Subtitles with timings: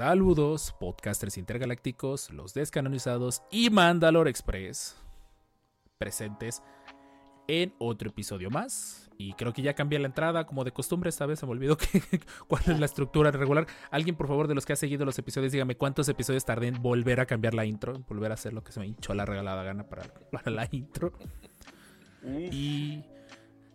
[0.00, 4.96] Saludos, podcasters intergalácticos, los descanonizados y Mandalore Express
[5.98, 6.62] presentes
[7.46, 9.10] en otro episodio más.
[9.18, 11.76] Y creo que ya cambié la entrada, como de costumbre, esta vez se me olvidó
[11.76, 12.02] que,
[12.48, 13.66] cuál es la estructura regular.
[13.90, 16.80] Alguien, por favor, de los que ha seguido los episodios, dígame cuántos episodios tardé en
[16.80, 19.62] volver a cambiar la intro, volver a hacer lo que se me hinchó la regalada
[19.64, 21.12] gana para, para la intro.
[22.24, 23.04] Y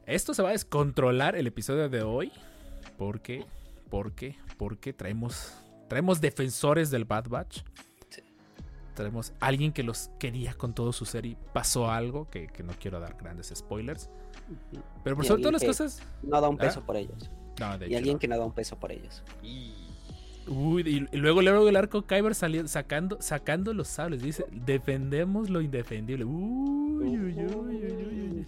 [0.07, 2.31] esto se va a descontrolar el episodio de hoy.
[2.97, 3.45] Porque,
[3.91, 5.55] porque, porque traemos,
[5.87, 7.61] traemos defensores del Bad Batch.
[8.93, 12.71] Traemos alguien que los quería con todo su ser y pasó algo, que, que no
[12.79, 14.09] quiero dar grandes spoilers.
[15.03, 16.01] Pero por Y sobre todas las cosas...
[16.23, 16.59] No da un ¿Ah?
[16.65, 17.29] peso por ellos.
[17.59, 18.19] No, de Y hecho, alguien no.
[18.19, 19.21] que no da un peso por ellos.
[20.47, 24.21] Uy, y, y luego, luego el arco Kyber salió sacando, sacando los sables.
[24.21, 26.23] Dice, defendemos lo indefendible.
[26.23, 28.45] Uy, uy, uy, uy, uy, uy.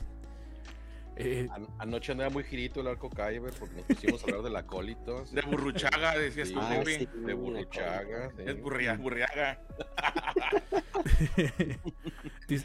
[1.20, 4.56] Eh, An- anoche andaba muy girito el arco Kyber porque nos pusimos a hablar del
[4.56, 5.24] acólito.
[5.32, 8.30] De Burruchaga, decías tú, Sí, Ah, sí, de Burruchaga.
[8.38, 8.44] sí.
[8.46, 9.60] Es burria, burriaga.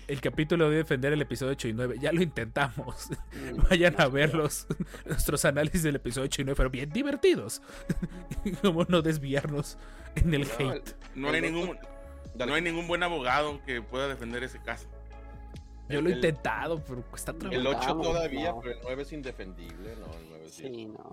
[0.08, 1.96] el capítulo de defender el episodio 8 y 9.
[2.00, 3.08] Ya lo intentamos.
[3.70, 4.66] Vayan a verlos.
[5.06, 7.62] Nuestros análisis del episodio 8 y 9 fueron bien divertidos.
[8.62, 9.78] Cómo no desviarnos
[10.16, 10.94] en el No, hate.
[11.14, 11.78] No hay ningún,
[12.34, 14.88] no hay ningún buen abogado que pueda defender ese caso.
[15.92, 17.60] Yo lo he intentado, pero cuesta trabajo.
[17.60, 18.60] El 8 Vamos, todavía, no.
[18.60, 19.96] pero el 9 es indefendible.
[19.96, 20.62] No, el 9 sí.
[20.64, 21.12] Sí, no.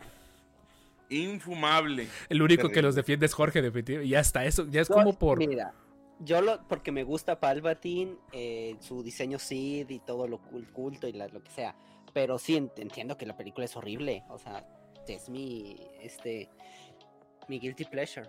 [1.10, 2.08] Infumable.
[2.30, 4.08] El único que los defiende es Jorge, definitivamente.
[4.08, 5.40] Y hasta eso, ya es No, como por.
[5.40, 5.74] Mira,
[6.20, 11.08] yo lo, porque me gusta Palpatine, eh, su diseño Sid y todo lo cul- culto
[11.08, 11.76] y la- lo que sea.
[12.14, 14.24] Pero sí ent- entiendo que la película es horrible.
[14.30, 14.66] O sea,
[15.08, 16.50] es mi, este,
[17.48, 18.28] mi guilty pleasure.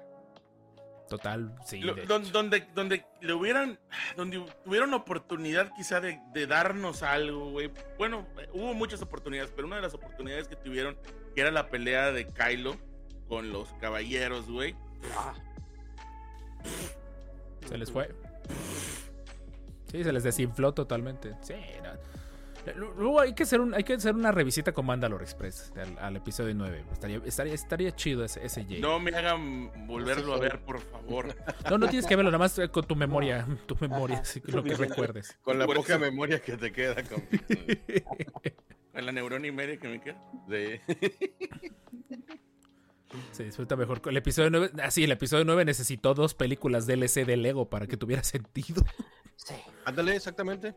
[1.10, 1.81] Total, sí.
[1.81, 3.78] Lo- don- donde, donde le hubieran,
[4.16, 7.71] donde tuvieron oportunidad quizá de, de darnos algo, güey.
[7.98, 10.97] Bueno, hubo muchas oportunidades, pero una de las oportunidades que tuvieron,
[11.34, 12.76] que era la pelea de Kylo
[13.28, 14.76] con los caballeros, güey.
[17.69, 18.15] Se les fue.
[19.91, 21.34] Sí, se les desinfló totalmente.
[21.43, 21.91] Sí, no.
[22.76, 25.98] Lu- Luego hay que hacer, un, hay que hacer una revisita con Mandalore Express al,
[25.98, 26.84] al episodio 9.
[26.93, 28.81] Estaría, estaría, estaría chido ese, ese Jay.
[28.81, 31.34] No me hagan volverlo a ver, por favor.
[31.70, 33.47] No, no tienes que verlo, nada más eh, con tu memoria.
[33.66, 34.22] Tu memoria, Ajá.
[34.22, 35.37] así que lo que recuerdes.
[35.43, 37.44] Con la Por poca eso- memoria que te queda, compito.
[38.93, 40.20] Con la neurona y media que me queda.
[40.49, 40.81] Sí.
[43.32, 44.00] Se disfruta mejor.
[44.00, 47.87] con El episodio 9, así, el episodio 9 necesitó dos películas DLC de Lego para
[47.87, 48.84] que tuviera sentido.
[49.37, 49.54] sí.
[49.84, 50.75] Ándale, exactamente.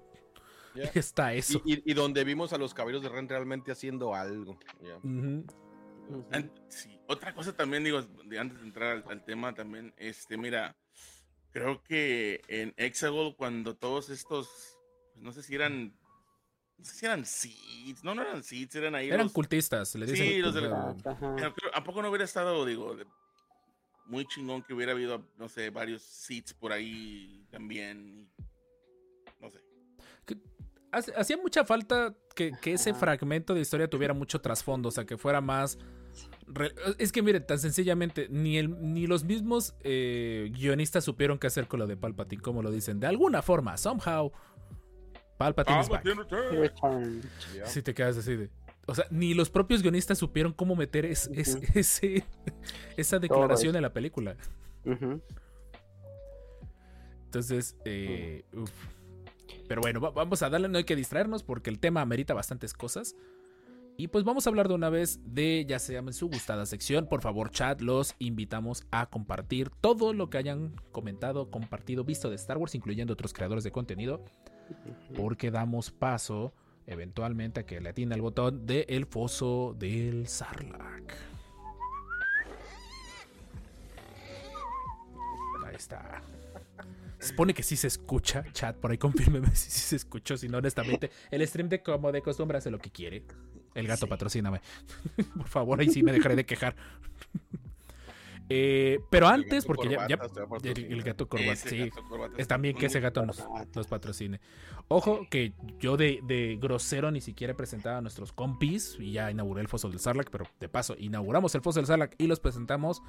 [0.96, 1.62] Está Y, eso.
[1.66, 4.60] y- y donde vimos a los caballeros de Ren realmente haciendo algo.
[6.70, 10.76] sí, Otra cosa también, digo, de antes de entrar al, al tema también, este, mira,
[11.52, 14.78] creo que en Hexagol cuando todos estos,
[15.14, 15.94] pues, no sé si eran,
[16.78, 20.08] no sé si eran seeds, no, no eran seeds, eran ahí Eran los, cultistas, le
[20.08, 20.42] Sí, dicen.
[20.42, 20.96] los de la-
[21.74, 22.96] ¿a poco no hubiera estado, digo,
[24.06, 28.30] muy chingón que hubiera habido, no sé, varios seeds por ahí también,
[30.94, 35.18] Hacía mucha falta que, que ese fragmento de historia tuviera mucho trasfondo, o sea, que
[35.18, 35.78] fuera más...
[36.48, 41.48] re- Es que miren, tan sencillamente, ni, el, ni los mismos eh, guionistas supieron qué
[41.48, 43.00] hacer con lo de Palpatine, como lo dicen.
[43.00, 44.31] De alguna forma, somehow,
[45.38, 46.04] Palpatine is back.
[47.66, 48.50] Si te quedas así de...
[48.86, 51.66] O sea, ni los propios guionistas supieron cómo meter es- es- Ujú.
[51.80, 52.25] ese,
[52.98, 54.36] esa declaración en la película.
[57.25, 58.70] Entonces, eh, uf.
[59.74, 62.76] Pero bueno, va- vamos a darle, no hay que distraernos porque el tema amerita bastantes
[62.76, 63.16] cosas.
[63.98, 66.68] Y pues vamos a hablar de una vez de, ya se llama en su gustada
[66.68, 67.08] sección.
[67.08, 72.36] Por favor, chat, los invitamos a compartir todo lo que hayan comentado, compartido, visto de
[72.36, 74.24] Star Wars, incluyendo otros creadores de contenido,
[75.16, 76.54] porque damos paso
[76.86, 81.14] eventualmente a que le atine el botón de El Foso del Sarlacc.
[85.66, 86.22] Ahí está.
[87.24, 90.50] Se supone que sí se escucha, chat, por ahí confírmeme si sí se escuchó, si
[90.50, 93.24] no, honestamente, el stream de como de costumbre hace lo que quiere.
[93.74, 94.60] El gato patrocíname.
[95.38, 96.75] por favor, ahí sí me dejaré de quejar.
[98.50, 101.78] Eh, pero antes, porque ya, el, gato corbata, sí.
[101.90, 103.42] gato corbata Es también que ese gato nos,
[103.74, 104.42] nos patrocine.
[104.90, 109.31] Ojo que yo de, de grosero ni siquiera he presentado a nuestros compis y ya
[109.31, 112.42] inauguré el Foso del Sarlacc, pero de paso inauguramos el Foso del Sarlacc y los
[112.42, 113.02] presentamos.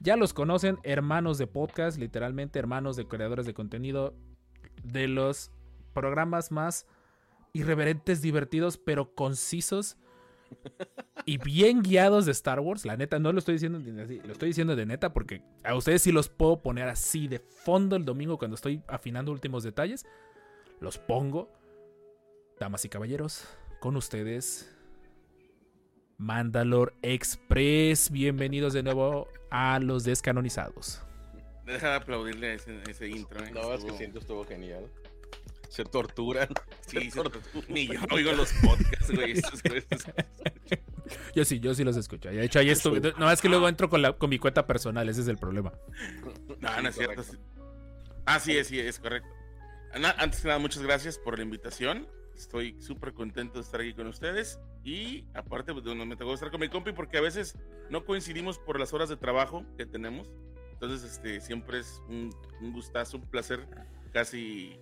[0.00, 4.14] Ya los conocen, hermanos de podcast, literalmente hermanos de creadores de contenido,
[4.84, 5.50] de los
[5.92, 6.86] programas más
[7.52, 9.96] irreverentes, divertidos, pero concisos
[11.24, 12.84] y bien guiados de Star Wars.
[12.84, 16.02] La neta, no lo estoy diciendo así, lo estoy diciendo de neta porque a ustedes
[16.02, 20.06] sí los puedo poner así de fondo el domingo cuando estoy afinando últimos detalles.
[20.80, 21.52] Los pongo.
[22.58, 23.46] Damas y caballeros,
[23.80, 24.77] con ustedes.
[26.18, 28.10] Mandalore Express.
[28.10, 31.00] Bienvenidos de nuevo a los descanonizados.
[31.64, 33.44] Deja de aplaudirle a ese, ese intro.
[33.44, 33.50] ¿eh?
[33.52, 34.84] No, es que siento estuvo genial.
[35.68, 36.48] Se torturan.
[36.86, 37.22] Sí, se-
[37.68, 39.34] ni yo oigo los podcasts, güey.
[41.34, 42.28] Yo sí, yo sí los escucho.
[42.28, 43.00] De hecho, ahí estuve.
[43.00, 45.08] No, más que luego entro con, la, con mi cuenta personal.
[45.08, 45.72] Ese es el problema.
[46.60, 47.22] No, no es Sí, cierto.
[48.26, 49.28] Ah, sí, sí, es correcto.
[49.94, 52.06] Ana- Antes que nada, muchas gracias por la invitación.
[52.38, 54.60] Estoy súper contento de estar aquí con ustedes.
[54.84, 57.58] Y aparte, pues, me tocó estar con mi compi porque a veces
[57.90, 60.30] no coincidimos por las horas de trabajo que tenemos.
[60.72, 62.30] Entonces, este, siempre es un,
[62.60, 63.66] un gustazo, un placer
[64.12, 64.78] casi,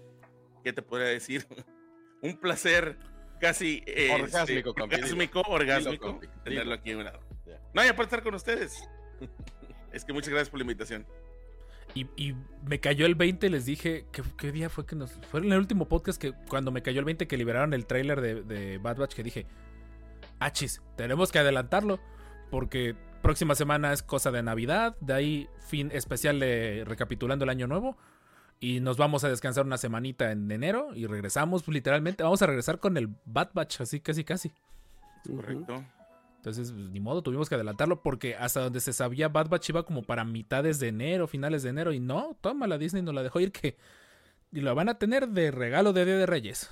[0.63, 1.47] ¿qué te podría decir?
[2.23, 2.99] un placer
[3.41, 5.07] casi eh, Orgásmico, este, compi, dilo.
[5.07, 6.75] orgásmico, orgásmico, compi, tenerlo dilo.
[6.75, 7.21] aquí a un lado.
[7.47, 7.61] Ya.
[7.73, 8.87] No, y aparte estar con ustedes.
[9.93, 11.07] es que muchas gracias por la invitación.
[11.97, 12.35] Y, y
[12.69, 15.13] me cayó el 20, les dije, ¿qué, qué día fue que nos...
[15.31, 18.21] Fue en el último podcast que cuando me cayó el 20 que liberaron el tráiler
[18.21, 19.47] de, de Bad Batch que dije,
[20.39, 21.99] achis, tenemos que adelantarlo
[22.51, 27.67] porque próxima semana es cosa de Navidad, de ahí fin especial de recapitulando el año
[27.67, 27.97] nuevo
[28.61, 32.79] y nos vamos a descansar una semanita en enero y regresamos literalmente, vamos a regresar
[32.79, 34.53] con el Bad Batch, así casi casi.
[35.27, 35.83] Correcto.
[36.47, 39.85] Entonces, pues, ni modo, tuvimos que adelantarlo porque hasta donde se sabía Bad Batch iba
[39.85, 41.93] como para mitades de enero, finales de enero.
[41.93, 43.77] Y no, toma, la Disney nos la dejó ir que...
[44.53, 46.71] Y lo van a tener de regalo de Día de Reyes.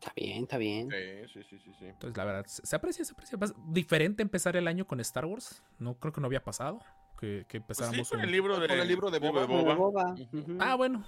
[0.00, 0.88] Está bien, está bien.
[0.90, 1.84] Sí, sí, sí, sí.
[1.84, 3.38] Entonces, la verdad, se aprecia, se aprecia.
[3.68, 5.62] Diferente empezar el año con Star Wars.
[5.78, 6.80] No creo que no había pasado.
[7.20, 9.44] Que, que Pues empezáramos sí, con un- el libro de, Con el libro de Boba.
[9.74, 10.14] Boba.
[10.60, 11.04] Ah, bueno.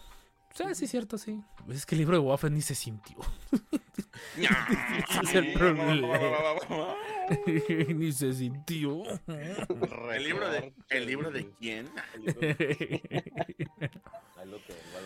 [0.55, 1.41] Sí, sí, cierto, sí.
[1.69, 3.17] Es que el libro de Fett ni se sintió.
[4.37, 6.17] Ese es el problema.
[7.95, 9.03] ni se sintió.
[9.27, 11.89] ¿El libro de, el libro de quién?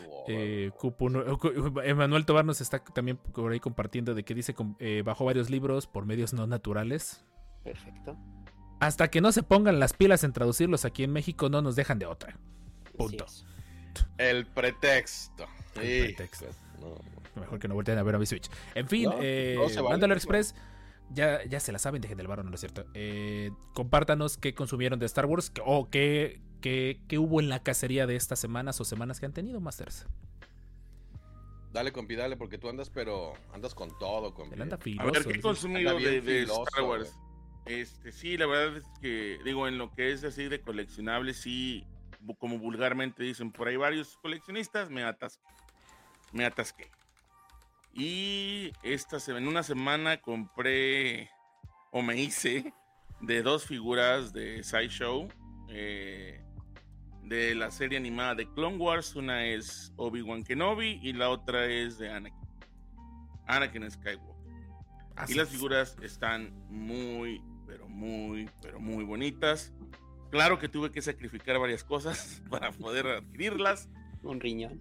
[0.07, 0.25] Boba.
[0.31, 4.55] Eh, Cupo no- Cu- Emanuel Tobar nos está también por ahí compartiendo de que dice
[4.79, 7.25] eh, bajó varios libros por medios no naturales.
[7.65, 8.17] Perfecto.
[8.81, 11.99] Hasta que no se pongan las pilas en traducirlos aquí en México, no nos dejan
[11.99, 12.37] de otra.
[12.97, 13.25] Punto.
[14.19, 15.47] El pretexto.
[15.77, 16.47] El Sí, pretexto.
[16.81, 16.95] no.
[17.41, 18.51] Mejor que no volteen a ver a mi Switch.
[18.75, 20.15] En fin, No, eh, no vale.
[20.15, 20.55] Express.
[21.11, 22.85] Ya, ya se la saben, dejen del barro, no es cierto.
[22.95, 28.07] Eh, compártanos qué consumieron de Star Wars o qué, qué, qué hubo en la cacería
[28.07, 30.07] de estas semanas o semanas que han tenido, Masters.
[31.73, 34.55] Dale, compi, dale, porque tú andas, pero andas con todo, compi.
[34.57, 35.13] Él anda A filoso.
[35.13, 37.15] ver, ¿qué he consumido de, bien de filoso, Star Wars?
[37.67, 41.85] Este, sí, la verdad es que, digo, en lo que es así de coleccionables, sí,
[42.37, 45.47] como vulgarmente dicen por ahí varios coleccionistas, me atasqué.
[46.33, 46.91] Me atasqué.
[47.93, 51.31] Y esta en una semana compré,
[51.91, 52.73] o me hice,
[53.21, 55.29] de dos figuras de Sideshow,
[55.69, 56.41] eh,
[57.25, 59.15] de la serie animada de Clone Wars.
[59.17, 62.49] Una es Obi-Wan Kenobi y la otra es de Anakin.
[63.47, 64.35] Anakin Skywalker.
[65.17, 69.73] Así Y las figuras están muy, pero muy, pero muy bonitas.
[70.31, 73.89] Claro que tuve que sacrificar varias cosas para poder adquirirlas.
[74.23, 74.81] Un riñón.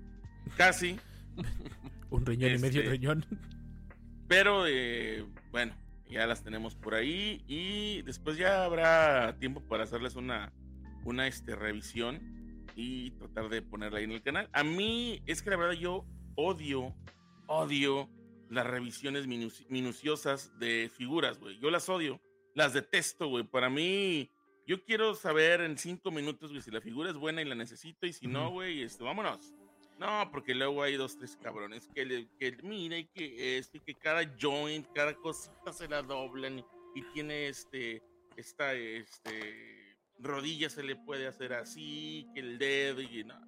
[0.57, 0.99] Casi.
[2.09, 3.25] Un riñón y medio Este- riñón.
[4.27, 5.73] Pero eh, bueno,
[6.09, 7.43] ya las tenemos por ahí.
[7.47, 10.51] Y después ya habrá tiempo para hacerles una,
[11.05, 14.49] una este, revisión y tratar de ponerla ahí en el canal.
[14.53, 16.93] A mí es que la verdad yo odio,
[17.47, 18.09] odio
[18.49, 21.57] las revisiones minuci- minuciosas de figuras, güey.
[21.59, 22.21] Yo las odio,
[22.53, 23.43] las detesto, güey.
[23.45, 24.29] Para mí,
[24.67, 28.05] yo quiero saber en cinco minutos, güey, si la figura es buena y la necesito.
[28.05, 29.53] Y si no, güey, este, vámonos.
[29.97, 33.79] No, porque luego hay dos, tres cabrones que, le, que mira y que esto, y
[33.79, 38.03] que cada joint, cada cosita se la doblan y, y tiene este,
[38.35, 43.47] esta, este, rodilla se le puede hacer así, que el dedo y nada.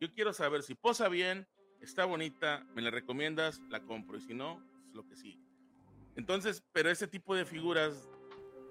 [0.00, 1.46] Yo quiero saber si posa bien,
[1.80, 5.38] está bonita, me la recomiendas, la compro y si no, es lo que sí.
[6.16, 8.08] Entonces, pero ese tipo de figuras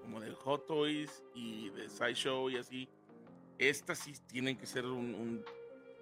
[0.04, 2.88] como de Hot Toys y de Sideshow y así,
[3.58, 5.44] estas sí tienen que ser un, un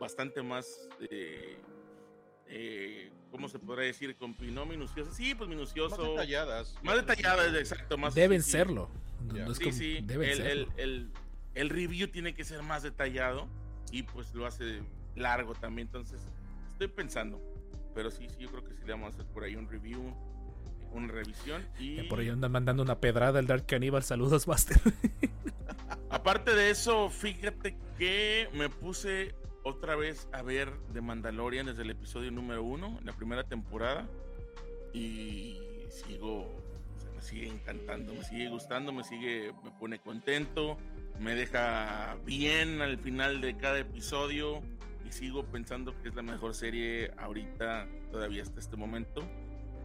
[0.00, 1.56] bastante más, eh,
[2.47, 4.16] eh, ¿cómo se podrá decir?
[4.16, 6.02] Con, no minucioso, sí, pues Más minucioso.
[6.02, 6.76] detalladas.
[6.82, 7.97] Más detalladas, exacto.
[7.97, 8.88] Más, Deben serlo.
[9.25, 10.00] No- es Sí, como- sí.
[10.02, 10.73] Deben el, el, serlo.
[10.78, 11.11] el-
[11.54, 13.47] el review tiene que ser más detallado
[13.92, 14.82] y pues lo hace
[15.14, 15.87] largo también.
[15.88, 16.21] Entonces,
[16.73, 17.40] estoy pensando.
[17.94, 20.14] Pero sí, sí, yo creo que sí le vamos a hacer por ahí un review,
[20.93, 21.67] una revisión.
[21.79, 24.03] Y Por ahí andan mandando una pedrada el Dark Cannibal.
[24.03, 24.79] Saludos, Master.
[26.11, 29.35] ¿A Aparte de eso, fíjate que me puse
[29.65, 34.07] otra vez a ver The Mandalorian desde el episodio número uno, la primera temporada.
[34.93, 35.59] Y
[35.89, 40.77] sigo, o sea, me sigue encantando, me sigue gustando, me sigue, me pone contento,
[41.19, 44.61] me deja bien al final de cada episodio.
[45.07, 49.23] Y sigo pensando que es la mejor serie ahorita, todavía hasta este momento,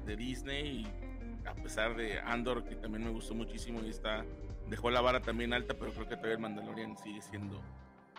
[0.08, 0.82] de Disney.
[0.82, 4.26] Y a pesar de Andor, que también me gustó muchísimo y está,
[4.70, 7.62] dejó la vara también alta, pero creo que todavía el Mandalorian sigue siendo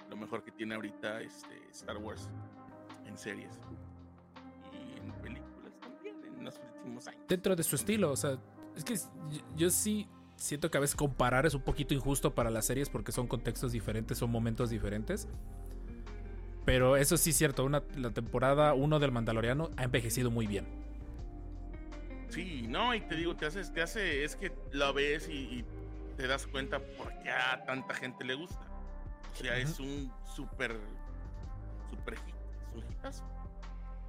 [0.09, 2.31] lo mejor que tiene ahorita este, Star Wars
[3.07, 3.59] en series
[4.73, 7.23] y en películas también en los últimos años.
[7.29, 8.39] Dentro de su estilo, o sea,
[8.77, 12.51] es que yo, yo sí siento que a veces comparar es un poquito injusto para
[12.51, 15.29] las series porque son contextos diferentes, son momentos diferentes.
[16.65, 20.67] Pero eso sí es cierto, una, la temporada 1 del Mandaloriano ha envejecido muy bien.
[22.31, 25.65] Sí, no, y te digo, te hace, te hace, es que la ves y, y
[26.17, 28.67] te das cuenta por qué a tanta gente le gusta.
[29.33, 30.79] O sea, es un súper,
[31.89, 32.35] súper hit,
[32.71, 33.25] es un hitazo.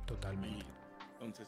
[0.06, 0.66] Totalmente.
[1.14, 1.48] Entonces,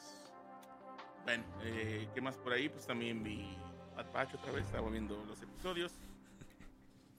[1.24, 2.70] bueno, eh, ¿qué más por ahí?
[2.70, 3.58] Pues también vi
[3.96, 5.94] Bad Batch otra vez, estaba viendo los episodios.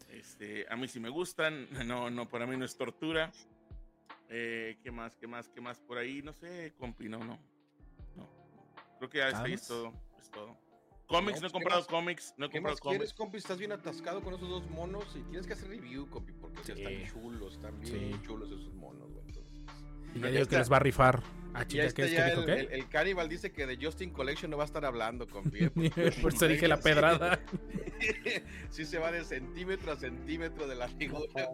[0.09, 3.33] Este, a mí sí me gustan, no, no, para mí no es tortura.
[4.29, 6.23] Eh, ¿Qué más, qué más, qué más por ahí?
[6.23, 7.19] No sé, compi, no.
[7.19, 7.39] no.
[9.03, 10.57] Creo que ya está ahí es todo, es todo.
[11.09, 13.15] Cómics, no, he pues, ¿qué comprado cómics, no he ¿Qué comprado más quieres, cómics.
[13.15, 13.37] compi?
[13.39, 16.71] Estás bien atascado con esos dos monos y tienes que hacer review, compi, porque Sí.
[16.71, 18.21] están chulos, están bien Sí.
[18.25, 19.25] chulos esos monos, güey.
[19.27, 19.53] entonces.
[20.15, 21.21] Y ya digo que les va a rifar.
[21.53, 22.53] Ah, Y chica, ahí ¿qué está es que ya dijo el, qué?
[22.61, 25.65] el, el Cannibal dice que de Justin Collection no va a estar hablando, compi.
[25.65, 25.71] ¿eh?
[26.23, 27.41] Por eso dije la pedrada.
[28.71, 31.49] sí se va de centímetro a centímetro de la figura.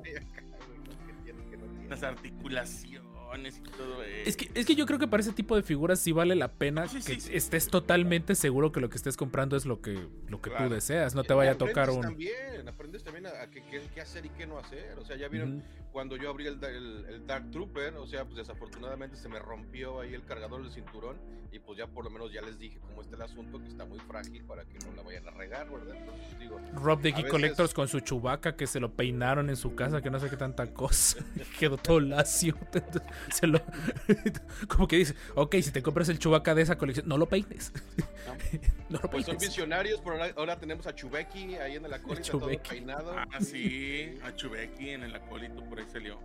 [1.89, 4.29] Las articulaciones y todo eso.
[4.29, 6.49] Es que, es que yo creo que para ese tipo de figuras sí vale la
[6.53, 7.31] pena Sí, sí, que sí.
[7.35, 10.69] estés totalmente seguro que lo que estés comprando es lo que, lo que Claro.
[10.69, 11.15] tú deseas.
[11.15, 12.01] No te vaya a tocar un.
[12.01, 13.61] También, aprendes también a, a qué,
[14.01, 14.99] hacer y qué no hacer.
[14.99, 15.63] O sea, ya vieron Ujú.
[15.93, 20.01] Cuando yo abrí el, el- el Dark Trooper, o sea, pues desafortunadamente se me rompió
[20.01, 21.17] ahí el cargador del cinturón
[21.51, 23.85] y pues ya por lo menos ya les dije cómo está el asunto, que está
[23.87, 25.97] muy frágil para que no la vayan a regar, ¿verdad?
[25.97, 29.57] Entonces digo, Rob de Geek veces- Collectors con su chubaca que se lo peinaron en
[29.57, 31.19] su casa, que no sé qué tanta cosa.
[31.59, 32.55] Quedó todo lacio.
[33.31, 33.61] Se lo-
[34.69, 37.73] Como que dice, ok, si te compras el chubaca de esa colección, no lo peines.
[38.91, 39.49] no lo pues son peines.
[39.49, 43.15] visionarios, pero ahora, ahora tenemos a Chubeki ahí en el acólito todo peinado.
[43.17, 46.19] Ah, sí, a Chubeki en el acólito, por ahí salió.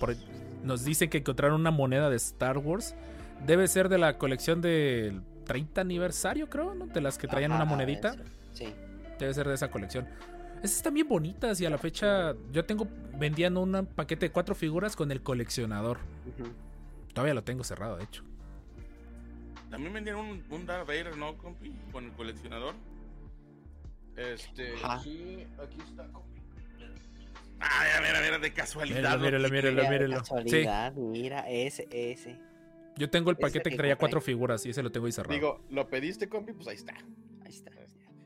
[0.00, 0.16] Por-
[0.64, 2.94] nos dicen que encontraron una moneda de Star Wars.
[3.46, 6.86] Debe ser de la colección del 30 aniversario, creo, ¿no?
[6.86, 8.10] De las que traían una monedita.
[8.14, 8.22] eso.
[8.52, 8.74] Sí.
[9.18, 10.08] Debe ser de esa colección.
[10.62, 12.86] Esas están bien bonitas y a la fecha yo tengo
[13.18, 15.98] vendían un paquete de cuatro figuras con el coleccionador.
[17.12, 18.22] Todavía lo tengo cerrado, de hecho.
[19.70, 21.72] También vendieron un, un Darth Vader, ¿no, compi?
[21.90, 22.74] Con el coleccionador.
[24.16, 25.00] Este, Ajá.
[25.00, 26.06] sí, aquí está.
[26.08, 26.31] compi.
[27.62, 29.18] Ah, a ver, a ver, de casualidad.
[29.18, 30.16] Míralo, lo míralo, míralo.
[30.16, 32.38] Sí, casualidad, mira, ese, ese.
[32.96, 35.32] yo tengo el paquete que que traía cuatro figuras y ese lo tengo ahí cerrado.
[35.34, 36.52] Digo, ¿lo pediste, compi?
[36.52, 36.94] Pues ahí está.
[37.44, 37.70] Ahí está.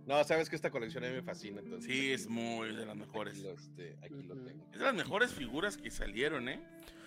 [0.06, 1.60] No, sabes que esta colección a mí me fascina.
[1.60, 3.34] Entonces, Sí, aquí- es muy de las mejores.
[3.34, 4.44] Aquí lo, este, aquí lo Ujú.
[4.44, 4.64] tengo.
[4.72, 6.60] Es de las mejores figuras que salieron, ¿eh?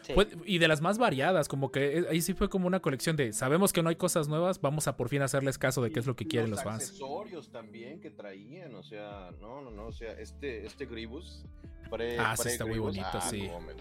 [0.10, 0.14] Sí.
[0.16, 3.16] Fue- y de las más variadas, como que eh, ahí sí fue como una colección
[3.16, 6.00] de sabemos que no hay cosas nuevas, vamos a por fin hacerles caso de qué
[6.00, 6.84] es lo que quieren los fans.
[6.84, 11.44] accesorios también que traían, o sea, no, no, no, o sea, este, este Gribus.
[11.92, 13.42] Pre, Ah, sí, está muy bonito, ah, sí.
[13.66, 13.74] me.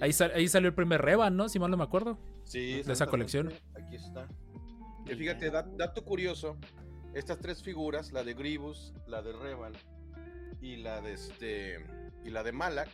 [0.00, 1.48] Ahí, sal- ahí salió el primer Revan, ¿no?
[1.48, 2.18] Si mal no me acuerdo.
[2.44, 3.52] Sí, de esa colección.
[3.74, 4.26] Aquí está.
[5.06, 6.56] Que fíjate, da- dato curioso,
[7.14, 9.72] estas tres figuras, la de Gribus, la de Revan
[10.60, 11.84] y la de este
[12.24, 12.88] y la de Malak,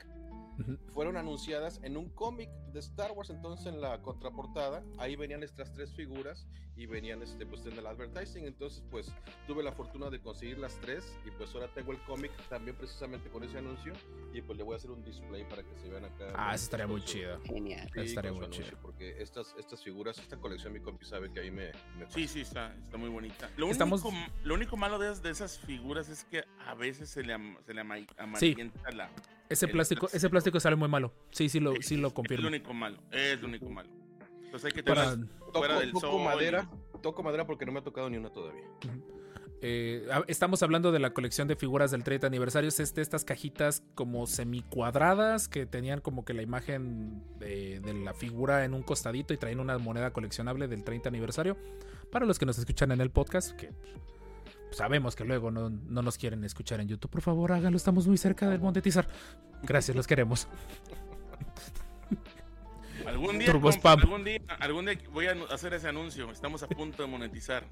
[0.92, 5.72] Fueron anunciadas en un cómic de Star Wars, entonces en la contraportada, ahí venían estas
[5.72, 9.12] tres figuras y venían este, pues en el advertising, entonces pues
[9.46, 13.28] tuve la fortuna de conseguir las tres y pues ahora tengo el cómic también precisamente
[13.28, 13.92] con ese anuncio
[14.32, 16.28] y pues le voy a hacer un display para que se vean acá.
[16.34, 17.40] Ah, estaría muy chido.
[17.44, 17.90] Genial.
[17.92, 18.78] sí, estaría muy chido.
[18.80, 21.72] Porque estas, estas figuras, esta colección, mi compi sabe que ahí me...
[21.98, 23.50] me Sí, sí, está, está muy bonita.
[23.56, 27.10] Lo, Estamos- único, lo único malo de, esas- de esas figuras es que a veces
[27.10, 29.10] se le, am- se le ama- amarillenta la...
[29.50, 30.16] Ese El plástico, plástico.
[30.16, 31.12] ese plástico sale muy malo.
[31.32, 32.42] Sí, sí lo, es- sí lo Es confirmo.
[32.44, 33.90] lo único malo, es lo único malo.
[34.44, 36.24] Entonces hay que Para- tener Toco, del toco sol.
[36.24, 36.70] madera,
[37.02, 38.64] toco madera porque no me ha tocado ni una todavía.
[39.62, 42.68] Eh, estamos hablando de la colección de figuras del 30 aniversario.
[42.68, 48.14] Es este, estas cajitas como semicuadradas que tenían como que la imagen de, de la
[48.14, 51.58] figura en un costadito y traían una moneda coleccionable del 30 aniversario.
[52.10, 53.70] Para los que nos escuchan en el podcast, que
[54.72, 57.76] sabemos que luego no, no nos quieren escuchar en YouTube, por favor háganlo.
[57.76, 59.06] Estamos muy cerca del monetizar.
[59.62, 60.48] Gracias, los queremos.
[63.06, 63.98] Algún día, Turbo spam.
[64.00, 66.30] algún día, algún día voy a hacer ese anuncio.
[66.30, 67.64] Estamos a punto de monetizar.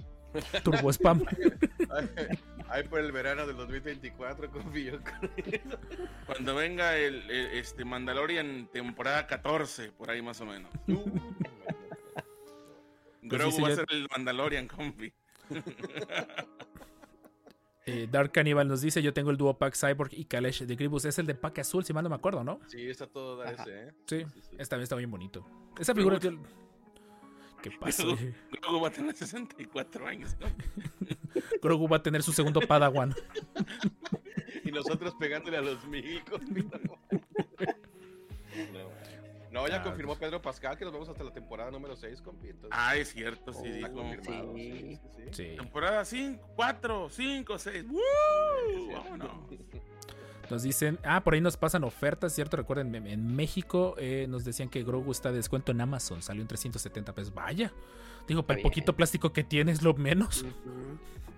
[0.64, 1.24] Turbo spam.
[2.68, 4.84] Ahí por el verano del 2024, compi.
[4.84, 5.78] yo creo.
[6.26, 10.70] Cuando venga el, el, este Mandalorian temporada 14, por ahí más o menos.
[10.86, 11.18] Uh,
[13.22, 15.12] Grogu va a ser el Mandalorian, compi.
[17.88, 21.04] Eh, Dark Cannibal nos dice: Yo tengo el duo pack Cyborg y Kalesh de Gribus.
[21.04, 22.60] Es el de pack azul, si mal no me acuerdo, ¿no?
[22.66, 23.92] Sí, está todo dar ese, ¿eh?
[24.06, 24.56] Sí, sí.
[24.58, 25.46] esta vez está bien bonito.
[25.78, 26.38] Esa figura que.
[27.62, 28.02] ¿Qué pasa?
[28.04, 28.18] Grogu,
[28.50, 30.46] Grogu va a tener 64 años, ¿no?
[31.62, 33.14] Grogu va a tener su segundo Padawan.
[34.64, 36.22] Y nosotros pegándole a los mil,
[39.62, 42.48] No, ya Ah, confirmó Pedro Pascal que nos vamos hasta la temporada número 6, compi.
[42.48, 44.00] Entonces, Ah, es cierto, sí, está dijo.
[44.00, 44.54] confirmado.
[44.54, 44.70] Sí.
[44.72, 45.22] Sí, sí, sí.
[45.32, 45.56] Sí.
[45.56, 47.84] Temporada 5, 4, 5, 6.
[47.88, 48.00] ¡Woo!
[48.74, 48.88] Sí.
[48.92, 49.30] Vámonos.
[50.50, 52.56] Nos dicen, ah, por ahí nos pasan ofertas, ¿cierto?
[52.56, 56.48] Recuerden, en- México eh, nos decían que Grogu está de descuento en Amazon, salió en
[56.48, 57.34] 370 pesos.
[57.34, 57.72] Vaya,
[58.26, 60.46] digo, para el poquito plástico que tiene es lo menos.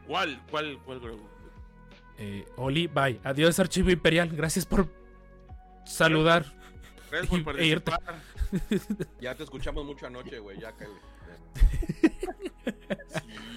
[0.07, 1.27] ¿Cuál, cuál, cuál Grogu?
[2.19, 3.19] Eh, Oli, bye.
[3.25, 4.29] Adiós, Archivo Imperial.
[4.29, 4.87] Gracias por
[5.85, 6.60] saludar.
[7.11, 8.23] Gracias por E participar.
[9.21, 10.59] Ya te escuchamos mucho anoche, güey.
[10.61, 11.01] Ya, cállate.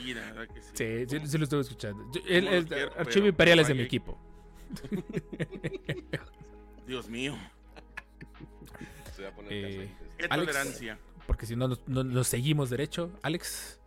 [0.03, 0.69] Sí, la verdad que sí.
[0.73, 2.11] Sí, sí, sí lo estuve escuchando.
[2.11, 4.17] Yo- el, quiero, Archivo pero Imperial es de mi equipo.
[6.87, 7.35] Dios mío.
[9.15, 9.89] Se va a poner Eh.
[10.17, 10.51] Qué Alex.
[10.51, 10.99] tolerancia.
[11.27, 13.11] Porque si no, nos- no nos seguimos derecho.
[13.21, 13.79] Alex,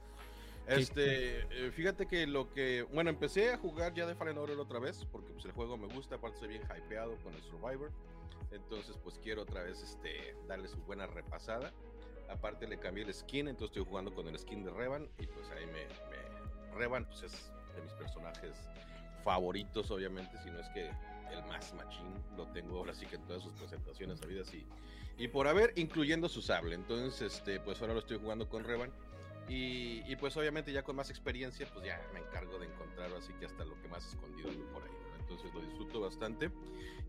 [0.67, 4.79] Este, eh, fíjate que lo que, bueno, empecé a jugar ya de Fallen Order otra
[4.81, 7.93] vez, porque pues el juego me gusta, aparte estoy bien hypeado con el Survivor,
[8.51, 11.73] entonces pues quiero otra vez este, darle su buena repasada,
[12.29, 15.49] aparte le cambié el skin, entonces estoy jugando con el skin de Revan, y pues
[15.51, 18.55] ahí me, me- Revan pues es de mis personajes
[19.25, 20.91] favoritos obviamente, si no es que
[21.33, 24.65] el más machín, lo tengo ahora sí que en todas sus presentaciones habidas y,
[25.19, 28.93] y por haber, incluyendo su sable, entonces este, pues ahora lo estoy jugando con Revan,
[29.49, 33.47] y, pues obviamente ya con más experiencia, pues ya me encargo de encontrar así que
[33.47, 34.91] hasta lo que más escondido por ahí.
[35.21, 36.51] Entonces lo disfruto bastante.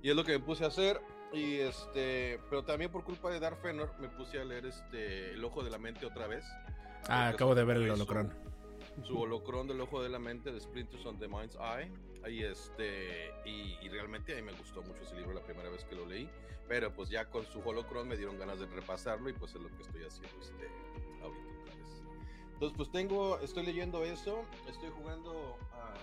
[0.03, 1.01] Y es lo que me puse a hacer.
[1.33, 5.43] Y este, pero también por culpa de Darth Fenor me puse a leer este El
[5.43, 6.45] Ojo de la Mente otra vez.
[7.09, 8.33] ah, acabo de ver el su- holocrón.
[9.03, 11.91] Su holocrón del Ojo de la Mente de Splinters on the Mind's Eye.
[12.31, 15.83] Y este, y, y realmente a mí me gustó mucho ese libro la primera vez
[15.85, 16.29] que lo leí.
[16.67, 19.69] Pero pues ya con su holocron me dieron ganas de repasarlo y pues es lo
[19.75, 20.67] que estoy haciendo este,
[21.21, 22.03] ahorita otra vez.
[22.53, 25.93] Entonces, pues tengo, estoy leyendo eso, estoy jugando a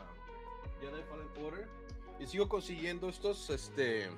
[0.81, 1.69] Jedi Fallen Order
[2.21, 4.09] y sigo consiguiendo estos, este,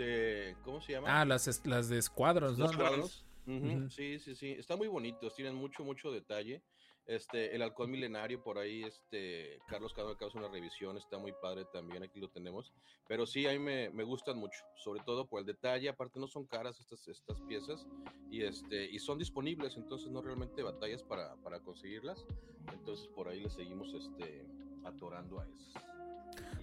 [0.00, 1.20] de, ¿cómo se llama?
[1.20, 2.64] Ah, las, las de Squadrons, ¿no?
[2.64, 3.24] Los cuadros.
[3.46, 3.90] Ujú, Ujú.
[3.90, 6.62] Sí, sí, sí, están muy bonitos, tienen mucho, mucho detalle.
[7.06, 11.64] Este, el halcón milenario por ahí, este, Carlos Cano causa una revisión, está muy padre
[11.72, 12.72] también, aquí lo tenemos.
[13.08, 16.28] Pero sí, a mí me, me gustan mucho, sobre todo por el detalle, aparte no
[16.28, 17.84] son caras estas, estas piezas
[18.30, 22.24] y, este, y son disponibles, entonces no realmente batallas para, para conseguirlas.
[22.72, 24.46] Entonces por ahí le seguimos este,
[24.84, 25.80] atorando a eso.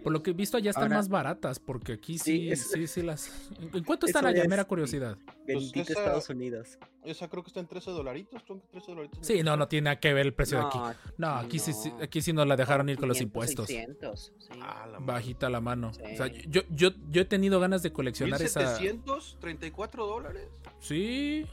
[0.04, 2.72] Por lo que he visto, allá están Ahora- más baratas, porque aquí sí, Sí, es-
[2.72, 3.50] sí, sí las.
[3.74, 4.44] ¿En cuánto están allá?
[4.44, 5.18] es- Mera curiosidad.
[5.46, 6.78] Bendito esa- Estados Unidos.
[7.04, 9.20] Esa creo que está en 13 dolaritos, son 13 dolaritos.
[9.26, 10.78] Sí, no, no tiene nada que ver el precio de aquí.
[11.18, 11.78] No, aquí sí, no.
[11.78, 13.68] sí- aquí sí nos la dejaron ir con los 500, impuestos.
[13.68, 14.60] 600, sí.
[14.62, 15.06] Ah, la madre.
[15.14, 15.94] Bajita la mano.
[15.94, 16.02] Sí.
[16.14, 18.60] O sea, yo, yo, yo he tenido ganas de coleccionar esa.
[18.80, 20.48] 1734 dólares.
[20.80, 21.46] Sí,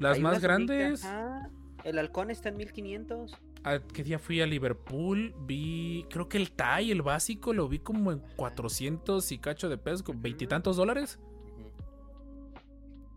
[0.00, 1.04] las Hay más grandes.
[1.04, 1.48] ajá.
[1.84, 3.32] El halcón está en 1500.
[3.64, 5.34] ¿A ¿Qué día fui a Liverpool?
[5.46, 9.78] Vi, creo que el TAI, el básico, lo vi como en 400 y cacho de
[9.78, 11.20] pesos, con veintitantos dólares.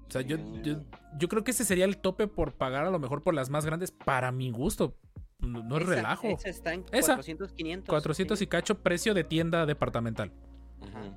[0.08, 0.76] O sea, yo, yo,
[1.18, 3.66] yo creo que ese sería el tope por pagar a lo mejor por las más
[3.66, 4.96] grandes para mi gusto.
[5.40, 6.28] No, no es Esa- relajo.
[6.28, 7.14] Esa está en Esa.
[7.14, 7.90] 400, 500.
[7.90, 10.32] 400 y cacho, precio de tienda departamental.
[10.80, 11.16] Ujú.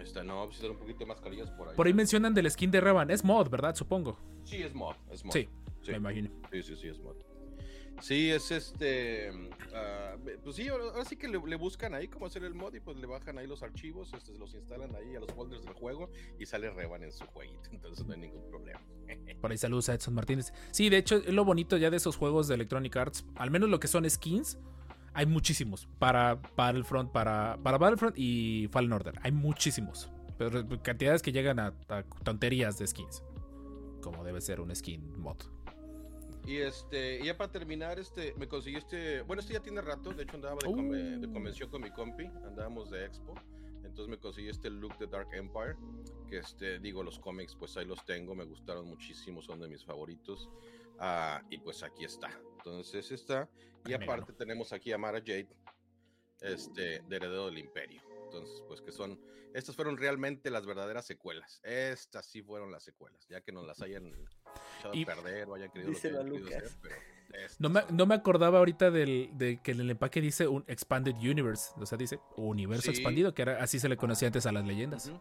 [0.00, 1.76] Esta no, pues un poquito más carillas por ahí.
[1.76, 3.10] Por ahí mencionan del skin de Revan.
[3.10, 3.74] Es mod, ¿verdad?
[3.74, 4.16] Supongo.
[4.44, 4.94] Sí, es mod.
[5.10, 5.32] Es mod.
[5.32, 5.48] Sí,
[5.82, 5.90] Sí.
[5.92, 6.30] me imagino.
[6.52, 7.16] Sí, sí, sí, es mod.
[8.00, 9.30] Sí, es este.
[9.74, 12.96] ah, pues sí, ahora, sí que le, buscan ahí cómo hacer el mod y pues
[12.96, 16.46] le bajan ahí los archivos, este, los instalan ahí a los folders del juego y
[16.46, 17.60] sale Revan en su jueguito.
[17.72, 18.80] Entonces no hay ningún problema.
[19.40, 20.52] Por ahí saludos a Edson Martínez.
[20.70, 23.24] Sí, de hecho, lo bonito ya de esos juegos de Electronic Arts.
[23.36, 24.58] Al menos lo que son skins.
[25.12, 25.88] Hay muchísimos.
[25.98, 29.18] Para Battlefront, para, para Battlefront y Fallen Order.
[29.22, 30.10] Hay muchísimos.
[30.38, 31.74] Pero cantidades que llegan a
[32.24, 33.22] tonterías de skins.
[34.00, 35.36] Como debe ser un skin mod.
[36.46, 40.12] Y este, y ya para terminar, este, me conseguí este, bueno, este ya tiene rato,
[40.12, 41.32] de hecho andaba de, come- de Uh.
[41.32, 43.34] convención con mi compi, andábamos de expo,
[43.84, 45.76] entonces me conseguí este look de Dark Empire,
[46.28, 49.84] que este, digo, los cómics, pues ahí los tengo, me gustaron muchísimo, son de mis
[49.84, 50.48] favoritos,
[50.98, 53.48] ah, y pues aquí está, entonces está,
[53.86, 55.48] y Ah, aparte tenemos aquí a Mara Jade,
[56.40, 59.20] este, de Heredero del Imperio, entonces, pues que son,
[59.54, 63.82] estas fueron realmente las verdaderas secuelas, estas sí fueron las secuelas, ya que nos las
[63.82, 64.12] hayan
[64.80, 65.80] echado Y- a perder o lo que
[66.82, 66.96] pero
[67.60, 71.14] No me, no me acordaba ahorita del, de que en el empaque dice un Expanded
[71.16, 71.72] Universe.
[71.76, 72.90] O sea, dice universo Sí.
[72.98, 75.12] expandido, que era, así se le conocía antes a las leyendas.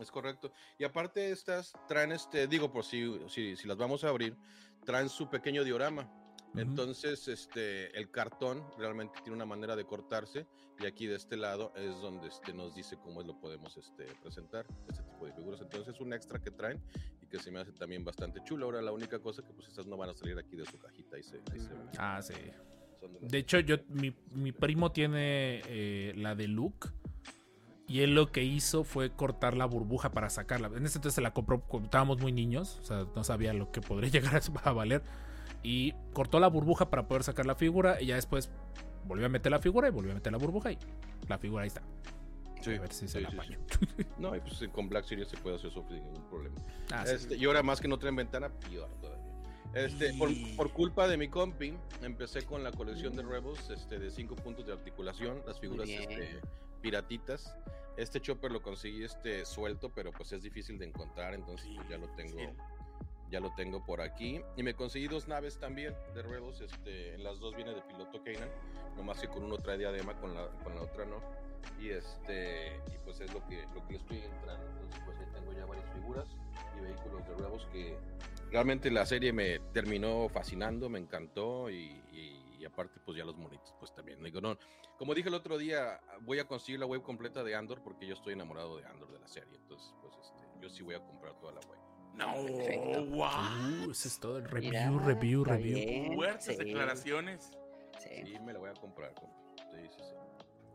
[0.00, 0.52] Es correcto.
[0.78, 4.36] Y aparte estas traen este, digo, por si, si, si las vamos a abrir,
[4.84, 6.10] traen su pequeño diorama.
[6.56, 10.46] Entonces, este, el cartón realmente tiene una manera de cortarse
[10.78, 14.66] y aquí de este lado es donde este, nos dice cómo lo podemos este, presentar,
[14.88, 15.60] este tipo de figuras.
[15.60, 16.80] Entonces, es un extra que traen
[17.20, 18.66] y que se me hace también bastante chulo.
[18.66, 21.16] Ahora, la única cosa que pues estas no van a salir aquí de su cajita,
[21.16, 21.90] ahí se, ahí se ven.
[21.98, 22.34] Ah, sí.
[22.34, 26.88] De De hecho, yo, mi, mi primo tiene eh, la de Luke.
[27.86, 30.68] Y él lo que hizo fue cortar la burbuja para sacarla.
[30.68, 32.78] En ese entonces se la compró cuando estábamos muy niños.
[32.80, 35.02] O sea, no sabía lo que podría llegar a valer.
[35.64, 38.00] Y cortó la burbuja para poder sacar la figura.
[38.00, 38.50] Y ya después
[39.06, 40.70] volvió a meter la figura y volvió a meter la burbuja.
[40.70, 40.78] Y
[41.26, 41.82] la figura ahí está.
[42.60, 43.56] Sí, a ver si se sí, la sí.
[44.18, 46.56] No, y pues con Black Series se puede hacer eso sin ningún problema.
[46.92, 47.04] Ah.
[47.06, 49.24] Este, y ahora más que no traen ventana, peor todavía.
[49.74, 54.10] Este, por, por culpa de mi compi, empecé con la colección de Rebels este, de
[54.10, 56.40] 5 puntos de articulación, las figuras este,
[56.80, 57.56] piratitas.
[57.96, 61.98] Este chopper lo conseguí este, suelto, pero pues es difícil de encontrar, entonces pues, ya
[61.98, 62.38] lo tengo.
[63.34, 64.40] Ya lo tengo por aquí.
[64.56, 66.60] Y me conseguí dos naves también de Rebels.
[66.60, 68.48] Este, en las dos viene de piloto Kanan.
[68.96, 71.20] Nomás que con uno trae diadema, con la, con la otra no.
[71.80, 74.64] Y este, y pues es lo que, lo que estoy entrando.
[74.70, 76.28] Entonces, pues ahí tengo ya varias figuras
[76.76, 77.98] y vehículos de Rebels que
[78.52, 83.36] realmente la serie me terminó fascinando, me encantó y, y- y aparte pues ya los
[83.36, 84.22] monitos pues también.
[84.22, 84.56] Digo, no,
[84.96, 88.14] como dije el otro día, voy a conseguir la web completa de Andor porque yo
[88.14, 89.56] estoy enamorado de Andor de la serie.
[89.56, 91.83] Entonces, pues este, yo sí voy a comprar toda la web.
[92.16, 93.06] No, Perfecto.
[93.06, 93.86] wow.
[93.86, 94.40] Uh, eso es todo.
[94.40, 95.74] Review, Mira, review, está review.
[95.74, 97.50] bien, Fuertes sí, declaraciones.
[97.98, 98.22] sí.
[98.26, 99.12] Sí, me la voy a comprar.
[99.14, 99.34] compa.
[99.72, 100.14] Sí, sí, sí.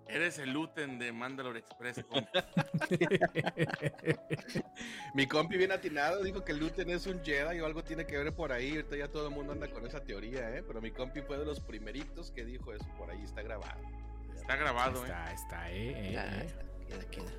[0.08, 2.04] Eres el Luten de Mandalore Express.
[2.04, 2.30] compa.
[5.14, 8.34] Mi compi bien atinado dijo que Luten es un Jedi o algo tiene que ver
[8.34, 8.72] por ahí.
[8.76, 10.64] Ahorita ya todo el mundo anda con esa teoría, ¿eh?
[10.66, 12.86] Pero mi compi fue de los primeritos que dijo eso.
[12.98, 13.82] Por ahí está grabado.
[14.36, 15.10] Está grabado, ¿eh?
[15.10, 16.10] Está, está, eh.
[16.10, 16.48] eh, Ya, eh.
[16.88, 17.32] queda, queda.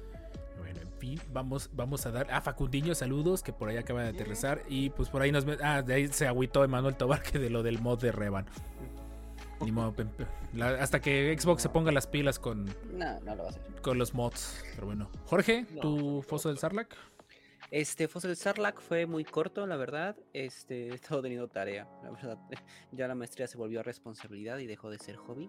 [0.59, 4.09] Bueno, en fin, vamos, vamos a dar a Facundiño saludos que por ahí acaba de
[4.11, 5.47] aterrizar y pues por ahí nos...
[5.63, 8.47] Ah, de ahí se agüitó Emanuel Tobar que de lo del mod de Revan.
[9.63, 9.95] Ni modo,
[10.55, 13.63] la- hasta que Xbox se ponga las pilas con, No, no lo va a hacer.
[13.83, 14.63] con los mods.
[14.75, 15.11] Pero bueno.
[15.27, 16.95] Jorge, tu foso del Sarlacc.
[17.71, 20.17] Este Fossil Sarlacc fue muy corto, la verdad.
[20.33, 22.39] Este, he estado teniendo tarea, la verdad.
[22.93, 25.49] Ya la maestría se volvió responsabilidad y dejó de ser hobby.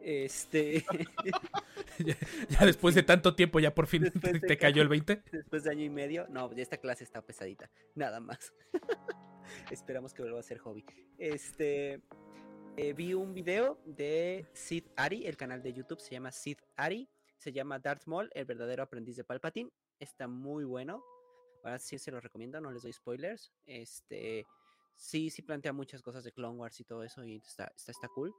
[0.00, 0.84] Este,
[2.50, 5.22] Ya después de tanto tiempo, ya por fin Después te, cayó el 20.
[5.32, 8.52] después de año y medio, no, ya esta clase está pesadita, nada más.
[9.70, 10.84] Esperamos que vuelva a ser hobby.
[11.18, 12.00] Este,
[12.76, 17.08] eh, vi un video de Sid Ari, el canal de YouTube se llama Sid Ari,
[17.38, 19.70] se llama Darth Maul, el verdadero aprendiz de Palpatine.
[19.98, 21.02] Está muy bueno.
[21.66, 23.52] Ahora sí se lo recomiendo, no les doy spoilers.
[23.66, 24.46] Este,
[24.94, 28.08] sí, sí plantea muchas cosas de Clone Wars y todo eso y está, está, está
[28.08, 28.32] cool.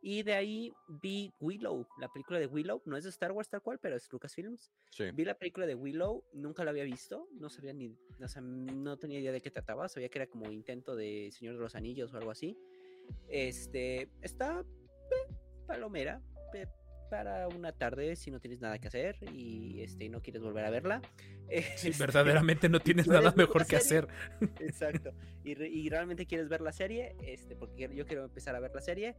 [0.00, 3.62] Y de ahí vi Willow, la película de Willow, no es de Star Wars tal
[3.62, 4.70] cual, pero es Lucasfilms.
[4.92, 5.10] Sí.
[5.12, 7.88] Vi la película de Willow, nunca la había visto, no sabía ni,
[8.22, 11.54] o sea, no tenía idea de qué trataba, sabía que era como intento de Señor
[11.56, 12.56] de los Anillos o algo así.
[13.28, 15.34] Este, está eh,
[15.66, 16.68] palomera pe-
[17.08, 20.70] para una tarde si no tienes nada que hacer y este no quieres volver a
[20.70, 21.00] verla.
[21.76, 24.06] Sí, Este, verdaderamente no tienes ¿puedes nada mejor que hacer.
[24.60, 25.14] Exacto.
[25.44, 28.82] Y, y realmente quieres ver la serie, este, porque yo quiero empezar a ver la
[28.82, 29.16] serie.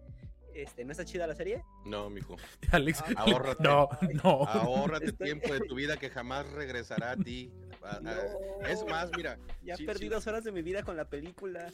[0.53, 1.63] Este, ¿no está chida la serie?
[1.85, 2.35] No, mijo.
[2.71, 3.63] Alex, Ah, ahórrate.
[3.63, 3.89] no,
[4.23, 4.29] no.
[4.45, 7.51] Ahórrate Estoy- tiempo de tu vida que jamás regresará a ti.
[7.83, 7.99] A-
[8.67, 9.37] Es No, más, mira.
[9.63, 10.09] Ya sí, perdí sí.
[10.09, 11.71] dos horas de mi vida con la película.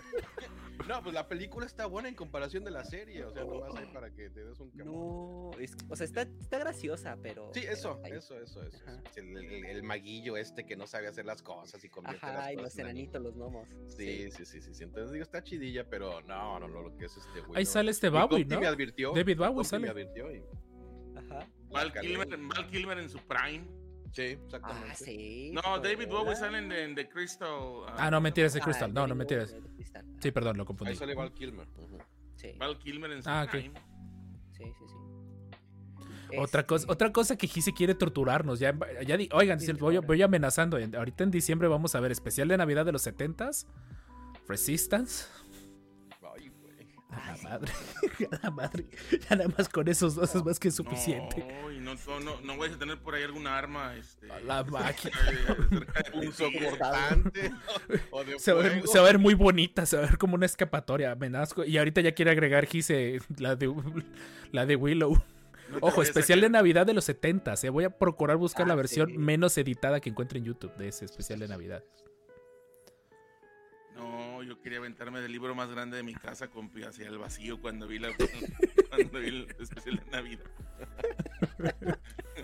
[0.88, 3.22] No, pues la película está buena en comparación de la serie.
[3.24, 4.92] O sea, nomás hay para que te des un camón.
[4.92, 7.50] No, es- o sea, está, está graciosa, pero.
[7.54, 8.78] Sí, pero eso, eso, eso, eso.
[9.14, 12.52] El, el- el maguillo este que no sabe hacer las cosas y convierte Ajá, las
[12.52, 13.68] y los enanitos, los gnomos.
[13.86, 14.82] Sí, sí, sí, sí, sí.
[14.82, 17.58] Entonces digo, está chidilla, pero no, no, no, lo que es este güey.
[17.58, 17.70] Ahí no.
[17.70, 18.58] sale este Bowie, ¿no?
[18.60, 19.12] me advirtió.
[19.12, 19.82] David Bowie sale.
[19.84, 20.42] Me advirtió y
[21.14, 21.46] Ajá.
[21.70, 22.08] Val calé.
[22.08, 23.64] Kilmer, Val Kilmer en su prime.
[24.12, 24.88] Sí, exactamente.
[24.90, 25.52] Ah, sí.
[25.52, 27.48] No, David Bowie sale en The, en The Crystal.
[27.96, 28.92] Ah, no, mentiras de Ah, Crystal.
[28.92, 29.54] No, no, mentiras.
[30.20, 30.90] Sí, perdón, lo confundí.
[30.90, 31.66] Ahí sale Val Kilmer.
[31.76, 31.98] ujú.
[32.36, 33.50] Sí, Val Kilmer en su Ah, ok.
[33.50, 33.80] prime.
[34.52, 36.36] sí, sí, sí.
[36.38, 38.60] Otra cosa, Este, otra cosa que Gise quiere torturarnos.
[38.60, 38.72] Ya,
[39.04, 40.78] ya di- oigan, Sí, voy, voy amenazando.
[40.78, 43.66] En- Ahorita en diciembre vamos a ver especial de Navidad de los 70s.
[44.46, 45.26] Resistance.
[47.12, 47.72] A la madre.
[48.32, 48.86] A la madre.
[49.28, 51.44] Ya nada más con esos dos es más que suficiente.
[51.80, 53.96] No, no, no, no, no vayas a tener por ahí alguna arma.
[53.96, 55.16] Este, A la máquina.
[56.12, 57.50] Punzo cortante.
[58.10, 58.86] o de Se va, a ver, fuego.
[58.92, 61.64] se va a ver muy bonita, se va a ver como una escapatoria, amenazco.
[61.64, 63.72] Y ahorita ya quiere agregar Gise la de,
[64.52, 65.14] la de Willow.
[65.70, 66.50] No Ojo, especial de.
[66.50, 69.18] Navidad de los 70 s Voy a procurar buscar la Ah, versión sí.
[69.18, 71.84] menos editada que encuentre en YouTube de ese especial de Navidad.
[74.40, 77.60] No, yo quería aventarme del libro más grande de mi casa, compi, hacia el vacío
[77.60, 78.08] cuando vi, la,
[78.88, 80.44] cuando vi el especial de Navidad.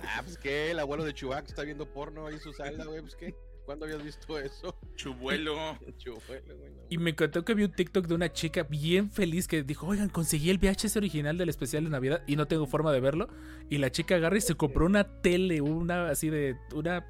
[0.02, 3.00] Ah, pues que el abuelo de Chubac está viendo porno ahí en su sala, güey,
[3.00, 3.34] pues qué.
[3.64, 4.78] ¿Cuándo habías visto eso?
[4.94, 5.56] Chubuelo.
[5.96, 6.82] Chubuelo, güey, no.
[6.90, 10.10] Y me contó que vi un TikTok de una chica bien feliz que dijo, oigan,
[10.10, 13.28] conseguí el VHS original del especial de Navidad y no tengo forma de verlo.
[13.70, 17.06] Y la chica agarra y se compró una tele, una así de, una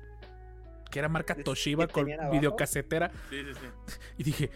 [0.91, 3.11] que era marca ¿Es- Toshiba con videocasetera.
[3.29, 3.97] Sí, sí, sí.
[4.19, 4.51] Y dije,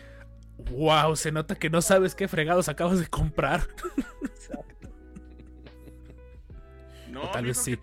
[0.70, 3.66] wow, se nota que no sabes qué fregados acabas de comprar.
[7.08, 7.76] No, o tal vez sí.
[7.76, 7.82] que-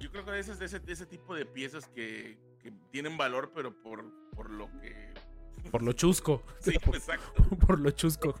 [0.00, 3.16] yo creo que ese es de ese, de ese tipo de piezas que, que tienen
[3.16, 5.12] valor, pero por, por lo que.
[5.70, 6.42] Por lo chusco.
[6.60, 7.42] Sí, por, exacto.
[7.66, 8.34] por lo chusco.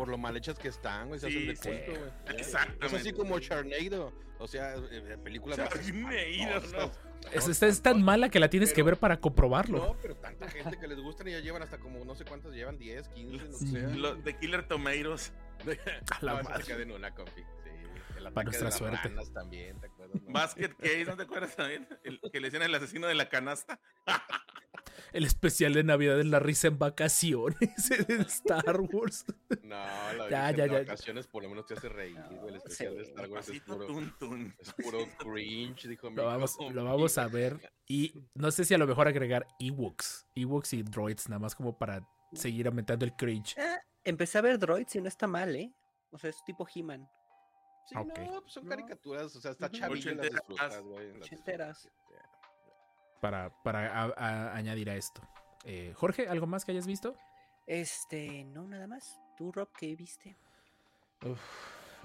[0.00, 2.38] Por lo mal hechas que están, güey, se Sí, hacen de sí, culto, güey.
[2.40, 2.86] exactamente.
[2.86, 4.76] Es así como Charnado, o sea,
[5.22, 6.10] películas más Charnado,
[6.56, 6.98] espantosas.
[7.32, 9.76] Es, es- es tan mala que la tienes que Pero- ver para comprobarlo.
[9.76, 12.52] No, pero tanta gente que les gustan y ya llevan hasta como no sé cuántas
[12.54, 13.66] llevan, 10, 15, no Sí.
[13.72, 13.80] sé.
[13.94, 15.34] Lo- de Killer Tomatoes.
[16.18, 16.82] A la no, madre.
[16.82, 17.42] en una, compi.
[18.30, 19.08] Para nuestra de las suerte.
[19.08, 20.22] ranas también, ¿te acuerdas?
[20.26, 20.32] no?
[20.32, 21.88] Basket Case, ¿no te acuerdas también?
[22.04, 23.80] El que le decían el asesino de la canasta.
[25.12, 27.58] El especial de Navidad es la risa en vacaciones
[28.06, 29.24] de Star Wars.
[29.62, 30.78] No, la Ya, ya, de ya.
[30.80, 32.16] vacaciones por lo menos te hace reír.
[32.46, 33.02] El especial de.
[33.02, 34.54] Star Wars es puro, tun, tun.
[34.60, 37.72] es puro cringe, dijo mi Lo vamos, lo vamos a ver.
[37.88, 40.26] Y no sé si a lo mejor agregar Ewoks.
[40.36, 43.56] Ewoks y droids, nada más como para seguir aumentando el cringe.
[43.58, 45.72] Eh, empecé a ver Droids y no está mal, ¿eh?
[46.12, 47.08] O sea, es tipo He-Man.
[47.90, 47.96] Sí,
[48.30, 48.70] no, pues son No.
[48.70, 51.10] caricaturas, o sea, está chavillo las disfrutas, güey.
[51.20, 51.88] Ochenteras.
[53.20, 55.20] Para, para a- a- añadir a esto.
[55.64, 57.16] Eh, Jorge, ¿algo más que hayas visto?
[57.66, 59.20] Este, no, nada más.
[59.36, 60.36] ¿Tú, Rob, qué viste?
[61.26, 61.40] Uf,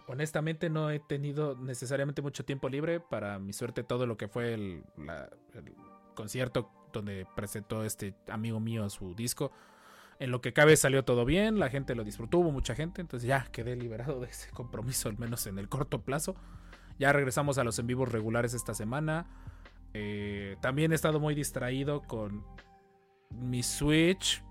[0.08, 3.00] honestamente no he tenido necesariamente mucho tiempo libre.
[3.00, 5.74] Para mi suerte todo lo que fue el, la- el
[6.16, 9.52] concierto donde presentó este amigo mío su disco.
[10.20, 13.28] En lo que cabe salió todo bien, la gente lo disfrutó, hubo mucha gente, entonces
[13.28, 16.36] ya quedé liberado de ese compromiso, al menos en el corto plazo.
[16.98, 19.28] Ya regresamos a los en vivos regulares esta semana.
[19.94, 22.46] Eh, también he estado muy distraído con
[23.30, 24.42] mi Switch,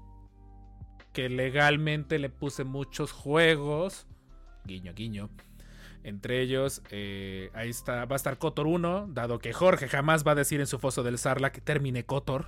[1.14, 4.07] que legalmente le puse muchos juegos.
[4.64, 5.31] Guiño, guiño.
[6.03, 10.33] Entre ellos, eh, ahí está, va a estar Cotor 1, dado que Jorge jamás va
[10.33, 12.44] a decir en su foso del Sarla que termine Cotor.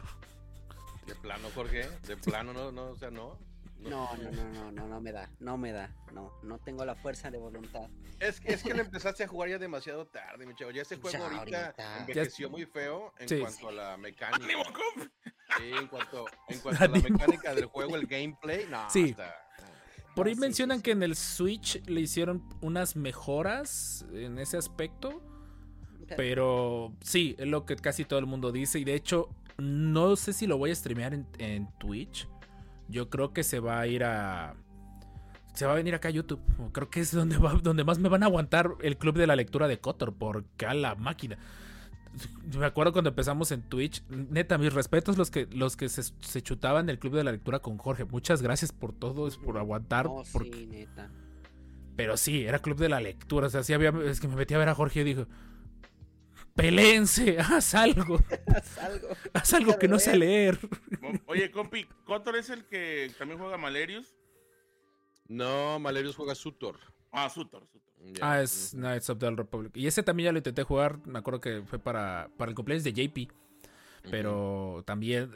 [1.06, 3.38] De plano, Jorge, de plano, no, no, o sea, no.
[3.78, 6.94] No, no, no, no, no, no me da, no me da, no, no tengo la
[6.96, 7.88] fuerza de voluntad.
[8.18, 10.70] Es, que- es que le empezaste a jugar ya demasiado tarde, mi chavo.
[10.72, 11.98] Ya ese juego Ya ahorita ahorita.
[12.00, 13.38] envejeció muy feo en Sí.
[13.38, 14.46] cuanto a la mecánica.
[15.58, 19.10] Sí, en cuanto, en cuanto a la mecánica del juego, el gameplay, no, Sí.
[19.10, 19.36] está-
[20.16, 20.82] Por ahí sí, mencionan sí.
[20.82, 25.22] que en el Switch le hicieron unas mejoras en ese aspecto.
[26.16, 28.78] Pero sí, es lo que casi todo el mundo dice.
[28.78, 32.28] Y de hecho, no sé si lo voy a streamear en, en Twitch.
[32.88, 34.54] Yo creo que se va a ir a.
[35.54, 36.40] Se va a venir acá a YouTube.
[36.72, 39.36] Creo que es donde, va- donde más me van a aguantar el club de la
[39.36, 40.14] lectura de Cotor.
[40.14, 41.38] Porque a la máquina.
[42.58, 44.02] Me acuerdo cuando empezamos en Twitch.
[44.08, 47.58] Neta, mis respetos los que, los que se, se chutaban el club de la lectura
[47.58, 48.04] con Jorge.
[48.04, 50.06] Muchas gracias por todo, por aguantar.
[50.32, 51.10] Porque- sí, neta.
[51.96, 53.48] pero sí, era club de la lectura.
[53.48, 53.90] O sea, sí había.
[54.04, 55.26] Es que me metí a ver a Jorge y dijo:
[56.56, 58.18] Pelense, haz algo.
[58.54, 59.08] Haz algo.
[59.34, 60.58] Haz algo que no sé leer.
[61.26, 64.14] Oye, compi, ¿Cotor es el que también juega Malerius?
[65.28, 66.78] No, Malerius juega Sutor.
[67.12, 67.92] Ah, Sutor, Sutor.
[68.20, 69.76] Ah, es Knights of the Republic.
[69.76, 70.98] Y ese también ya lo intenté jugar.
[71.06, 73.30] Me acuerdo que fue para, para el cumpleaños de JP.
[74.10, 75.32] Pero también.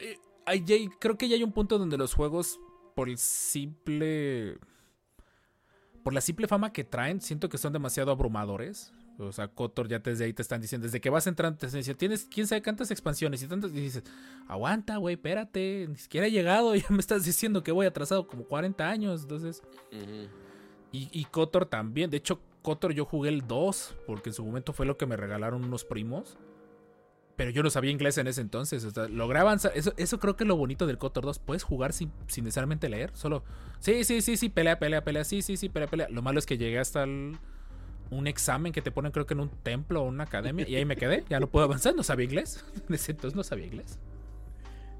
[0.00, 2.58] eh, hay- creo que ya hay un punto donde los juegos,
[2.96, 4.58] por el simple.
[6.02, 8.92] Por la simple fama que traen, siento que son demasiado abrumadores.
[9.18, 11.78] O sea, Kotor ya desde ahí te están diciendo, desde que vas entrando, te están
[11.80, 13.70] diciendo, tienes quién sabe cuántas expansiones y tantas.
[13.70, 14.02] Y dices,
[14.48, 18.44] aguanta, güey, espérate, ni siquiera he llegado, ya me estás diciendo que voy atrasado como
[18.44, 19.22] 40 años.
[19.22, 19.62] Entonces,
[20.92, 22.10] y, y Kotor también.
[22.10, 25.16] De hecho, Kotor yo jugué el 2, porque en su momento fue lo que me
[25.16, 26.36] regalaron unos primos.
[27.36, 28.84] Pero yo no sabía inglés en ese entonces.
[28.84, 29.72] O sea, logré avanzar.
[29.74, 31.40] Eso, eso creo que es lo bonito del Kotor 2.
[31.40, 33.10] Puedes jugar sin, sin necesariamente leer.
[33.14, 33.42] Solo,
[33.80, 35.24] sí, sí, sí, sí, pelea, pelea, pelea.
[35.24, 36.08] Sí, sí, sí, pelea, pelea.
[36.10, 37.36] Lo malo es que llegué hasta el-
[38.10, 40.68] un examen que te ponen, creo que en un templo o una academia.
[40.68, 41.24] Y ahí me quedé.
[41.28, 41.94] Ya no puedo avanzar.
[41.94, 42.64] No sabía inglés.
[42.88, 43.98] Entonces no sabía inglés.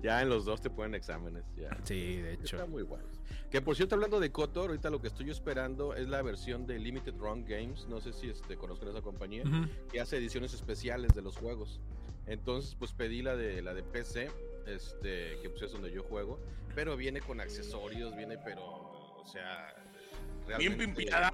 [0.03, 1.45] Ya en los dos te ponen exámenes.
[1.57, 1.77] Ya.
[1.85, 2.57] Sí, de hecho.
[2.57, 3.05] Está muy bueno.
[3.51, 6.79] Que por cierto, hablando de Kotor, ahorita lo que estoy esperando es la versión de
[6.79, 7.87] Limited Run Games.
[7.89, 9.45] No sé si este, conozcan esa compañía.
[9.91, 11.81] Que hace ediciones especiales de los juegos.
[12.27, 14.31] Entonces, pues pedí la de la de PC,
[14.67, 16.41] este, que pues es donde yo juego,
[16.75, 19.75] pero viene con accesorios, viene pero, o sea,
[20.59, 21.33] Bien pimpiada.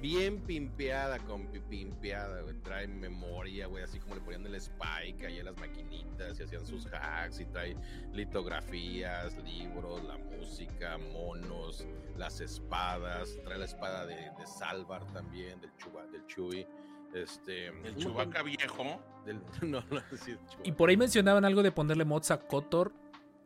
[0.00, 2.54] Bien pimpeada, con pimpeada, güey.
[2.62, 6.66] Trae memoria, güey, así como le ponían el spike ahí a las maquinitas y hacían
[6.66, 7.76] sus hacks y trae
[8.12, 15.74] litografías, libros, la música, monos, las espadas, trae la espada de, de Salvar también, del
[15.76, 16.66] Chuba, del Chuy.
[17.14, 19.00] Este, El Chubaca viejo.
[19.24, 22.92] del, no, no, sí, el Y por ahí mencionaban algo de ponerle mods a Kotor.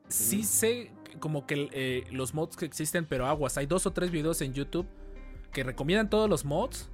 [0.08, 3.58] Sí sé como que eh, los mods que existen, pero aguas.
[3.58, 4.86] Hay dos o tres videos en YouTube
[5.52, 6.88] que recomiendan todos los mods.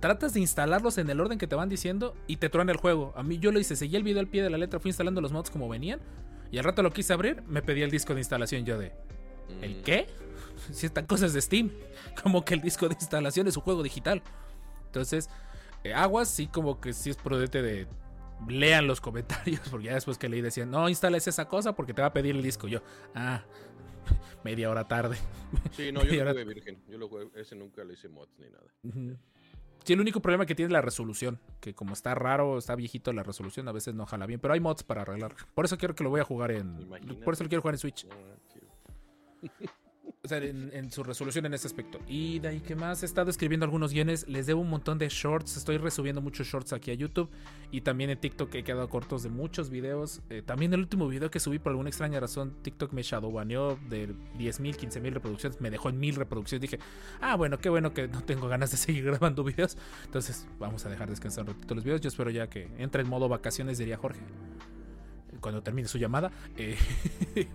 [0.00, 3.12] Tratas de instalarlos en el orden que te van diciendo y te truena el juego.
[3.16, 5.20] A mí yo lo hice, seguí el video al pie de la letra, fui instalando
[5.20, 6.00] los mods como venían.
[6.50, 8.92] Y al rato lo quise abrir, me pedía el disco de instalación yo de...
[9.60, 9.82] ¿El Mm.
[9.82, 10.06] qué?
[10.72, 11.70] Si están cosas de Steam.
[12.22, 14.22] Como que el disco de instalación es un juego digital.
[14.86, 15.30] Entonces,
[15.84, 17.86] eh, aguas, sí, como que sí es prudente de.
[18.48, 22.02] Lean los comentarios, porque ya después que leí decían, no instales esa cosa porque te
[22.02, 22.68] va a pedir el disco.
[22.68, 22.80] Yo,
[23.14, 23.42] ah,
[24.44, 25.16] media hora tarde.
[25.72, 26.82] Sí, no, yo lo jugué virgen.
[26.88, 29.18] Yo lo jugué, ese nunca le hice mods ni nada.
[29.84, 31.40] Sí, el único problema que tiene es la resolución.
[31.60, 34.40] Que como está raro, está viejito la resolución, a veces no jala bien.
[34.40, 35.34] Pero hay mods para arreglar.
[35.54, 36.80] Por eso quiero que lo voy a jugar en.
[36.80, 37.22] Imagínate.
[37.22, 38.06] Por eso lo quiero jugar en Switch.
[40.22, 41.98] O sea, en, en su resolución en ese aspecto.
[42.06, 44.28] Y de ahí que más he estado escribiendo algunos guiones.
[44.28, 45.56] Les debo un montón de shorts.
[45.56, 47.30] Estoy resubiendo muchos shorts aquí a YouTube.
[47.70, 50.20] Y también en TikTok he quedado cortos de muchos videos.
[50.28, 54.10] Eh, también el último video que subí por alguna extraña razón, TikTok me shadowbaneó de
[54.38, 55.58] 10.000, 15.000 reproducciones.
[55.62, 56.60] Me dejó en 1000 reproducciones.
[56.60, 56.78] Dije,
[57.22, 59.78] ah, bueno, qué bueno que no tengo ganas de seguir grabando videos.
[60.04, 62.02] Entonces vamos a dejar descansar un ratito los videos.
[62.02, 64.20] Yo espero ya que entre en modo vacaciones, diría Jorge.
[65.40, 66.30] Cuando termine su llamada.
[66.58, 66.76] eh,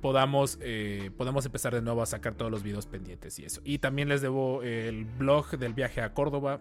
[0.00, 3.60] podamos, eh, podamos empezar de nuevo a sacar todos los videos pendientes y eso.
[3.64, 6.60] Y también les debo el blog del viaje a Córdoba.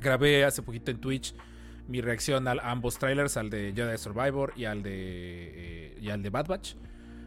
[0.00, 1.34] Grabé hace poquito en Twitch
[1.88, 6.22] mi reacción a ambos trailers, al de Jedi Survivor y al de, eh, y al
[6.22, 6.74] de Bad Batch.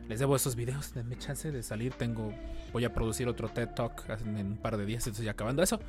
[0.07, 1.93] Les debo esos videos, denme chance de salir.
[1.93, 2.33] Tengo,
[2.71, 5.63] voy a producir otro TED Talk en, en un par de días, entonces ya acabando
[5.63, 5.79] eso.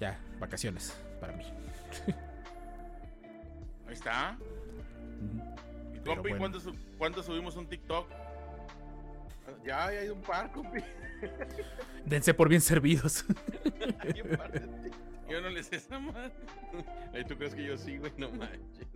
[0.00, 1.44] Ya, vacaciones para mí.
[3.86, 4.38] Ahí está.
[6.04, 6.38] Compi, bueno.
[6.38, 8.06] ¿cuándo, su- cuándo subimos un TikTok?
[9.64, 10.80] Ya hay un par, compi.
[12.04, 13.24] Dense por bien servidos.
[14.00, 14.96] Hay un par de ti.
[15.28, 16.32] Yo no les sé esa madre.
[17.28, 18.12] ¿Tú crees que yo sí, güey?
[18.16, 18.88] No manches.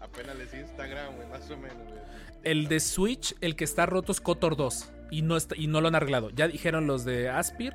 [0.00, 1.98] Apenas les Instagram, güey, más o menos, güey.
[2.42, 4.92] El de Switch, el que está roto es Kotor 2.
[5.10, 6.30] Y no, está, y no lo han arreglado.
[6.30, 7.74] Ya dijeron los de Aspir.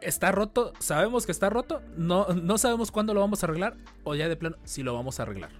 [0.00, 0.72] Está roto.
[0.80, 1.82] Sabemos que está roto.
[1.96, 3.76] No, no sabemos cuándo lo vamos a arreglar.
[4.04, 5.50] O ya de plano, si lo vamos a arreglar.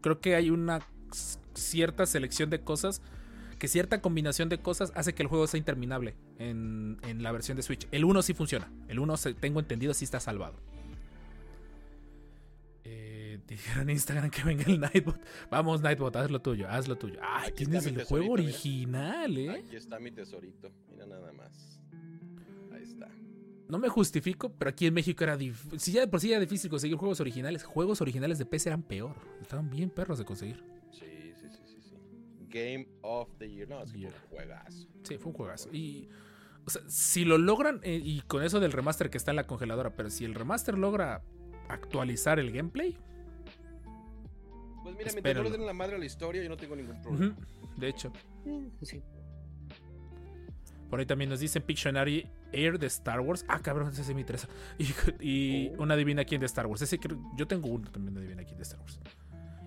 [0.00, 0.80] Creo que hay una
[1.54, 3.02] cierta selección de cosas.
[3.58, 7.56] Que cierta combinación de cosas hace que el juego sea interminable en, en la versión
[7.56, 7.86] de Switch.
[7.92, 8.72] El 1 sí funciona.
[8.88, 10.56] El 1, se- tengo entendido, sí está salvado.
[12.84, 15.20] Eh, dijeron en Instagram que venga el Nightbot.
[15.50, 17.20] Vamos, Nightbot, haz lo tuyo, haz lo tuyo.
[17.22, 18.42] Ah, Aquí tienes el juego tesorito, mira.
[18.42, 19.50] original, ¿eh?
[19.50, 20.70] Aquí está mi tesorito.
[20.90, 21.80] Mira nada más.
[22.72, 23.08] Ahí está.
[23.68, 25.78] No me justifico, pero aquí en México era difícil.
[25.78, 28.82] Si ya de por sí era difícil conseguir juegos originales, juegos originales de PC eran
[28.82, 29.14] peor.
[29.40, 30.64] Estaban bien perros de conseguir.
[32.52, 33.68] Game of the Year.
[33.68, 34.12] No, es que Year.
[34.12, 34.88] fue un juegazo.
[35.02, 35.68] Sí, fue un juegazo.
[35.72, 36.08] Y,
[36.66, 39.46] o sea, si lo logran, eh, y con eso del remaster que está en la
[39.46, 41.22] congeladora, pero si el remaster logra
[41.68, 42.96] actualizar el gameplay,
[44.82, 47.00] Pues mira, mientras no le den la madre a la historia, yo no tengo ningún
[47.02, 47.36] problema.
[47.76, 48.12] de hecho,
[48.82, 49.00] Sí.
[50.90, 53.44] por ahí también nos dicen Pictionary Air de Star Wars.
[53.48, 54.46] Ah, cabrón, ese sí me interesa.
[54.78, 55.82] Y, y Oh.
[55.84, 56.82] una Divina King de Star Wars.
[56.82, 56.98] Ese
[57.36, 59.00] yo tengo uno también de Divina King de Star Wars.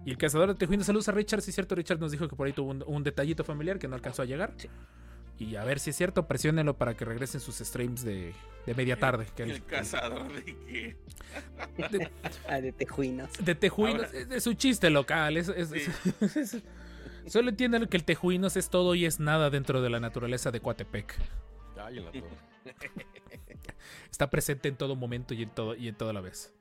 [0.06, 1.41] Y el cazador de tejuinos, saludos a Richard.
[1.41, 3.88] Sí, es cierto, Richard nos dijo que por ahí tuvo un, un detallito familiar que
[3.88, 4.54] no alcanzó a llegar.
[4.58, 4.70] Sí.
[5.38, 8.34] Y a ver si es cierto, presiónenlo para que regresen sus streams de,
[8.65, 9.28] de media tarde.
[9.36, 10.96] Que El cazador de qué.
[11.89, 12.10] de,
[12.48, 13.30] Ah, de tejuinos.
[13.44, 15.36] de tejuinos, Ahora- es, es un chiste local.
[15.38, 16.12] Es, es- Sí.
[16.39, 16.62] es-
[17.28, 20.62] solo entiendan que el tejuinos es todo y es nada dentro de la naturaleza de
[20.62, 21.15] Coatepec.
[21.84, 22.12] Ay, en la.
[24.10, 26.54] Está presente en todo momento y en todo y en toda la vez.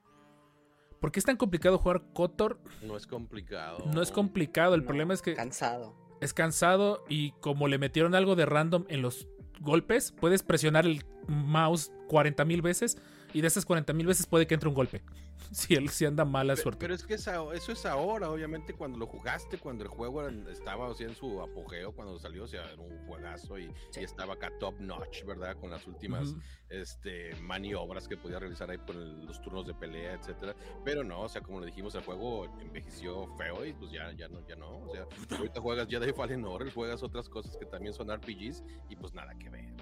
[1.05, 2.59] ¿Por qué es tan complicado jugar Kotor?
[2.81, 3.85] No es complicado.
[3.93, 5.95] No es complicado, el No, problema es que Cansado.
[6.23, 9.29] es cansado y como le metieron algo de random en los
[9.61, 12.97] golpes, puedes presionar el mouse 40 mil veces
[13.35, 15.03] y de esas 40 mil veces puede que entre un golpe.
[15.53, 16.79] Si él si anda mala suerte.
[16.81, 20.27] Pero es que es a- eso es ahora, obviamente, cuando lo jugaste, cuando el juego
[20.49, 24.01] estaba o sea, en su apogeo, cuando salió, o sea, era un juegazo y, Sí.
[24.01, 25.55] y estaba acá top notch, ¿verdad?
[25.61, 26.41] Con las últimas Ujú.
[26.71, 30.57] este, maniobras que podía realizar ahí con el- los turnos de pelea, etcétera.
[30.85, 34.29] Pero no, o sea, como le dijimos, el juego envejeció feo y pues ya, ya
[34.29, 34.79] no, ya no.
[34.79, 35.07] O sea,
[35.37, 39.35] ahorita juegas Jedi Fallen Order, juegas otras cosas que también son RPGs y pues nada
[39.39, 39.75] que ver.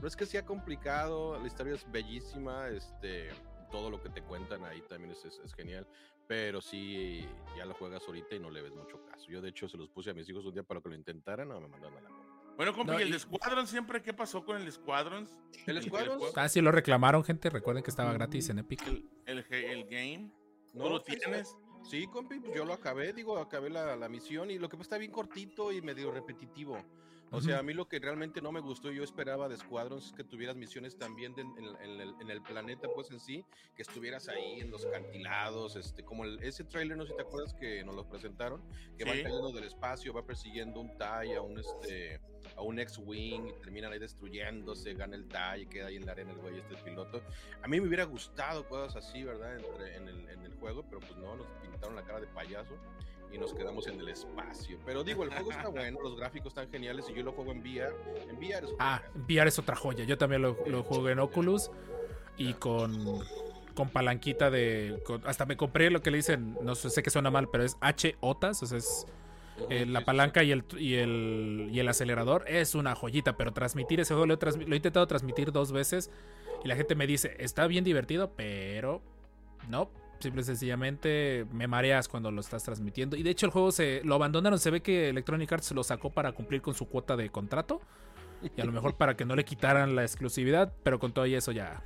[0.00, 3.28] No es que sea complicado, la historia es bellísima, este,
[3.70, 5.86] todo lo que te cuentan ahí también es, es- es genial.
[6.26, 7.26] Pero sí,
[7.56, 9.26] ya lo juegas ahorita y no le ves mucho caso.
[9.30, 11.48] Yo, de hecho, se los puse a mis hijos un día para que lo intentaran,
[11.48, 12.10] no me mandaron a la
[12.56, 15.34] Bueno, compi, No, ¿y el y- Squadron siempre qué pasó con el Squadrons?
[15.66, 16.32] ¿El Squadrons?
[16.36, 17.48] Ah, sí, lo reclamaron, gente.
[17.50, 18.86] Recuerden que estaba gratis en Epic.
[18.86, 20.30] El, el, el game.
[20.74, 21.56] ¿No No, lo tienes?
[21.88, 24.82] Sí, compi, pues yo lo acabé, digo, acabé la, la misión y lo que pasa
[24.88, 26.76] está bien cortito y medio repetitivo.
[27.30, 30.12] O sea, a mí lo que realmente no me gustó, yo esperaba de Squadrons es
[30.12, 33.44] que tuvieras misiones también de- en, en el, en el planeta, pues en sí,
[33.76, 37.22] que estuvieras ahí en los cantilados, este, como el- ese trailer, no sé si te
[37.22, 38.62] acuerdas que nos lo presentaron,
[38.96, 39.22] que va Sí.
[39.22, 42.20] cayendo del espacio, va persiguiendo un TIE a un este
[42.56, 46.12] a un X-Wing y terminan ahí destruyéndose, gana el TIE y queda ahí en la
[46.12, 47.20] arena el güey este piloto.
[47.62, 49.56] A mí me hubiera gustado cosas así, ¿verdad?
[49.58, 52.74] Entre- en, el, en el juego, pero pues no, nos pintaron la cara de payaso
[53.32, 54.78] y nos quedamos en el espacio.
[54.86, 57.60] Pero digo, el juego está bueno, los gráficos están geniales y yo lo juego en
[57.60, 57.94] VR.
[58.28, 59.24] En VR es otra Ah, cosa.
[59.26, 60.04] VR es otra joya.
[60.04, 61.70] Yo también lo, lo jugué en Oculus
[62.36, 63.20] y con,
[63.74, 65.00] con palanquita de.
[65.04, 67.64] con- hasta me compré lo que le dicen, no sé, sé que suena mal, pero
[67.64, 69.06] es H-OTAS, o sea, es
[69.70, 72.44] eh, la palanca y el, y, el, y el acelerador.
[72.46, 75.72] Es una joyita, pero transmitir ese juego lo he, transmi- lo he intentado transmitir dos
[75.72, 76.10] veces
[76.64, 79.02] y la gente me dice, está bien divertido, pero
[79.68, 79.90] no.
[80.18, 83.16] Simple y sencillamente me mareas cuando lo estás transmitiendo.
[83.16, 84.58] Y de hecho el juego se lo abandonaron.
[84.58, 87.80] Se ve que Electronic Arts lo sacó para cumplir con su cuota de contrato.
[88.56, 91.34] Y a lo mejor para que no le quitaran la exclusividad, pero con todo y
[91.34, 91.82] eso ya.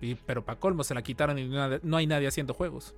[0.00, 2.94] Y, pero para colmo se la quitaron y no, no hay nadie haciendo juegos.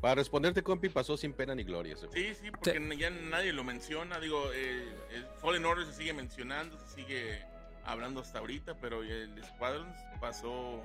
[0.00, 1.92] Para responderte, compi, pasó sin pena ni gloria.
[1.94, 2.14] ese juego.
[2.14, 4.18] Sí, sí, porque ya nadie lo menciona.
[4.18, 7.42] Digo, eh, el Fallen Order se sigue mencionando, se sigue
[7.84, 10.82] hablando hasta ahorita, pero el Squadrons pasó.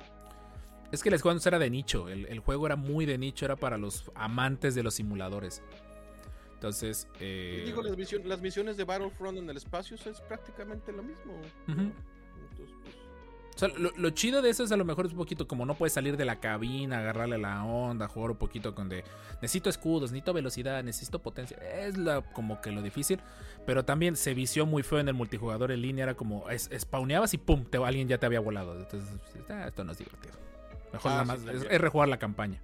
[0.91, 2.09] Es que el Squadrons era de nicho.
[2.09, 5.61] El, el juego era muy de nicho, era para los amantes de los simuladores.
[6.53, 11.03] Entonces, eh, Digo, las, misiones, las misiones de Battlefront en el espacio es prácticamente lo
[11.03, 11.33] mismo.
[11.67, 12.95] Entonces, pues,
[13.55, 15.65] o sea, lo, lo chido de eso es a lo mejor es un poquito como
[15.65, 19.05] no puedes salir de la cabina, agarrarle la onda, jugar un poquito con de
[19.41, 21.57] necesito escudos, necesito velocidad, necesito potencia.
[21.57, 23.21] Es la, como que lo difícil.
[23.65, 26.03] Pero también se vició muy feo en el multijugador en línea.
[26.03, 28.77] Era como es, spawneabas y pum, te, alguien ya te había volado.
[28.77, 29.09] Entonces,
[29.49, 30.44] ah, esto no es divertido.
[30.95, 31.71] Mejor Ah, nada sí, más es, también.
[31.75, 32.61] es rejugar la campaña.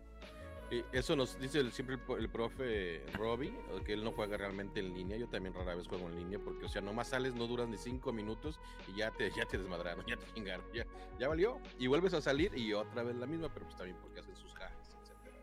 [0.72, 3.54] Y eso nos dice el- siempre el, el profe Robbie,
[3.86, 5.18] que él no juega realmente en línea.
[5.18, 7.78] Yo también rara vez juego en línea porque, o sea, nomás sales, no duras ni
[7.78, 8.58] cinco minutos
[8.88, 10.86] y ya te, ya te desmadraron, ya te chingaron, ya,
[11.20, 11.60] ya valió.
[11.78, 14.54] Y vuelves a salir y otra vez la misma, pero pues también porque hacen sus
[14.56, 15.38] hacks, etcétera.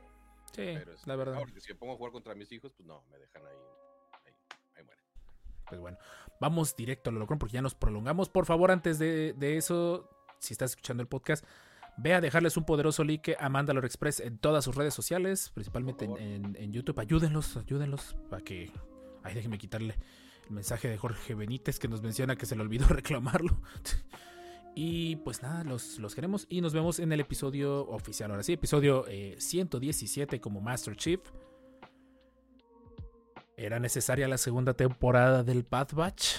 [0.46, 1.38] Sí, Pero, este, la verdad.
[1.38, 3.56] porque si me pongo a jugar contra mis hijos, pues no, me dejan ahí.
[4.24, 4.32] Ahí,
[4.76, 5.04] ahí mueren.
[5.68, 5.98] Pues bueno,
[6.40, 8.30] vamos directo a lo locrón porque ya nos prolongamos.
[8.30, 10.08] Por favor, antes de, de eso,
[10.38, 11.44] si estás escuchando el podcast,
[11.98, 16.04] ve a dejarles un poderoso like a Mandalore Express en todas sus redes sociales, principalmente
[16.06, 16.98] en, YouTube.
[16.98, 18.70] Ayúdenlos, ayúdenlos para que.
[19.22, 19.96] Ay, déjenme quitarle
[20.46, 23.60] el mensaje de Jorge Benítez que nos menciona que se le olvidó reclamarlo.
[24.74, 28.30] Y pues nada, los, los queremos y nos vemos en el episodio oficial.
[28.30, 31.20] Ahora sí, episodio eh, 117 como Master Chief.
[33.56, 36.36] Era necesaria la segunda temporada del Bad Batch.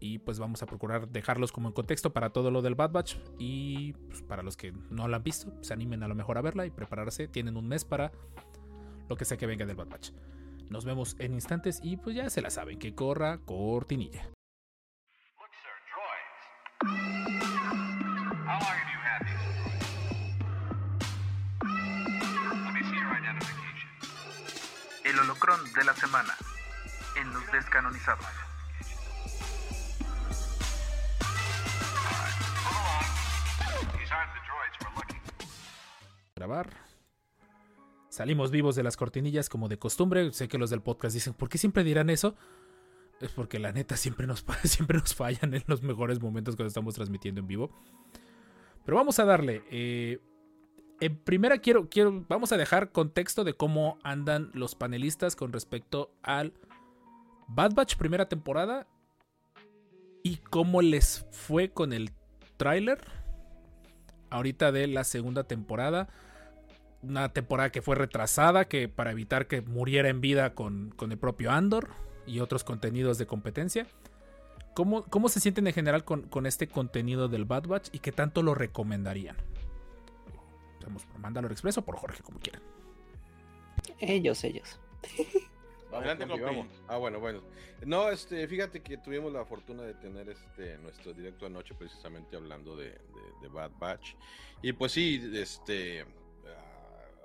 [0.00, 3.16] Y pues vamos a procurar dejarlos como en contexto para todo lo del Bad Batch.
[3.38, 6.42] Y pues, para los que no la han visto, se animen a lo mejor a
[6.42, 7.28] verla y prepararse.
[7.28, 8.12] Tienen un mes para
[9.08, 10.10] lo que sea que venga del Bad Batch.
[10.70, 14.30] Nos vemos en instantes y pues ya se la saben, que corra cortinilla.
[25.04, 26.34] El holocrón de la semana
[27.16, 28.47] en los descanonizados.
[36.38, 36.70] Grabar.
[38.10, 40.32] Salimos vivos de las cortinillas como de costumbre.
[40.32, 42.36] Sé que los del podcast dicen, ¿por qué siempre dirán eso?
[43.20, 46.94] Es porque la neta siempre nos, siempre nos fallan en los mejores momentos cuando estamos
[46.94, 47.72] transmitiendo en vivo.
[48.84, 49.64] Pero vamos a darle.
[49.68, 50.20] eh,
[51.00, 56.12] en primera quiero, quiero, vamos a dejar contexto de cómo andan los panelistas con respecto
[56.22, 56.54] al
[57.48, 58.86] Bad Batch primera temporada
[60.22, 62.12] y cómo les fue con el
[62.56, 63.00] tráiler
[64.30, 66.08] ahorita de la segunda temporada.
[67.02, 71.18] Una temporada que fue retrasada, que para evitar que muriera en vida con, con el
[71.18, 71.88] propio Andor
[72.26, 73.86] y otros contenidos de competencia.
[74.74, 78.12] ¿Cómo, cómo se sienten en general con, con este contenido del Bad Batch y qué
[78.12, 79.36] tanto lo recomendarían?
[80.84, 82.62] Vamos por Mandalore Express o por Jorge, como quieran.
[84.00, 84.78] Ellos, ellos.
[85.90, 86.66] Vamos, Adelante, vamos.
[86.86, 87.40] Ah, bueno, bueno.
[87.86, 92.76] No, este, fíjate que tuvimos la fortuna de tener este nuestro directo anoche precisamente hablando
[92.76, 92.98] de, de-
[93.40, 94.14] de Bad Batch.
[94.60, 96.04] Y pues sí, este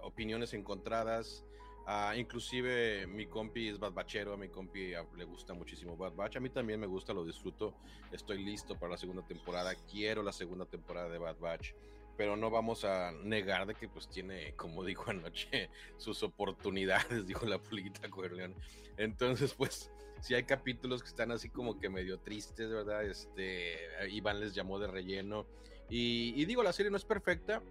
[0.04, 1.46] opiniones encontradas.
[1.86, 6.14] Ah, inclusive mi compi es Bad Batchero, a mi compi ah, le gusta muchísimo Bad
[6.14, 6.38] Batch.
[6.38, 7.76] A mí también me gusta, lo disfruto.
[8.12, 9.76] Estoy listo para la segunda temporada.
[9.92, 11.74] Quiero la segunda temporada de Bad Batch.
[12.16, 17.46] pero no vamos a negar de que pues tiene, como dijo anoche, sus oportunidades, dijo
[17.46, 18.56] la pulguita Corleone.
[18.98, 19.92] Entonces, pues,
[20.22, 23.04] si hay capítulos que están así como que medio tristes, ¿verdad?
[23.04, 23.78] Este,
[24.10, 25.48] Iván les llamó de relleno.
[25.90, 27.62] Y digo, la serie no es perfecta,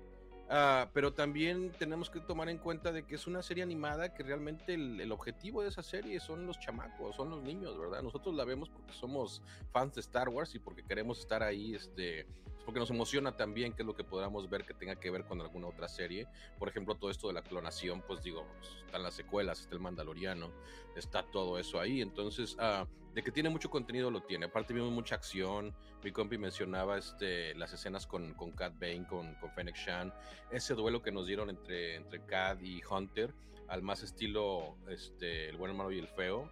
[0.55, 4.23] Ah, pero también tenemos que tomar en cuenta de que es una serie animada que
[4.23, 8.03] realmente el, objetivo de esa serie son los chamacos, son los niños, ¿verdad?
[8.03, 9.41] Nosotros la vemos porque somos
[9.73, 12.27] fans de Star Wars y porque queremos estar ahí, este,
[12.67, 15.41] porque nos emociona también que es lo que podamos ver que tenga que ver con
[15.41, 16.29] alguna otra serie.
[16.59, 19.81] Por ejemplo, todo esto de la clonación, pues digo, pues, están las secuelas, está el
[19.81, 20.51] Mandaloriano,
[20.95, 22.03] está todo eso ahí.
[22.03, 24.47] Entonces, uh, de que tiene mucho contenido, lo tiene.
[24.47, 25.75] Aparte, vimos mucha acción.
[26.03, 30.13] Mi compi mencionaba este, las escenas con, con Cat Bane, con, con Fennec Shan.
[30.51, 33.35] Ese duelo que nos dieron entre, entre Cat y Hunter,
[33.69, 36.51] al más estilo este, El buen hermano y el feo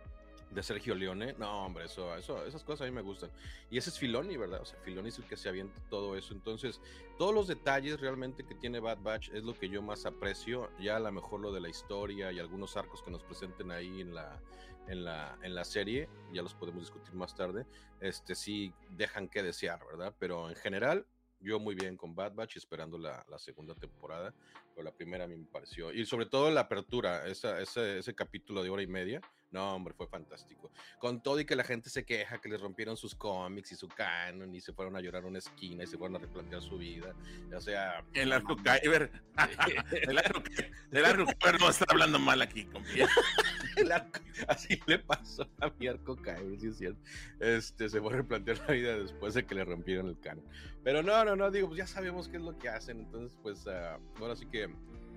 [0.51, 1.35] de Sergio Leone.
[1.35, 3.31] No, hombre, eso, eso, esas cosas a mí me gustan.
[3.71, 4.61] Y ese es Filoni, ¿verdad?
[4.63, 6.35] O sea, Filoni es el que se avienta todo eso.
[6.35, 6.81] Entonces,
[7.19, 10.71] todos los detalles realmente que tiene Bad Batch es lo que yo más aprecio.
[10.81, 14.01] Ya a lo mejor lo de la historia y algunos arcos que nos presenten ahí
[14.01, 14.41] en la,
[14.89, 17.65] en la, en la serie, ya los podemos discutir más tarde,
[18.01, 20.15] este sí dejan que desear, ¿verdad?
[20.19, 21.07] Pero en general,
[21.41, 24.35] yo muy bien con Bad Batch esperando la, la, segunda temporada,
[24.75, 28.15] pero la primera a mí me pareció, y sobre todo la apertura, esa, ese, ese
[28.15, 29.21] capítulo de hora y media,
[29.51, 30.71] no, hombre, fue fantástico.
[31.01, 33.89] Con todo y que la gente se queja que les rompieron sus cómics y su
[33.89, 36.79] canon y se fueron a llorar a una esquina y se fueron a replantear su
[36.79, 37.15] vida.
[37.55, 38.05] O sea.
[38.15, 39.11] El arco Kyber.
[40.93, 43.09] el Kyber no está hablando mal aquí, confía.
[43.77, 47.01] el arco, así le pasó a mi arco Kyber, sí es cierto.
[47.39, 50.45] Este, se fue a replantear la vida después de que le rompieron el canon.
[50.83, 53.01] Pero no, no, no, digo, pues ya sabemos qué es lo que hacen.
[53.01, 54.69] Entonces, pues, uh, ahora sí que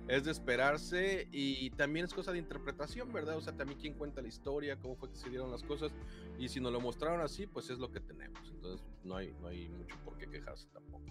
[0.08, 3.36] es de esperarse y también es cosa de interpretación, ¿verdad?
[3.36, 5.92] O sea, también quién cuenta la historia, cómo fue que se dieron las cosas
[6.38, 8.38] y si nos lo mostraron así, pues es lo que tenemos.
[8.50, 11.04] Entonces no hay, no hay mucho por qué quejarse tampoco.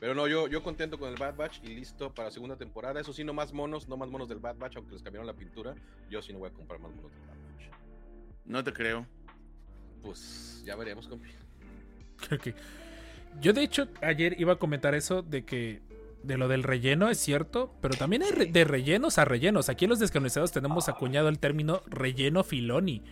[0.00, 2.98] Pero no, yo, yo contento con el Bad Batch y listo para segunda temporada.
[3.00, 5.34] Eso sí, no más monos, no más monos del Bad Batch, aunque les cambiaron la
[5.34, 5.74] pintura.
[6.08, 7.70] Yo sí no voy a comprar más monos del Bad Batch.
[8.46, 9.06] No te creo.
[10.02, 11.28] Pues ya veremos, compi.
[12.26, 12.54] Creo que...
[13.40, 15.82] Yo de hecho ayer iba a comentar eso de que
[16.22, 19.68] de lo del relleno es cierto, pero también hay re de rellenos a rellenos.
[19.68, 23.02] Aquí en los descanonizados tenemos acuñado el término relleno filoni.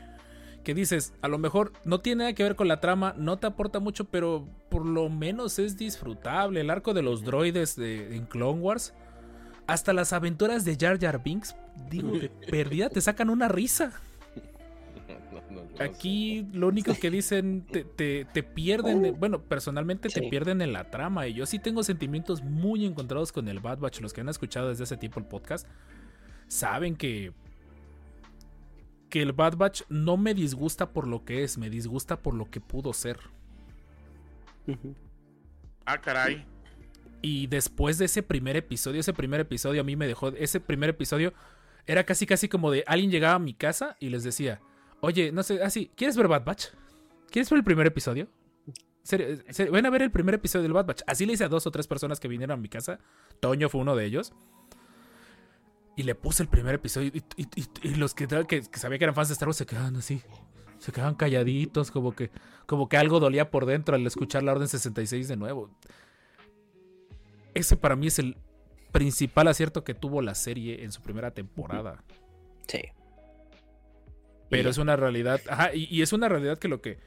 [0.68, 3.46] Que dices, a lo mejor no tiene nada que ver con la trama, no te
[3.46, 6.60] aporta mucho, pero por lo menos es disfrutable.
[6.60, 8.92] El arco de los droides de, en Clone Wars,
[9.66, 11.56] hasta las aventuras de Jar Jar Binks,
[11.88, 13.98] digo, de perdida te sacan una risa.
[15.80, 20.90] Aquí lo único que dicen, te, te, te pierden, bueno, personalmente te pierden en la
[20.90, 21.28] trama.
[21.28, 24.02] Y yo sí tengo sentimientos muy encontrados con el Bad Batch.
[24.02, 25.66] Los que han escuchado desde ese tiempo el podcast
[26.46, 27.32] saben que,
[29.08, 32.50] que el Bad Batch no me disgusta por lo que es, me disgusta por lo
[32.50, 33.18] que pudo ser.
[35.84, 36.44] Ah, caray.
[37.22, 40.90] Y después de ese primer episodio, ese primer episodio a mí me dejó, ese primer
[40.90, 41.32] episodio
[41.86, 44.60] era casi casi como de alguien llegaba a mi casa y les decía,
[45.00, 46.66] Oye, no sé, así, ¿quieres ver Bad Batch?
[47.30, 48.28] ¿Quieres ver el primer episodio?
[49.02, 51.02] Se, se, ven a ver el primer episodio del Bad Batch.
[51.06, 52.98] Así le hice a dos o tres personas que vinieron a mi casa.
[53.40, 54.32] Toño fue uno de ellos.
[55.98, 57.10] Y le puse el primer episodio.
[57.12, 59.56] Y, y, y, y los que, que, que, sabía que eran fans de Star Wars
[59.56, 60.22] se quedaban así.
[60.78, 62.30] Se quedaban calladitos, como que,
[62.66, 65.70] como que algo dolía por dentro al escuchar la Orden 66 de nuevo.
[67.52, 68.36] Ese para mí es el
[68.92, 72.04] principal acierto que tuvo la serie en su primera temporada.
[72.68, 72.82] Sí.
[74.50, 75.40] Pero es una realidad.
[75.50, 77.00] Ajá, y, y, es una realidad que lo que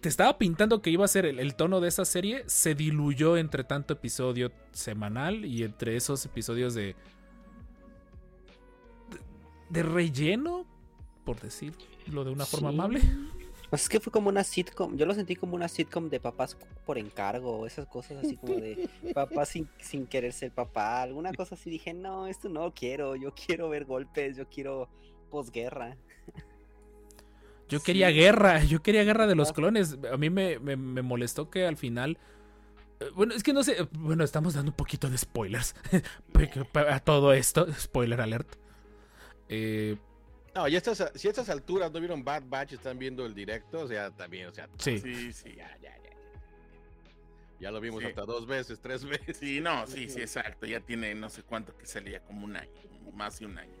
[0.00, 3.36] te estaba pintando que iba a ser el, el, tono de esa serie se diluyó
[3.36, 6.96] entre tanto episodio semanal y entre esos episodios de.
[9.68, 10.66] De, relleno,
[11.24, 12.50] por decirlo de una sí.
[12.50, 13.02] forma amable.
[13.70, 16.56] Pues es que fue como una sitcom, yo lo sentí como una sitcom de papás
[16.86, 18.78] por encargo, esas cosas así como de
[19.14, 21.68] papá sin, sin querer ser papá, alguna cosa así.
[21.70, 24.88] Dije, no, esto no quiero, yo quiero ver golpes, yo quiero
[25.30, 25.98] posguerra.
[27.68, 28.14] Yo quería sí.
[28.14, 29.98] guerra, yo quería guerra de los clones.
[30.12, 32.18] A mí me, me, me, molestó que al final.
[33.00, 33.88] eh, Bueno, es que no sé.
[33.92, 35.74] Bueno, estamos dando un poquito de spoilers
[36.74, 37.66] a todo esto.
[37.74, 38.56] Spoiler alert.
[39.48, 39.96] Eh,
[40.54, 43.80] no, y estas, si a estas alturas no vieron Bad Batch, están viendo el directo,
[43.80, 44.68] o sea, también, o sea.
[44.78, 45.54] Sí, sí, sí.
[45.56, 46.10] Ya, ya, ya.
[47.60, 48.06] Ya lo vimos sí.
[48.08, 49.36] hasta dos veces, tres veces.
[49.36, 50.66] Sí, no, sí, sí, exacto.
[50.66, 52.70] Ya tiene no sé cuánto que salía, como un año,
[53.14, 53.72] más de un año.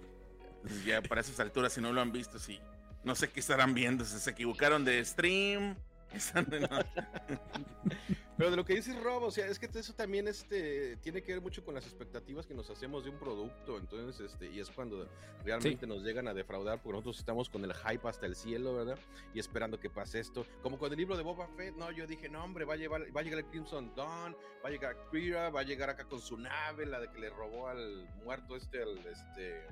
[0.84, 2.60] Ya para esas alturas, si no lo han visto, sí
[3.04, 5.76] no sé qué estarán viendo, si se equivocaron de stream
[6.34, 6.68] no- no.
[8.38, 11.32] Pero de lo que dices Rob, o sea, es que eso también este, tiene que
[11.32, 14.70] ver mucho con las expectativas que nos hacemos de un producto, entonces, este, y es
[14.70, 15.08] cuando
[15.44, 18.96] realmente nos llegan a defraudar, porque nosotros estamos con el hype hasta el cielo, ¿verdad?
[19.34, 22.28] Y esperando que pase esto, como con el libro de Boba Fett, no, yo dije,
[22.28, 25.50] no, hombre, va a, llevar, va a llegar el Crimson Dawn, va a llegar Kira,
[25.50, 28.80] va a llegar acá con su nave, la de que le robó al muerto este,
[28.80, 29.66] al, este,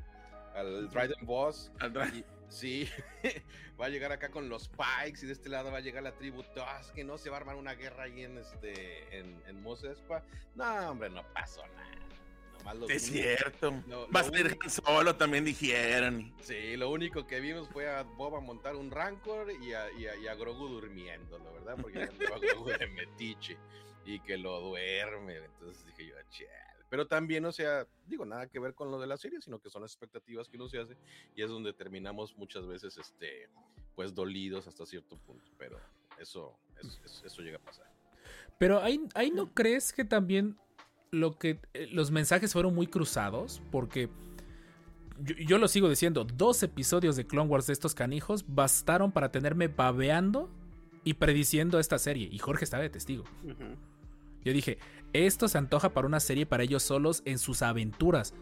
[0.57, 2.12] al Dryden Boss, Atrás.
[2.14, 2.88] y- sí,
[3.80, 6.12] va a llegar acá con los Pikes y de este lado va a llegar la
[6.12, 6.42] tribu
[6.94, 10.22] que no se va a armar una guerra ahí en este en, en Mos Espa.
[10.54, 12.74] No, hombre, no pasó nada.
[12.74, 13.82] Los Es únicos- cierto.
[13.86, 16.34] Lo- Va a ser Solo, también dijeron.
[16.42, 20.16] Sí, lo único que vimos fue a Boba montar un Rancor y a, y a-
[20.16, 23.57] y a Grogu durmiendo, la verdad, porque ya andaba Grogu de metiche
[24.04, 25.36] y que lo duerme.
[25.36, 26.65] Entonces dije yo, chale.
[26.89, 29.70] Pero también, o sea, digo, nada que ver con lo de la serie, sino que
[29.70, 30.97] son las expectativas que uno se hace
[31.34, 33.49] y es donde terminamos muchas veces, este,
[33.95, 35.51] pues dolidos hasta cierto punto.
[35.59, 35.78] Pero
[36.20, 37.87] eso, es- es- eso llega a pasar.
[38.59, 40.57] Pero ahí, ahí no crees que también
[41.11, 44.09] lo que eh, los mensajes fueron muy cruzados, porque
[45.20, 49.30] yo, yo lo sigo diciendo, dos episodios de Clone Wars de estos canijos bastaron para
[49.32, 50.51] tenerme babeando
[51.05, 52.28] y prediciendo esta serie.
[52.30, 53.24] Y Jorge estaba de testigo.
[53.45, 53.76] Ujú.
[54.47, 54.78] Yo dije,
[55.12, 58.32] esto se antoja para una serie para ellos solos en sus aventuras.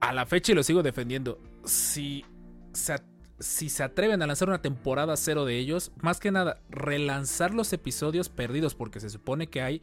[0.00, 1.38] A la fecha y lo sigo defendiendo.
[1.66, 2.24] Si
[2.72, 2.96] se,
[3.38, 7.70] si se atreven a lanzar una temporada cero de ellos, más que nada, relanzar los
[7.74, 9.82] episodios perdidos, porque se supone que hay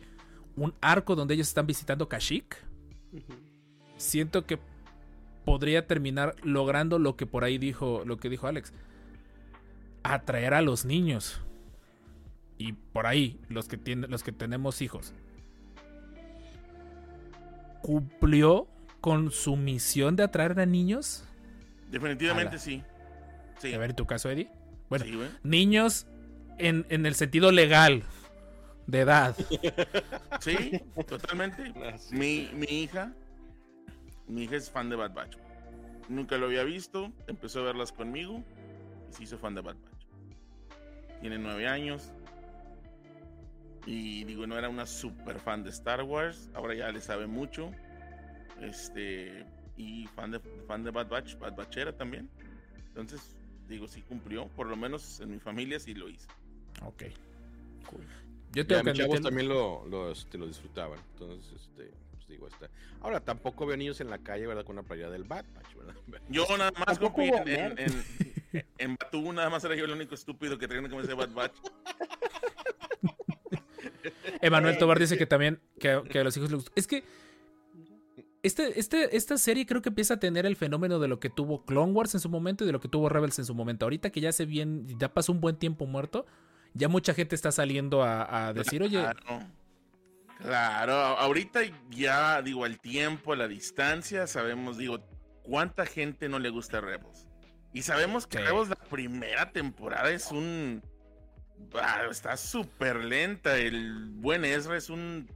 [0.56, 2.58] un arco donde ellos están visitando Kashyyyk.
[3.98, 4.58] Siento que
[5.46, 8.74] podría terminar logrando lo que por ahí dijo, lo que dijo Alex.
[10.02, 11.45] Atraer a los niños.
[12.58, 15.14] Y por ahí, los que tienen, los que tenemos hijos.
[17.82, 18.68] ¿Cumplió
[19.02, 21.24] con su misión de atraer a niños?
[21.92, 22.82] Definitivamente sí.
[23.60, 23.74] Sí.
[23.74, 24.50] A ver, en tu caso, Eddie.
[24.90, 26.08] Bueno, Sí, niños
[26.58, 28.04] en, en el sentido legal
[28.88, 29.36] de edad.
[30.42, 31.74] Sí, totalmente.
[31.84, 31.98] Ah.
[32.12, 33.14] Mi, mi hija,
[34.28, 35.38] mi hija es fan de Bad Batch.
[36.10, 38.44] Nunca lo había visto, empezó a verlas conmigo
[39.10, 40.06] y se hizo fan de Bad Batch.
[41.22, 42.12] Tiene nueve años
[43.86, 47.72] y digo, no era una super fan de Star Wars, ahora ya le sabe mucho.
[48.62, 49.46] Este,
[49.78, 52.30] y fan de, fan de Bad Batch, Bad Batchera también.
[52.88, 53.36] Entonces,
[53.68, 56.28] digo, sí cumplió, por lo menos en mi familia sí lo hizo.
[56.84, 57.04] Ok.
[58.52, 61.00] Yo Ya, tengo que mis chavos también lo, lo, este, lo disfrutaban.
[61.14, 62.70] Entonces, este, pues digo, está.
[63.02, 64.64] Ahora, tampoco veo niños en la calle, ¿verdad?
[64.64, 65.96] Con una playera del Bad Batch, ¿verdad?
[66.30, 70.16] Yo nada más compi, en, en, en, en Batú, nada más era yo el único
[70.16, 71.56] estúpido que traía una camisa de Bad Batch.
[74.42, 76.66] Emanuel Tobar dice que también que, que a los hijos les.
[76.76, 77.04] Es que
[78.44, 81.66] este, este, esta serie creo que empieza a tener el fenómeno de lo que tuvo
[81.66, 83.86] Clone Wars en su momento y de lo que tuvo Rebels en su momento.
[83.86, 86.26] Ahorita que ya se bien, ya pasó un buen tiempo muerto,
[86.74, 89.48] ya mucha gente está saliendo a, a decir, oye, Claro.
[90.38, 95.00] Claro, ahorita ya, digo, al tiempo, a la distancia, sabemos, digo,
[95.44, 97.28] cuánta gente no le gusta Rebels.
[97.74, 98.44] Y sabemos que Sí.
[98.44, 100.84] Rebels la primera temporada es un...
[101.82, 103.58] ah, está súper lenta.
[103.58, 105.28] El buen Ezra es un...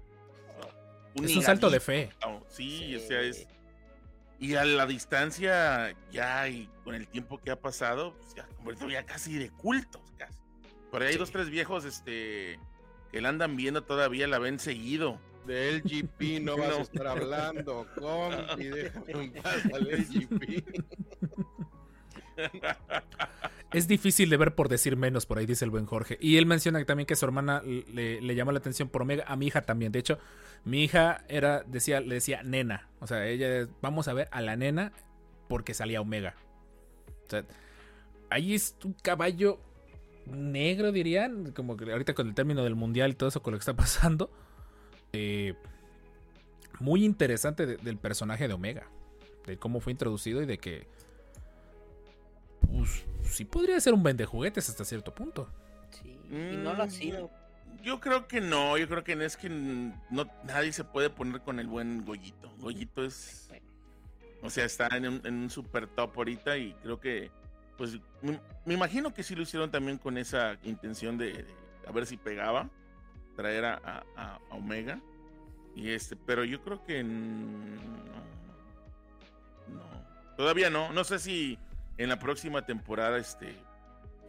[1.15, 2.09] es un salto de fe.
[2.25, 2.95] Oh, Sí, Sí.
[2.95, 3.47] o sea, es.
[4.41, 8.89] Y a la distancia, ya y con el tiempo que ha pasado, pues ya convertido
[8.89, 10.39] ya casi de cultos, casi.
[10.91, 11.19] Por ahí hay Sí.
[11.19, 12.57] dos, tres viejos, este,
[13.11, 15.19] que la andan viendo todavía, la ven seguido.
[15.45, 16.75] De LGP no vas No.
[16.77, 20.63] a estar hablando, compi, déjame en paz al LGP.
[23.71, 26.17] Es difícil de ver por decir menos, por ahí dice el buen Jorge.
[26.19, 29.35] Y él menciona también que su hermana le, le llama la atención por Omega, a
[29.35, 29.91] mi hija también.
[29.91, 30.17] De hecho,
[30.65, 32.89] mi hija era, decía, le decía nena.
[32.99, 34.91] O sea, ella, vamos a ver a la nena
[35.47, 36.35] porque salía Omega.
[37.27, 37.45] O sea,
[38.31, 39.59] ahí es un caballo
[40.25, 41.51] negro, dirían.
[41.51, 43.75] Como que ahorita con el término del mundial y todo eso, con lo que está
[43.75, 44.31] pasando.
[45.13, 45.53] eh,
[46.79, 48.87] muy interesante de- del personaje de Omega.
[49.45, 50.87] De cómo fue introducido y de que
[52.71, 55.49] pues sí podría ser un vende juguetes hasta cierto punto.
[55.91, 56.19] Sí,
[56.51, 57.31] y no lo ha Mm, sido.
[57.81, 61.41] Yo creo que no, yo creo que no es que no, nadie se puede poner
[61.41, 62.51] con el buen Goyito.
[62.57, 63.65] Goyito es, Bueno,
[64.41, 67.31] o sea, está en un, en un super top ahorita y creo que,
[67.77, 71.45] pues, me, me imagino que sí lo hicieron también con esa intención de, de
[71.87, 72.69] a ver si pegaba,
[73.37, 74.99] traer a, a- a- Omega.
[75.75, 78.21] Y este, pero yo creo que no,
[79.67, 80.91] no, todavía no.
[80.91, 81.57] No sé si
[81.99, 83.55] en la próxima temporada, este,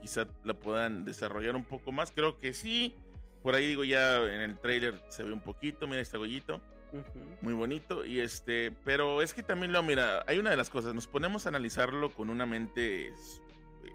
[0.03, 2.11] quizá la puedan desarrollar un poco más.
[2.11, 2.97] Creo que sí.
[3.43, 6.61] Por ahí digo ya en el trailer se ve un poquito, mira este gollito,
[6.93, 7.37] ujú.
[7.41, 10.93] muy bonito y este, pero es que también lo mira, hay una de las cosas,
[10.93, 13.13] nos ponemos a analizarlo con una mente eh,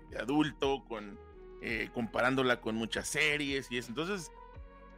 [0.09, 1.19] de adulto, con
[1.61, 3.89] eh, comparándola con muchas series y eso.
[3.89, 4.31] Entonces,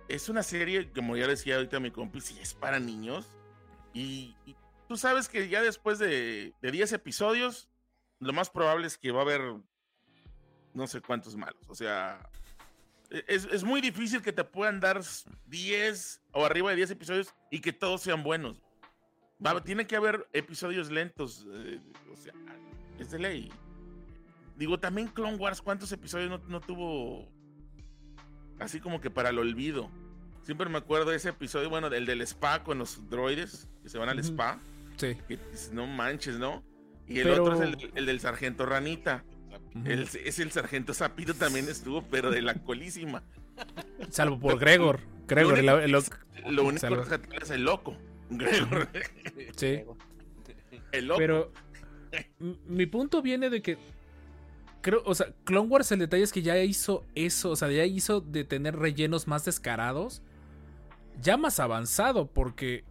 [0.07, 3.29] es una serie, como ya decía ahorita mi compi, sí es para niños.
[3.93, 4.55] Y, y
[4.87, 7.67] tú sabes que ya después de, de 10 episodios,
[8.19, 9.41] lo más probable es que va a haber
[10.73, 11.61] no sé cuántos malos.
[11.69, 12.29] O sea,
[13.09, 15.01] e, es, es muy difícil que te puedan dar
[15.47, 18.61] 10 o arriba de 10 episodios y que todos sean buenos.
[19.45, 21.45] Va- tiene que haber episodios lentos.
[21.51, 21.79] eh,
[22.11, 22.33] o sea,
[22.99, 23.51] es de ley.
[24.55, 27.27] Digo, también Clone Wars, ¿cuántos episodios no, no tuvo
[28.59, 29.89] así como que para el olvido?
[30.43, 33.97] Siempre me acuerdo de ese episodio, bueno, del del spa con los droides que se
[33.97, 34.59] van al spa.
[34.95, 35.15] Sí.
[35.27, 35.37] Que
[35.73, 36.63] no manches, ¿no?
[37.07, 39.23] Y el Pero- otro es el, del- el del sargento Ranita.
[39.85, 43.23] El- es el sargento Zapito también estuvo, pero de la colísima.
[44.09, 44.99] Salvo por Gregor.
[45.27, 46.97] Gregor, el, el- Lo único Salvo.
[46.97, 47.95] rescatable es el loco.
[48.29, 48.87] Gregor.
[49.55, 49.81] sí.
[50.91, 51.17] El loco.
[51.19, 51.51] Pero
[52.67, 53.77] mi punto viene de que
[54.81, 57.83] creo, o sea, Clone Wars el detalle es que ya hizo eso, o sea, ya
[57.85, 60.21] hizo de tener rellenos más descarados,
[61.21, 62.85] ya más avanzado, porque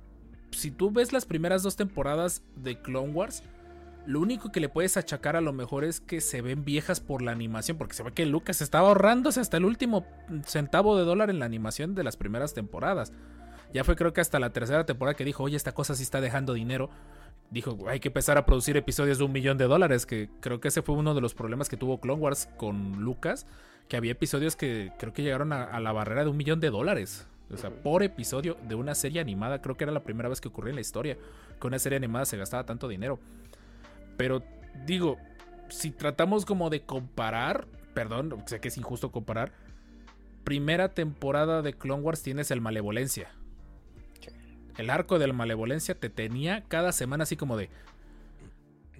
[0.50, 3.42] si tú ves las primeras dos temporadas de Clone Wars,
[4.06, 7.22] lo único que le puedes achacar a lo mejor es que se ven viejas por
[7.22, 10.06] la animación, porque se ve que Lucas estaba ahorrándose hasta el último
[10.44, 13.12] centavo de dólar en la animación de las primeras temporadas.
[13.72, 16.20] Ya fue creo que hasta la tercera temporada que dijo, oye, esta cosa sí está
[16.20, 16.88] dejando dinero.
[17.50, 20.68] Dijo, hay que empezar a producir episodios de un millón de dólares, que creo que
[20.68, 23.46] ese fue uno de los problemas que tuvo Clone Wars con Lucas,
[23.88, 26.70] que había episodios que creo que llegaron a, a la barrera de un millón de
[26.70, 27.26] dólares.
[27.52, 30.48] O sea, por episodio de una serie animada, creo que era la primera vez que
[30.48, 31.16] ocurrió en la historia
[31.60, 33.18] que una serie animada se gastaba tanto dinero.
[34.16, 34.42] Pero
[34.86, 35.18] digo,
[35.68, 39.52] si tratamos como de comparar, perdón, sé que es injusto comparar,
[40.44, 43.30] primera temporada de Clone Wars tienes el Malevolencia.
[44.76, 47.70] El arco del Malevolencia te tenía cada semana así como de,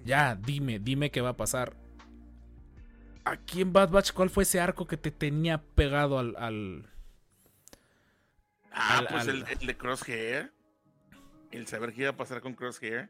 [0.05, 1.75] ya, dime, dime qué va a pasar.
[3.25, 6.35] Aquí en Bad Batch, ¿cuál fue ese arco que te tenía pegado al...
[6.37, 6.89] al-
[8.71, 10.53] ah, al- pues al- el, el de Crosshair.
[11.51, 13.09] El saber qué iba a pasar con Crosshair.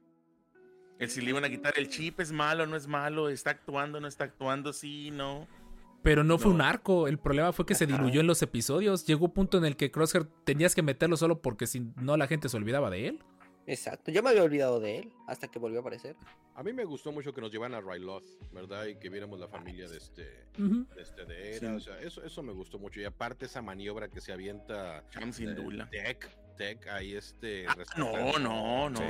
[1.00, 4.00] El si le iban a quitar el chip, es malo, no es malo, está actuando,
[4.00, 5.48] no está actuando, sí, no.
[6.02, 9.06] Pero no fue un arco, el problema fue que se diluyó en los episodios.
[9.06, 12.28] Llegó un punto en el que Crosshair tenías que meterlo solo porque si no la
[12.28, 13.20] gente se olvidaba de él.
[13.66, 16.16] Exacto, yo me había olvidado de él hasta que volvió a aparecer.
[16.56, 18.24] A mí me gustó mucho que nos llevan a Ryloth,
[18.54, 18.86] ¿verdad?
[18.86, 20.24] Y que viéramos la familia de este,
[20.56, 21.76] de este de Era.
[21.76, 23.02] O sea, eso, eso me gustó mucho.
[23.02, 25.90] Y aparte esa maniobra que se avienta Cham sin eh, duda.
[25.92, 27.68] Tech, Tech, ahí este.
[27.68, 29.00] Ah, no, no, no.
[29.00, 29.04] Sí.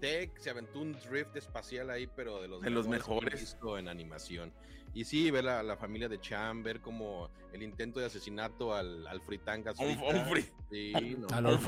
[0.00, 3.40] Tech se aventó un drift espacial ahí, pero de los De los mejores.
[3.40, 4.52] visto en animación.
[4.94, 9.06] Y sí, ver la, la familia de Cham, ver como el intento de asesinato al,
[9.06, 9.74] al Fritanga.
[9.74, 11.26] Sí, no.
[11.34, 11.58] A lo-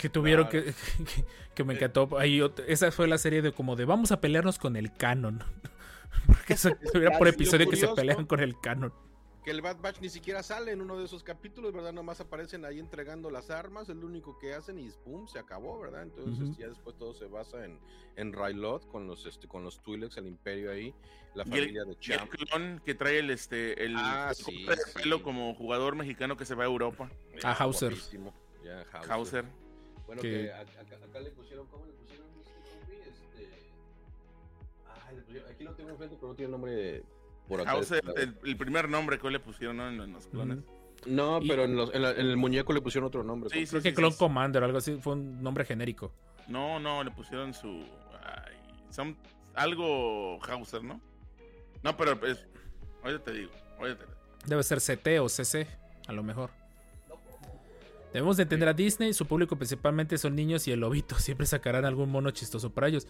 [0.00, 0.64] que, tuvieron Claro.
[0.66, 0.72] que,
[1.04, 1.24] que,
[1.54, 2.08] que me encantó.
[2.18, 5.42] Ahí, esa fue la serie de como de vamos a pelearnos con el canon.
[6.26, 8.92] Porque eso era por episodio que se pelean con el canon.
[9.44, 11.92] Que el Bad Batch ni siquiera sale en uno de esos capítulos, ¿verdad?
[11.92, 15.26] Nomás aparecen ahí entregando las armas, es lo único que hacen y ¡pum!
[15.28, 16.02] se acabó, ¿verdad?
[16.02, 17.78] Entonces ya después todo se basa en,
[18.16, 20.94] en Ryloth con los este, con los Twi'leks, el imperio ahí,
[21.34, 22.30] la el, familia de y el Champ.
[22.30, 24.92] clon que trae el este el, Ah, el sí, sí.
[25.02, 27.10] pelo como jugador mexicano que se va a Europa.
[27.42, 27.90] a Hauser.
[27.90, 28.32] guapísimo.
[28.64, 29.10] Ya, Hauser.
[29.12, 29.44] Hauser.
[30.06, 33.08] Bueno, Que- acá, acá le pusieron, ¿cómo le pusieron este?
[33.10, 33.48] Este...
[34.86, 37.04] Ay, le pusieron- aquí lo tengo enfrente, pero no tiene nombre de-
[37.48, 37.76] por acá.
[37.78, 39.88] Este, el, el primer nombre que le pusieron ¿no?
[39.88, 40.58] en, en los clones.
[41.06, 43.50] No, Y- pero en, los- en la- en el muñeco le pusieron otro nombre.
[43.50, 43.66] Sí.
[43.66, 44.18] Creo sí, que Clone sí.
[44.18, 46.12] Commander o algo así fue un nombre genérico.
[46.48, 47.68] No, no, le pusieron su.
[48.22, 48.54] ay,
[48.90, 49.16] son
[49.54, 51.00] algo Hauser, ¿no?
[51.82, 52.46] No, pero es.
[53.02, 53.50] Ahorita te digo.
[53.78, 54.18] Ahorita te digo.
[54.46, 55.66] Debe ser CT o CC,
[56.06, 56.50] a lo mejor.
[58.12, 61.84] Debemos de entender a Disney, su público principalmente son niños y el lobito, siempre sacarán
[61.84, 63.06] algún mono chistoso para ellos.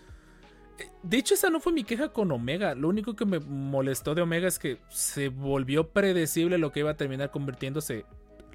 [1.03, 2.75] De hecho, esa no fue mi queja con Omega.
[2.75, 6.91] Lo único que me molestó de Omega es que se volvió predecible lo que iba
[6.91, 8.05] a terminar convirtiéndose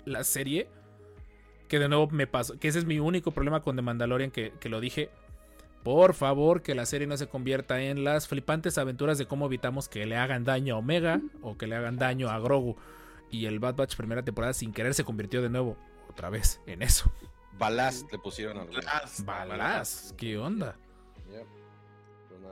[0.06, 0.68] la serie.
[1.68, 2.60] Que de nuevo me pasó.
[2.60, 5.10] Que ese es mi único problema con The Mandalorian, que, que lo dije.
[5.84, 9.88] Por favor, que la serie no se convierta en las flipantes aventuras de cómo evitamos
[9.88, 12.76] que le hagan daño a Omega o que le hagan daño a Grogu.
[13.32, 15.78] Y el Bad Batch primera temporada sin querer se convirtió de nuevo
[16.10, 17.10] otra vez en eso.
[17.58, 20.78] Balast le pusieron al Balas, Balas, ¿qué onda?
[21.30, 21.59] Ya, pero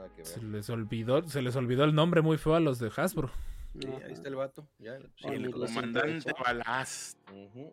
[0.08, 2.90] nada que Se les olvidó, se les olvidó el nombre muy feo a los de
[2.94, 3.30] Hasbro.
[3.78, 4.68] Sí, ahí está el vato.
[4.78, 6.32] Ya, Sí, el comandante.
[6.38, 7.18] Balast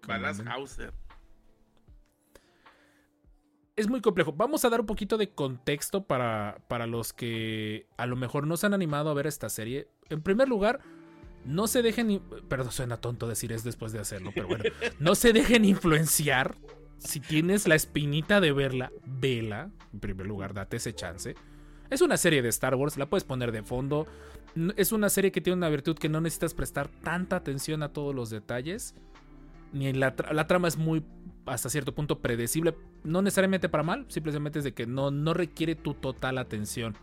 [0.02, 0.50] Comandante.
[0.50, 0.94] Hauser.
[3.76, 4.32] Es muy complejo.
[4.32, 8.56] Vamos a dar un poquito de contexto para, para los que a lo mejor no
[8.56, 9.90] se han animado a ver esta serie.
[10.10, 10.80] En primer lugar,
[11.44, 12.22] no se dejen.
[12.48, 14.64] Perdón, suena tonto decir es después de hacerlo, pero bueno.
[15.00, 16.56] No se dejen influenciar.
[16.98, 19.70] Si tienes la espinita de verla, vela.
[19.94, 21.36] En primer lugar, date ese chance.
[21.90, 24.08] Es una serie de Star Wars, la puedes poner de fondo.
[24.76, 28.16] Es una serie que tiene una virtud que no necesitas prestar tanta atención a todos
[28.16, 28.96] los detalles.
[29.72, 31.04] Ni la, la trama es muy,
[31.46, 32.76] hasta cierto punto, predecible.
[33.04, 36.96] No necesariamente para mal, simplemente es de que no, no requiere tu total atención.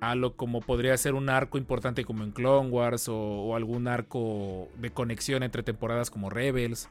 [0.00, 4.68] A lo como podría ser un arco importante como en Clone Wars o algún arco
[4.78, 6.90] de conexión entre temporadas como Rebels.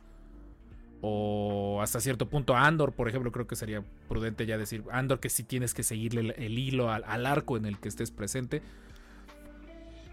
[1.07, 5.29] O hasta cierto punto Andor, por ejemplo, creo que sería prudente ya decir Andor que
[5.29, 8.63] sí tienes que seguirle el, hilo al, arco en el que estés presente.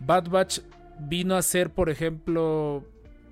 [0.00, 0.60] Bad Batch
[0.98, 2.84] vino a ser, por ejemplo,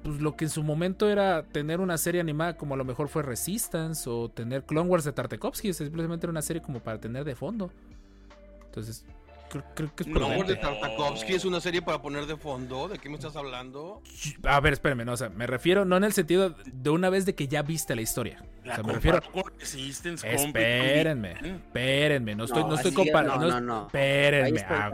[0.03, 3.09] pues lo que en su momento era tener una serie animada como a lo mejor
[3.09, 7.25] fue Resistance o tener Clone Wars de Tartakovsky, simplemente era una serie como para tener
[7.25, 7.71] de fondo.
[8.65, 9.05] Entonces,
[9.51, 10.81] creo, creo que es No, Wars de prudente.
[10.81, 12.89] Tartakovsky es una serie para poner de fondo.
[12.89, 14.03] ¿De qué me estás hablando?
[14.45, 17.27] A ver, espérenme, no, o sea, me refiero no en el sentido de una vez
[17.27, 18.43] de que ya viste la historia.
[18.65, 21.55] La o sea, me refiero con Resistance, Espérenme, también.
[21.57, 23.47] espérenme, no estoy, no, No, estoy comparando.
[23.49, 24.61] no, no, no, Espérenme.
[24.69, 24.93] ah,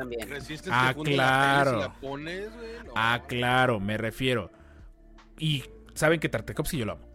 [0.71, 1.79] Ah, claro.
[1.81, 2.93] la pones, güey, no.
[2.97, 4.51] Ah, claro, me refiero.
[5.39, 5.63] Y
[5.95, 7.07] saben que Tartakovsky yo lo amo.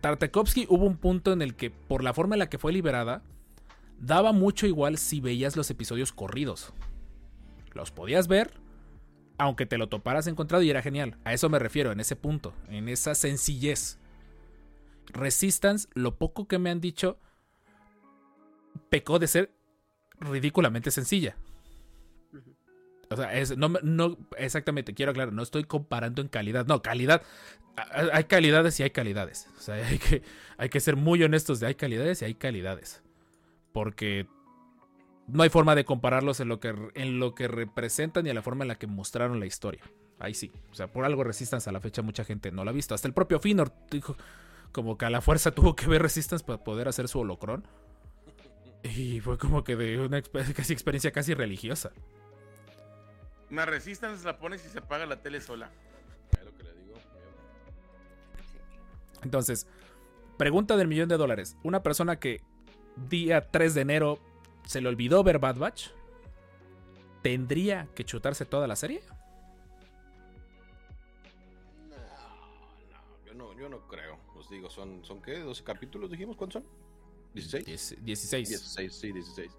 [0.00, 3.22] Tartakovsky hubo un punto en el que, por la forma en la que fue liberada,
[3.98, 6.72] daba mucho igual si veías los episodios corridos.
[7.72, 8.52] Los podías ver,
[9.38, 11.18] aunque te lo toparas encontrado y era genial.
[11.24, 13.98] A eso me refiero, en ese punto, en esa sencillez.
[15.06, 17.18] Resistance, lo poco que me han dicho,
[18.88, 19.52] pecó de ser
[20.18, 21.36] ridículamente sencilla.
[23.10, 26.66] O sea, es, no, no, exactamente, quiero aclarar, no estoy comparando en calidad.
[26.66, 27.22] No, calidad.
[28.12, 29.48] Hay calidades y hay calidades.
[29.56, 30.22] O sea, hay que,
[30.56, 33.03] hay que ser muy honestos de hay calidades y hay calidades.
[33.74, 34.26] Porque
[35.26, 38.40] no hay forma de compararlos en lo que, en lo que representan y a la
[38.40, 39.82] forma en la que mostraron la historia.
[40.18, 40.52] Ahí sí.
[40.70, 42.94] O sea, por algo Resistance a la fecha mucha gente no la ha visto.
[42.94, 44.16] Hasta el propio Finor dijo
[44.72, 47.66] como que a la fuerza tuvo que ver Resistance para poder hacer su holocron.
[48.82, 51.90] Y fue como que de una casi experiencia casi religiosa.
[53.50, 55.70] Una Resistance la pones y se apaga la tele sola.
[56.44, 56.94] Lo que le digo.
[59.22, 59.66] Entonces,
[60.36, 61.56] pregunta del millón de dólares.
[61.62, 62.42] Una persona que
[62.96, 64.18] día 3 de enero
[64.64, 65.88] se le olvidó ver Bad Batch,
[67.22, 69.02] ¿tendría que chutarse toda la serie?
[71.88, 74.18] No, no, yo no, yo no creo.
[74.36, 76.72] Os digo, son, son qué, 12 capítulos dijimos, ¿cuántos son?
[77.34, 77.66] 16.
[77.66, 78.48] Diez- 16.
[78.48, 79.50] 16, sí, 16.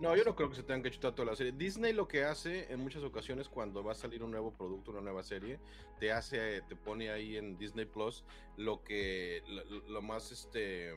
[0.00, 1.52] No, yo no creo que se tengan que chutar toda la serie.
[1.52, 5.00] Disney lo que hace en muchas ocasiones cuando va a salir un nuevo producto, una
[5.00, 5.58] nueva serie,
[6.00, 8.24] te hace, te pone ahí en Disney Plus
[8.56, 10.92] lo que, lo, lo más este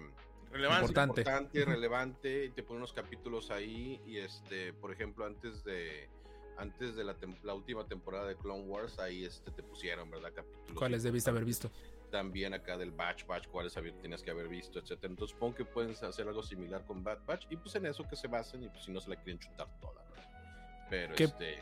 [0.52, 0.82] Relevancia.
[0.82, 1.22] Importante.
[1.22, 6.10] importante, relevante, y te pone unos capítulos ahí y este, por ejemplo, antes de
[6.58, 10.34] antes de la, la última temporada de Clone Wars, ahí este te pusieron, ¿verdad?
[10.34, 11.70] Capítulos ¿Cuáles debiste haber visto?
[12.10, 15.12] también acá del Batch Batch, cuáles tenías que haber visto, etcétera.
[15.12, 18.16] Entonces supongo que pueden hacer algo similar con Bad Batch y pues en eso que
[18.16, 20.04] se basen y pues si no se la quieren chutar toda.
[20.04, 20.88] ¿no?
[20.90, 21.60] Pero ¿Qué este,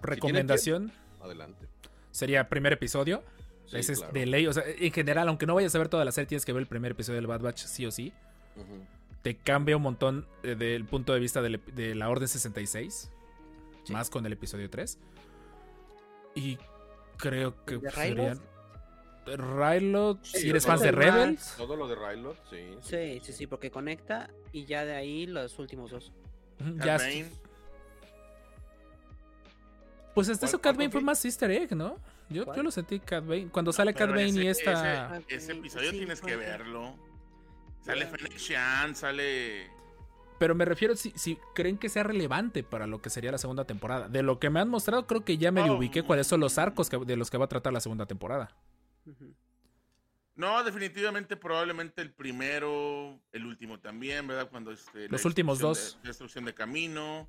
[0.00, 1.68] Recomendación adelante.
[2.10, 3.22] sería primer episodio.
[3.66, 4.46] Sí, Ese es de ley.
[4.46, 6.60] O sea, en general, aunque no vayas a ver toda la serie, tienes que ver
[6.62, 8.12] el primer episodio del Bad Batch, sí o sí.
[9.22, 13.10] Te cambia un montón eh, del punto de vista de la Orden 66.
[13.88, 14.98] Más con el episodio 3.
[16.34, 16.58] Y
[17.18, 18.40] creo que ¿De serían.
[19.26, 20.24] Rylot?
[20.24, 20.90] Sí, si eres fans de.
[20.92, 21.54] Rebels.
[21.56, 22.76] Todo lo de Rylot, sí.
[22.80, 26.12] Sí, sí, sí, porque conecta y ya de ahí los últimos dos.
[26.84, 26.98] Ya-
[30.14, 31.96] pues hasta ¿Cuál- eso Cat Bane fue más Easter egg, ¿no?
[32.32, 33.48] Yo, yo lo sentí Cat Bane.
[33.48, 35.18] Cuando sale Cat Bane y esta.
[35.18, 36.96] Ese, ese episodio Sí, tienes que verlo.
[37.84, 39.70] Sale Fennec Shan, sale.
[40.38, 43.64] Pero me refiero si, si creen que sea relevante para lo que sería la segunda
[43.64, 44.08] temporada.
[44.08, 45.76] De lo que me han mostrado, creo que ya medio Oh.
[45.78, 48.56] ubiqué cuáles son los arcos que- de los que va a tratar la segunda temporada.
[50.34, 54.48] No, definitivamente, probablemente el primero, el último también, ¿verdad?
[54.50, 55.98] Cuando este, Los últimos dos.
[56.02, 57.28] de- destrucción de camino.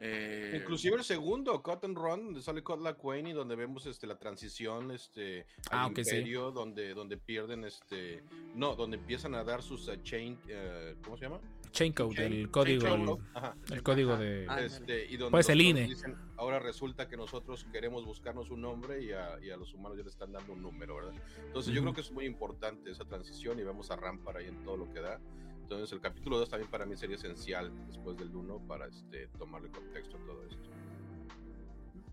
[0.00, 4.06] Eh, Inclusive el segundo, Cut and Run, donde sale Cutla Queen y donde vemos este,
[4.06, 6.00] la transición este, al Ah, sí.
[6.00, 8.22] imperio, donde, donde pierden, este,
[8.54, 11.40] no, donde empiezan a dar sus eh, chain, eh, ¿cómo se llama?
[11.72, 12.82] Chain- el código.
[12.86, 13.56] chain el- code, ajá.
[13.70, 14.22] el código Ajá.
[14.22, 14.46] de.
[14.48, 15.86] Ah, Este, y donde Pues el INE.
[15.86, 19.98] dicen, ahora resulta que nosotros queremos buscarnos un nombre y a, y a los humanos
[19.98, 21.12] ya le están dando un número, ¿verdad?
[21.46, 24.62] Entonces yo creo que es muy importante esa transición y vemos a Rampart ahí en
[24.62, 25.20] todo lo que da.
[25.66, 29.68] Entonces el capítulo 2 también para mí sería esencial después del 1 para este, tomarle
[29.68, 30.62] contexto a todo esto.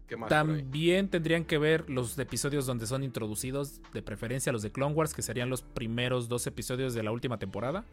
[0.08, 0.28] ¿Qué más?
[0.28, 5.14] También tendrían que ver los episodios donde son introducidos, de preferencia los de Clone Wars,
[5.14, 7.86] que serían los primeros dos episodios de la última temporada,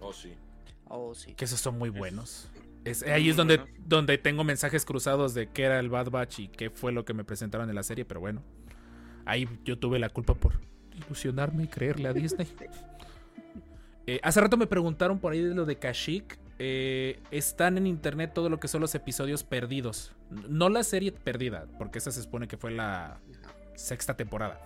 [0.00, 0.32] Oh, sí.
[0.88, 1.34] Oh, sí.
[1.34, 2.48] que esos son muy buenos.
[2.86, 6.48] Es, ahí es donde, donde tengo mensajes cruzados de qué era el Bad Batch y
[6.48, 8.42] qué fue lo que me presentaron en la serie, pero bueno,
[9.26, 10.54] ahí yo tuve la culpa por
[10.94, 12.48] ilusionarme y creerle a Disney.
[14.06, 16.38] Eh, hace rato me preguntaron por ahí de lo de Kashyyyk.
[16.64, 20.12] eh, están en internet todo lo que son los episodios perdidos.
[20.48, 23.18] No la serie perdida, porque esa se supone que fue la
[23.74, 24.60] sexta temporada.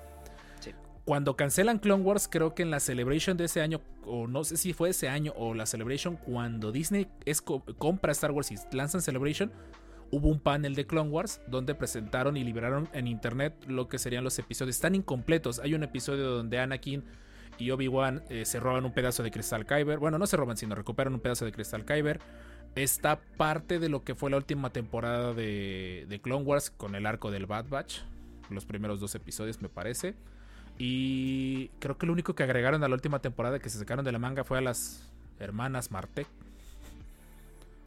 [0.61, 0.73] Sí.
[1.07, 4.57] Cuando cancelan Clone Wars, creo que en la Celebration de ese año, o no sé
[4.59, 8.57] si fue ese año o la Celebration, cuando Disney es co- compra Star Wars y
[8.77, 9.51] lanzan Celebration,
[10.11, 14.23] hubo un panel de Clone Wars donde presentaron y liberaron en internet lo que serían
[14.25, 14.77] los episodios.
[14.77, 15.61] Están incompletos.
[15.61, 17.05] Hay un episodio donde Anakin
[17.59, 19.99] y Obi-Wan eh, se roban un pedazo de cristal Kyber.
[19.99, 22.21] Bueno, no se roban, sino recuperan un pedazo de cristal Kyber.
[22.75, 27.07] Está parte de lo que fue la última temporada de, de Clone Wars con el
[27.07, 28.01] arco del Bad Batch.
[28.51, 30.15] Los primeros dos episodios, me parece.
[30.79, 34.13] Y creo que lo único que agregaron a la última temporada que se sacaron de
[34.13, 36.27] la manga fue a las hermanas Martek.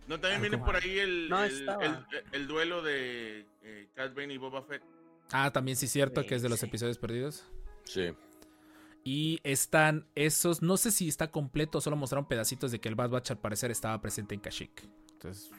[0.07, 1.85] No, también viene Algo por ahí el, No, el, estaba.
[1.85, 1.97] el-
[2.31, 4.81] el duelo de eh, Cat Bane y Boba Fett.
[5.31, 6.65] Ah, también sí, cierto, Sí, que es de los sí.
[6.65, 7.45] episodios perdidos.
[7.83, 8.11] Sí.
[9.03, 13.09] Y están esos, no sé si está completo, solo mostraron pedacitos de que el Bad
[13.09, 14.87] Batch al parecer estaba presente en Kashyyyk.
[15.13, 15.51] Entonces,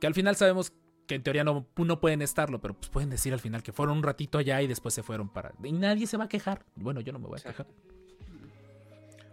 [0.00, 0.72] que al final sabemos
[1.06, 3.96] que en teoría no, no pueden estarlo, pero pues pueden decir al final que fueron
[3.96, 5.52] un ratito allá y después se fueron para...
[5.62, 6.64] Y nadie se va a quejar.
[6.76, 7.66] Bueno, yo no me voy a quejar.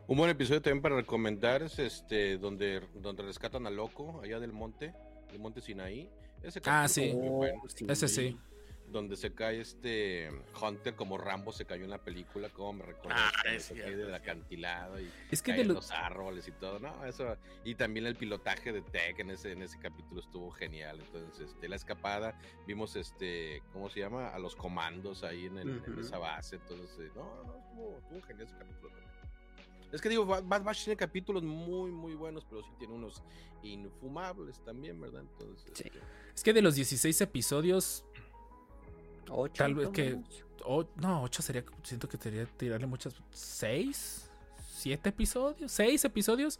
[0.08, 4.54] Un buen episodio también para recomendar es este donde, donde rescatan a Loco allá del
[4.54, 4.94] monte,
[5.30, 6.10] del monte Sinaí.
[6.44, 7.12] Ese Ah, sí.
[7.14, 7.62] muy bueno.
[7.88, 8.38] Ese sí.
[8.88, 10.30] Donde se cae este
[10.62, 13.96] Hunter como Rambo se cayó en la película, como me recuerdo Ah, es se cae
[13.96, 17.76] del acantilado y Es que de en lo- los árboles y todo, no, eso y
[17.76, 21.00] también el pilotaje de Tech en ese en ese capítulo estuvo genial.
[21.00, 24.30] Entonces, este, la escapada, vimos este, ¿cómo se llama?
[24.30, 26.02] A los comandos ahí en, el- en Ujú.
[26.02, 29.06] esa base, entonces, no, no, estuvo, estuvo genial ese capítulo también.
[29.92, 33.24] Es que digo, Bad Bad Batch tiene capítulos muy, muy buenos, pero sí tiene unos
[33.64, 35.22] infumables también, ¿verdad?
[35.22, 35.84] Entonces, Sí.
[35.88, 36.00] este,
[36.36, 38.04] Es que de los 16 episodios,
[39.30, 40.20] Ocho, Tal vez que-
[40.64, 43.14] o- no, 8 sería, siento que que tirarle muchas...
[43.34, 44.30] ¿6?
[44.84, 45.72] ¿7 episodios?
[45.80, 46.60] ¿6 episodios?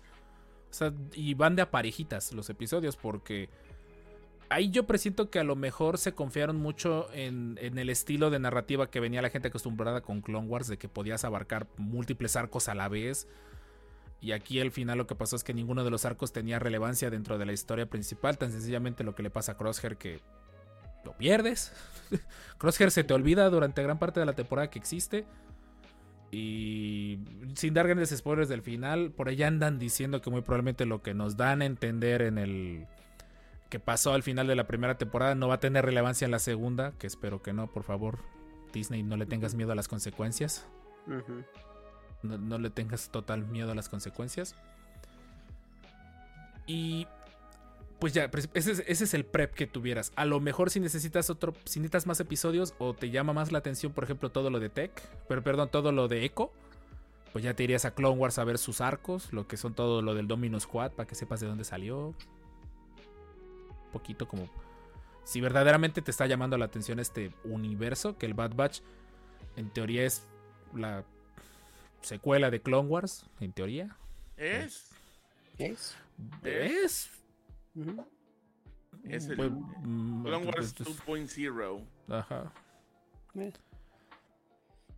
[0.70, 3.50] O sea, y van de a parejitas los episodios porque...
[4.48, 8.38] Ahí yo presiento que a lo mejor se confiaron mucho en, en el estilo de
[8.38, 12.70] narrativa que venía la gente acostumbrada con Clone Wars, de que podías abarcar múltiples arcos
[12.70, 13.28] a la vez.
[14.22, 17.10] Y aquí al final lo que pasó es que ninguno de los arcos tenía relevancia
[17.10, 18.38] dentro de la historia principal.
[18.38, 20.22] Tan sencillamente lo que le pasa a Crosshair que
[21.06, 21.72] lo pierdes.
[22.58, 25.26] Crosshair se te olvida durante gran parte de la temporada que existe.
[26.32, 27.20] Y
[27.54, 31.14] sin dar grandes spoilers del final, por allá andan diciendo que muy probablemente lo que
[31.14, 32.88] nos dan a entender en el
[33.70, 36.40] que pasó al final de la primera temporada no va a tener relevancia en la
[36.40, 38.20] segunda, que espero que no, por favor.
[38.74, 40.68] Disney, no le tengas miedo a las consecuencias.
[42.24, 44.56] No le tengas total miedo a las consecuencias.
[46.68, 47.08] Y
[48.00, 50.12] pues ya, pues, ese es, ese es el prep que tuvieras.
[50.16, 53.60] A lo mejor si necesitas otro, si necesitas más episodios o te llama más la
[53.60, 54.92] atención, por ejemplo, todo lo de Tech,
[55.28, 56.52] pero perdón, todo lo de Echo,
[57.32, 60.02] pues ya te irías a Clone Wars a ver sus arcos, lo que son todo
[60.02, 62.08] lo del Domino Squad, para que sepas de dónde salió.
[62.08, 64.50] Un poquito como
[65.24, 68.82] si verdaderamente te está llamando la atención este universo, que el Bad Batch
[69.56, 70.28] en teoría es
[70.74, 71.04] la
[72.02, 73.98] secuela de Clone Wars, en teoría.
[74.38, 74.92] Es,
[75.58, 75.96] ¿Es?
[76.44, 77.10] Es.
[79.04, 81.82] Es el pues, mm, Clone Wars pues, 2.0.
[82.10, 82.52] Ajá.
[83.36, 83.52] Eh,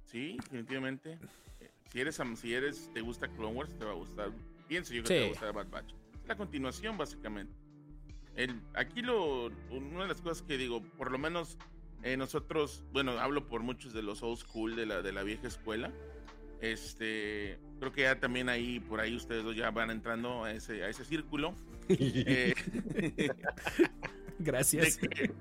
[0.05, 1.19] Sí, definitivamente.
[1.59, 4.31] Eh, Si eres, am- si eres, te gusta Clone Wars, te va a gustar.
[4.67, 5.93] Pienso yo que te va a gustar Bad Batch.
[6.21, 7.53] Es la continuación, básicamente.
[8.35, 11.57] El, aquí lo, una de las cosas que digo, por lo menos
[12.03, 15.47] eh, nosotros, bueno, hablo por muchos de los old school de la, de la vieja
[15.47, 15.91] escuela.
[16.61, 20.83] Este, creo que ya también ahí, por ahí ustedes dos ya van entrando a ese,
[20.83, 21.53] a ese círculo.
[21.89, 22.53] Eh,
[24.39, 24.99] Gracias.
[24.99, 25.33] de que,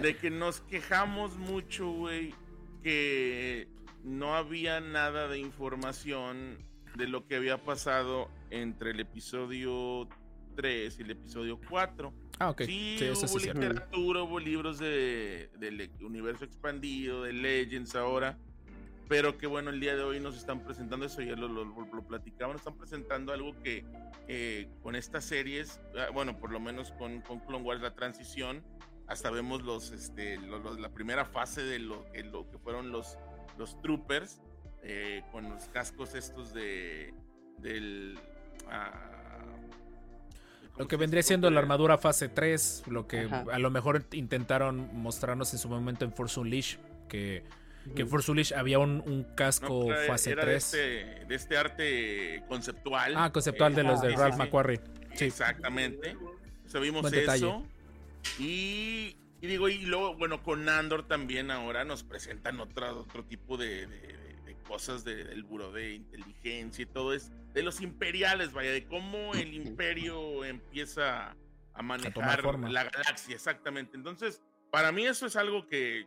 [0.00, 2.34] de nos quejamos mucho, güey,
[2.82, 3.68] que
[4.02, 6.58] no había nada de información
[6.96, 10.08] de lo que había pasado entre el episodio
[10.56, 12.12] 3 y el episodio 4.
[12.38, 12.62] Ah, ok.
[12.62, 13.60] Sí, Sí, eso sí hubo cierto.
[13.60, 18.38] literatura, hubo libros de, del universo expandido, de Legends ahora,
[19.08, 22.06] pero que bueno, el día de hoy nos están presentando eso, ya lo, lo, lo
[22.06, 23.84] platicamos, nos están presentando algo que
[24.28, 28.62] eh, con estas series, ah, bueno, por lo menos con, con Clone Wars, la transición,
[29.06, 32.90] hasta vemos los, este, lo- lo- la primera fase de lo, que- lo que fueron
[32.90, 33.18] los,
[33.58, 34.40] los troopers,
[34.82, 37.12] eh, con los cascos estos de,
[37.58, 38.18] del...
[38.68, 39.10] ah,
[40.72, 43.44] ¿cómo Lo que vendría siendo la armadura fase 3, lo que Ajá.
[43.52, 46.78] a lo mejor intentaron mostrarnos en su momento en Force Unleashed,
[47.08, 47.44] que,
[47.94, 50.72] que en Force había un, un No, casco pues, era- fase era 3.
[50.72, 53.14] De este, de este arte conceptual.
[53.16, 54.38] Ah, conceptual de los de sí, Ralph sí.
[54.38, 54.80] McQuarrie.
[55.14, 55.24] Sí.
[55.26, 56.16] Exactamente.
[56.66, 57.64] O sea, vimos eso.
[58.38, 63.56] Y, y digo, y luego, bueno, con Andor también ahora nos presentan otra, otro tipo
[63.56, 63.98] de, de-
[64.46, 68.86] de- cosas de- del buró de inteligencia y todo es de los imperiales, vaya, de
[68.86, 71.36] cómo el imperio empieza
[71.74, 72.70] a manejar forma.
[72.70, 73.94] la galaxia, exactamente.
[73.96, 76.06] Entonces, para mí eso es algo que,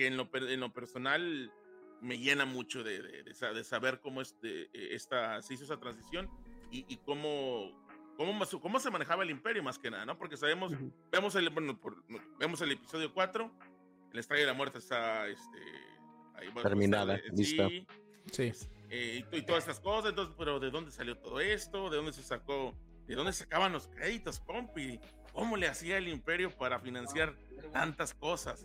[0.00, 1.52] que en, lo, en lo personal
[2.00, 5.78] me llena mucho de, de- de sa- de saber cómo este, esta, se hizo esa
[5.78, 6.30] transición
[6.70, 7.70] y, y cómo,
[8.16, 10.16] cómo, cómo se manejaba el imperio más que nada, ¿no?
[10.16, 10.90] Porque sabemos, Ujú.
[11.12, 12.02] vemos, el, bueno, por-
[12.38, 13.52] vemos el episodio 4,
[14.14, 15.58] el Estrella de la Muerte está este,
[16.32, 17.68] ahí, bueno, Terminada, eh, lista.
[17.68, 17.86] sí,
[18.32, 18.52] Sí.
[18.88, 21.90] eh, y, to- y todas estas cosas, entonces, pero ¿de dónde salió todo esto?
[21.90, 22.74] ¿De dónde se sacó?
[23.06, 24.98] ¿De dónde sacaban los créditos, compi?
[25.34, 27.36] ¿Cómo le hacía el imperio para financiar
[27.70, 28.64] tantas cosas?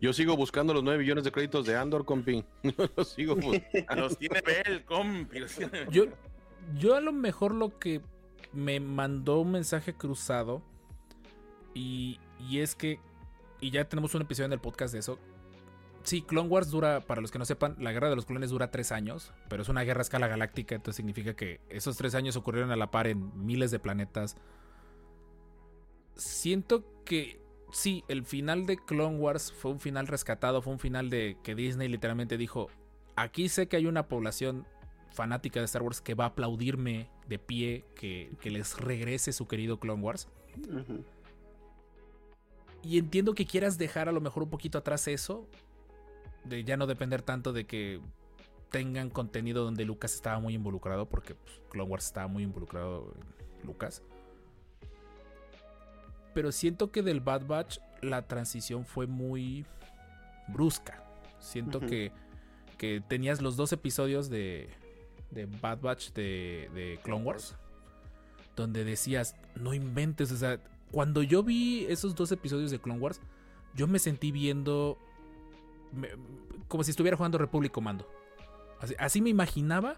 [0.00, 2.44] Yo sigo buscando los 9 millones de créditos de Andor, compi.
[2.96, 3.96] los sigo buscando.
[3.96, 5.40] Los tiene Bell, compi.
[5.40, 6.04] los tiene- Yo,
[6.78, 8.00] yo a lo mejor lo que
[8.52, 10.62] me mandó un mensaje cruzado
[11.74, 12.98] y, y es que,
[13.60, 15.18] y ya tenemos un episodio en el podcast de eso.
[16.02, 18.70] Sí, Clone Wars dura, para los que no sepan, la guerra de los clones dura
[18.70, 22.36] tres años, pero es una guerra a escala galáctica, entonces significa que esos tres años
[22.36, 24.34] ocurrieron a la par en miles de planetas.
[26.16, 27.40] Siento que
[27.72, 31.54] sí, el final de Clone Wars fue un final rescatado, fue un final de que
[31.54, 32.68] Disney literalmente dijo,
[33.16, 34.66] aquí sé que hay una población
[35.12, 39.46] fanática de Star Wars que va a aplaudirme de pie que, que les regrese su
[39.46, 40.28] querido Clone Wars.
[42.82, 45.46] Y entiendo que quieras dejar a lo mejor un poquito atrás eso,
[46.44, 48.00] de ya no depender tanto de que
[48.70, 53.14] tengan contenido donde Lucas estaba muy involucrado, porque pues, Clone Wars estaba muy involucrado
[53.60, 54.02] en Lucas.
[56.34, 59.66] Pero siento que del Bad Batch la transición fue muy
[60.48, 61.02] brusca.
[61.38, 62.12] Siento que,
[62.78, 64.68] que tenías los dos episodios de,
[65.30, 67.56] de Bad Batch de, de Clone Wars,
[68.56, 70.60] donde decías, no inventes, o sea,
[70.90, 73.20] cuando yo vi esos dos episodios de Clone Wars,
[73.74, 74.98] yo me sentí viendo
[75.92, 76.10] me-
[76.68, 78.08] como si estuviera jugando Republic Commando.
[78.80, 79.96] Así, así me imaginaba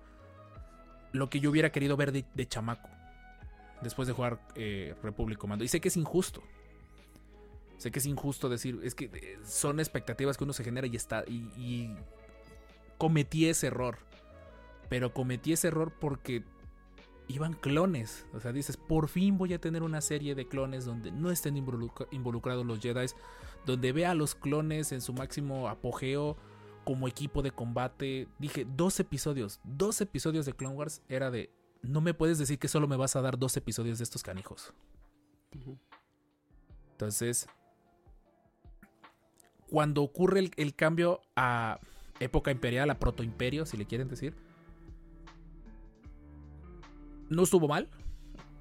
[1.13, 2.89] lo que yo hubiera querido ver de, de chamaco
[3.83, 5.65] después de jugar eh, Republic Commando.
[5.65, 6.43] Y sé que es injusto.
[7.79, 10.97] Sé que es injusto decir, es que eh, son expectativas que uno se genera y
[10.97, 11.25] está.
[11.27, 11.95] Y,
[12.99, 13.99] cometí ese error.
[14.89, 16.45] Pero cometí ese error porque
[17.27, 18.27] iban clones.
[18.33, 21.57] O sea, dices, por fin voy a tener una serie de clones donde no estén
[21.57, 23.07] involucra- involucrados los Jedi,
[23.67, 26.37] donde vea a los clones en su máximo apogeo
[26.85, 28.29] como equipo de combate.
[28.39, 31.51] Dije, dos episodios, dos episodios de Clone Wars era de,
[31.83, 34.73] no me puedes decir que solo me vas a dar dos episodios de estos canijos.
[36.93, 37.49] Entonces,
[39.69, 41.81] cuando ocurre el, el cambio a
[42.21, 44.35] época imperial, a protoimperio, si le quieren decir,
[47.29, 47.89] no estuvo mal,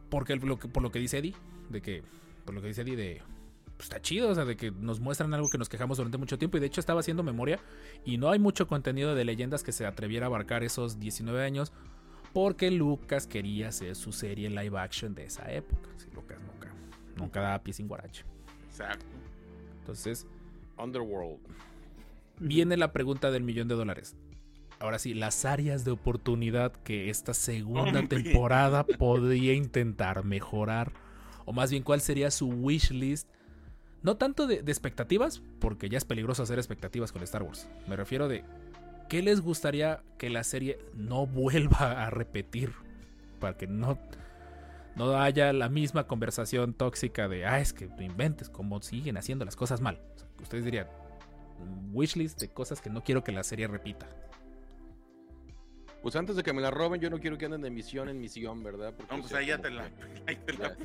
[0.09, 1.35] porque el- lo que- por lo que dice Eddie,
[1.69, 2.03] de que,
[2.45, 3.21] por lo que dice Eddie de,
[3.77, 6.37] pues está chido, o sea, de que nos muestran algo que nos quejamos durante mucho
[6.37, 7.59] tiempo, y de hecho estaba haciendo memoria,
[8.05, 11.73] y no hay mucho contenido de leyendas que se atreviera a abarcar esos 19 años,
[12.33, 15.89] porque Lucas quería hacer su serie live action de esa época.
[15.97, 16.73] Sí, Lucas nunca,
[17.17, 18.23] nunca daba pie sin guarache.
[18.67, 19.05] Exacto.
[19.79, 20.25] Entonces,
[20.77, 21.39] Underworld.
[22.39, 24.15] viene la pregunta del millón de dólares.
[24.79, 28.07] Ahora sí, las áreas de oportunidad que esta segunda Hombre.
[28.23, 30.91] temporada podría intentar mejorar.
[31.45, 33.27] O más bien, ¿cuál sería su wish list?
[34.01, 37.69] No tanto de, de expectativas, porque ya es peligroso hacer expectativas con Star Wars.
[37.87, 38.43] Me refiero de
[39.11, 42.71] qué les gustaría que la serie no vuelva a repetir.
[43.41, 43.99] Para que no,
[44.95, 49.43] no haya la misma conversación tóxica de, ah, es que no inventes, cómo siguen haciendo
[49.43, 49.99] las cosas mal.
[50.15, 50.87] O sea, ustedes dirían,
[51.91, 54.07] wishlist de cosas que no quiero que la serie repita.
[56.01, 58.19] Pues antes de que me la roben, yo no quiero que anden de misión en
[58.21, 58.93] misión, ¿verdad?
[58.95, 59.91] Porque, No, pues ahí ya como te la,
[60.27, 60.75] ahí te la,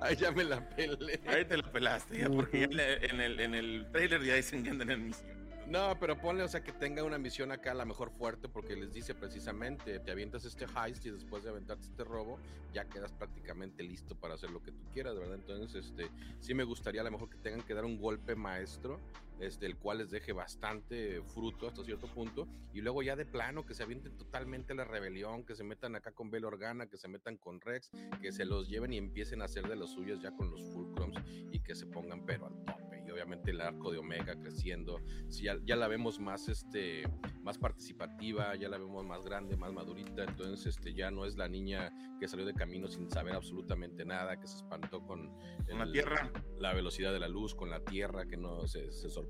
[0.00, 1.20] Ahí ya me la pelé.
[1.26, 4.34] ahí te la pelaste, ya, porque ya en el- en el, en el trailer ya
[4.34, 5.37] dicen que andan en misión.
[5.68, 8.74] No, pero ponle, o sea, que tenga una misión acá a la mejor fuerte, porque
[8.74, 12.38] les dice precisamente, te avientas este heist y después de aventarte este robo,
[12.72, 15.34] ya quedas prácticamente listo para hacer lo que tú quieras, ¿verdad?
[15.34, 16.10] Entonces, este,
[16.40, 18.98] sí me gustaría a lo mejor que tengan que dar un golpe maestro,
[19.40, 23.64] este, el cual les deje bastante fruto hasta cierto punto, y luego ya de plano
[23.66, 27.08] que se avienten totalmente la rebelión, que se metan acá con Bel Organa, que se
[27.08, 27.90] metan con Rex,
[28.20, 31.18] que se los lleven y empiecen a hacer de los suyos ya con los Fulcrums
[31.52, 33.02] y que se pongan pero al tope.
[33.06, 37.04] Y obviamente el arco de Omega creciendo, sí, ya, ya la vemos más este
[37.42, 41.48] más participativa, ya la vemos más grande, más madurita, entonces este ya no es la
[41.48, 41.90] niña
[42.20, 45.28] que salió de camino sin saber absolutamente nada, que se espantó con,
[45.66, 46.30] Con la el- tierra.
[46.58, 49.27] la velocidad de la luz, con la tierra que no se, se sorprendió.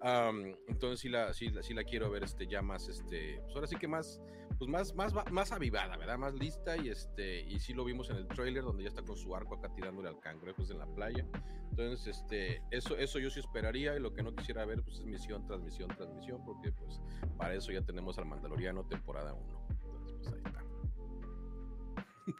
[0.00, 3.54] Am, entonces sí la, sí, la, sí la quiero ver este ya más este pues
[3.56, 4.20] ahora sí que más
[4.56, 8.16] pues más más más avivada verdad más lista y este y sí lo vimos en
[8.16, 11.26] el trailer donde ya está con su arco acá tirándole al cangrejo en la playa
[11.70, 15.04] Entonces, este, eso, eso yo sí esperaría y lo que no quisiera ver pues es
[15.04, 17.00] misión, transmisión, transmisión, porque pues
[17.36, 19.66] para eso ya tenemos al Mandaloriano temporada 1.
[19.70, 20.64] Entonces, pues ahí está.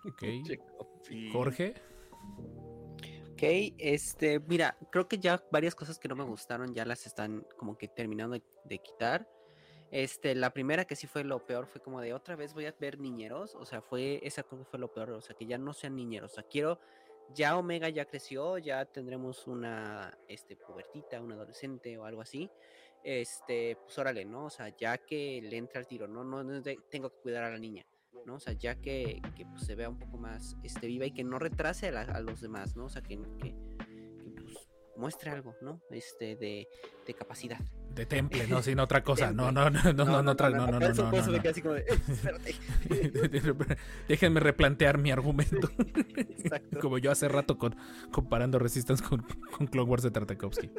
[0.09, 0.23] Ok.
[0.43, 1.01] Chico.
[1.03, 1.31] Sí.
[1.32, 1.74] Jorge.
[3.39, 3.44] Ok,
[3.78, 7.78] este, mira, creo que ya varias cosas que no me gustaron ya las están como
[7.78, 9.28] que terminando de, quitar.
[9.93, 12.74] Este, la primera que sí fue lo peor fue como de otra vez voy a
[12.81, 15.56] ver niñeros, o sea, fue esa creo que fue lo peor, o sea, que ya
[15.56, 16.81] no sean niñeros, o sea, quiero
[17.32, 22.51] ya Omega ya creció, ya tendremos una este pubertita, un adolescente o algo así.
[23.05, 24.47] Este, pues órale, ¿no?
[24.47, 26.60] O sea, ya que le entra el tiro, no no, no
[26.90, 27.86] tengo que cuidar a la niña.
[28.28, 28.34] ¿No?
[28.34, 31.24] O sea, ya que, que, pues, se vea un poco más este, viva y que
[31.24, 32.84] no retrase a, la- a los demás, ¿no?
[32.84, 33.55] O sea, que, que,
[34.22, 35.80] que, pues, muestre algo, ¿no?
[35.90, 36.68] Este, de,
[37.06, 37.59] de capacidad.
[37.94, 39.32] De temple, no, sin otra cosa.
[39.32, 41.10] No, no, no, no, no, no, no, no, no, no.
[44.06, 45.68] Déjenme replantear mi argumento.
[46.80, 47.74] Como yo hace rato con,
[48.12, 49.22] comparando Resistance con,
[49.56, 50.70] con Clone Wars de Tartakovsky.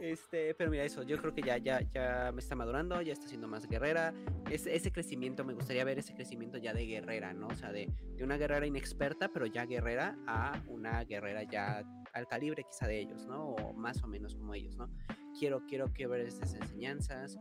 [0.00, 3.26] Este, pero mira eso, yo creo que ya, ya, ya me está madurando, ya está
[3.28, 4.12] siendo más guerrera.
[4.50, 7.48] Ese, ese crecimiento, me gustaría ver ese crecimiento ya de guerrera, ¿no?
[7.48, 11.82] O sea, de, de una guerrera inexperta, pero ya guerrera, a una guerrera ya
[12.12, 13.50] al calibre quizá de ellos, ¿no?
[13.50, 14.90] O más o menos como ellos, ¿no?
[15.38, 17.38] Quiero, quiero, quiero ver esas enseñanzas.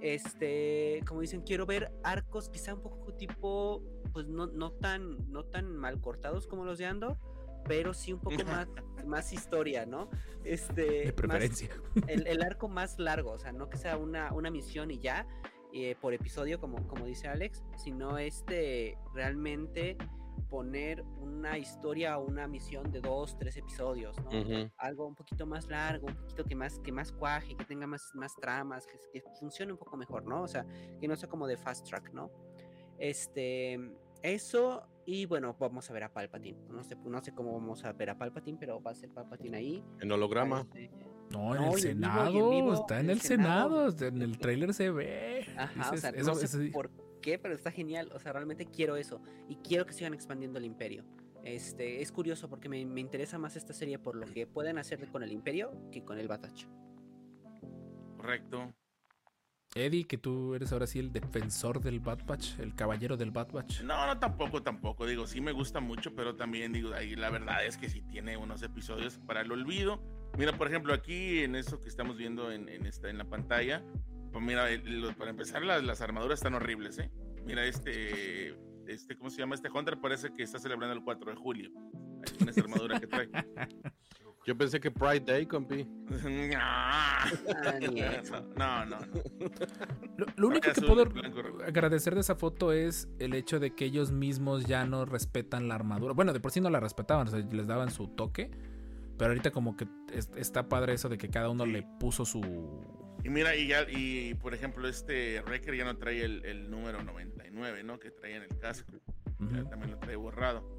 [0.00, 3.82] Este, como dicen, quiero ver arcos quizá un poco tipo,
[4.12, 7.18] pues no, no tan, no tan mal cortados como los de Andor,
[7.68, 8.66] pero sí un poco más,
[9.06, 10.08] más historia, ¿no?
[10.44, 11.68] Este, De más- preferencia.
[12.08, 15.26] el, el arco más largo, o sea, no que sea una, una misión y ya,
[15.72, 19.96] eh, por episodio, como, como dice Alex, sino este realmente
[20.48, 24.28] poner una historia o una misión de dos, tres episodios, ¿no?
[24.30, 24.70] Ujú.
[24.78, 28.10] Algo un poquito más largo, un poquito que más, que más cuaje, que tenga más,
[28.14, 30.40] más tramas, que, que funcione un poco mejor, ¿no?
[30.42, 30.64] O sea,
[30.98, 32.30] que no sea como de fast track, ¿no?
[32.98, 33.78] Este,
[34.22, 36.58] eso, y bueno, vamos a ver a Palpatine.
[36.70, 39.56] No sé, no sé cómo vamos a ver a Palpatine, pero va a ser Palpatine
[39.56, 39.84] ahí.
[40.00, 40.64] En holograma.
[40.68, 40.90] Parece-
[41.30, 42.50] No, en No, el y en vivo, y en Senado.
[42.50, 43.68] vivo, está en en el el Senado.
[43.70, 43.88] Senado.
[43.88, 45.46] está En el tráiler se ve.
[45.56, 46.90] Ajá, o Dices, sea, eso- no sé eso- por
[47.20, 48.10] qué, pero está genial.
[48.14, 49.20] O sea, realmente quiero eso.
[49.48, 51.04] Y quiero que sigan expandiendo el imperio.
[51.44, 55.06] Este, es curioso porque me, me interesa más esta serie por lo que pueden hacer
[55.10, 56.64] con el imperio que con el Batach.
[58.16, 58.72] Correcto.
[59.74, 63.52] Eddie, que tú eres ahora sí el defensor del Bad Batch, el caballero del Bad
[63.52, 63.82] Batch.
[63.82, 65.06] No, no, tampoco, tampoco.
[65.06, 68.36] Digo, sí me gusta mucho, pero también digo, ahí la verdad es que sí tiene
[68.36, 70.02] unos episodios para el olvido.
[70.38, 73.84] Mira, por ejemplo, aquí en eso que estamos viendo en, en esta, en la pantalla,
[74.32, 77.10] pues mira, el- lo- para empezar, las, las armaduras están horribles, ¿eh?
[77.44, 79.54] Mira, este, este, ¿cómo se llama?
[79.54, 81.70] Este Hunter parece que está celebrando el 4 de julio.
[82.36, 83.28] Tiene esa armadura que trae.
[84.48, 85.86] Yo pensé que Pride Day, compi.
[88.56, 88.98] No, no, no.
[90.16, 91.02] Lo, lo único que puedo
[91.66, 95.74] agradecer de esa foto es el hecho de que ellos mismos ya no respetan la
[95.74, 96.14] armadura.
[96.14, 98.50] Bueno, de por sí no la respetaban, o sea, les daban su toque.
[99.18, 101.72] Pero ahorita como que es- está padre eso de que cada uno Sí.
[101.72, 102.40] le puso su...
[103.24, 107.02] Y mira, y, ya, y por ejemplo, este Wrecker ya no trae el, el número
[107.02, 107.98] 99, ¿no?
[107.98, 108.92] Que traía en el casco.
[109.52, 110.77] Ya también lo trae borrado.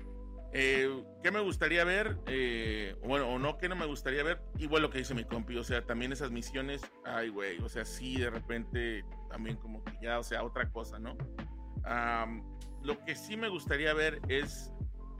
[0.52, 2.18] Eh, ¿Qué me gustaría ver?
[2.26, 4.42] Eh, bueno, o no, ¿qué no me gustaría ver?
[4.58, 7.86] Igual lo que dice mi compi, o sea, también esas misiones, ay, güey, o sea,
[7.86, 11.16] sí, de repente, también como que ya, o sea, otra cosa, ¿no?
[11.84, 12.44] Am,
[12.82, 14.74] lo que sí me gustaría ver es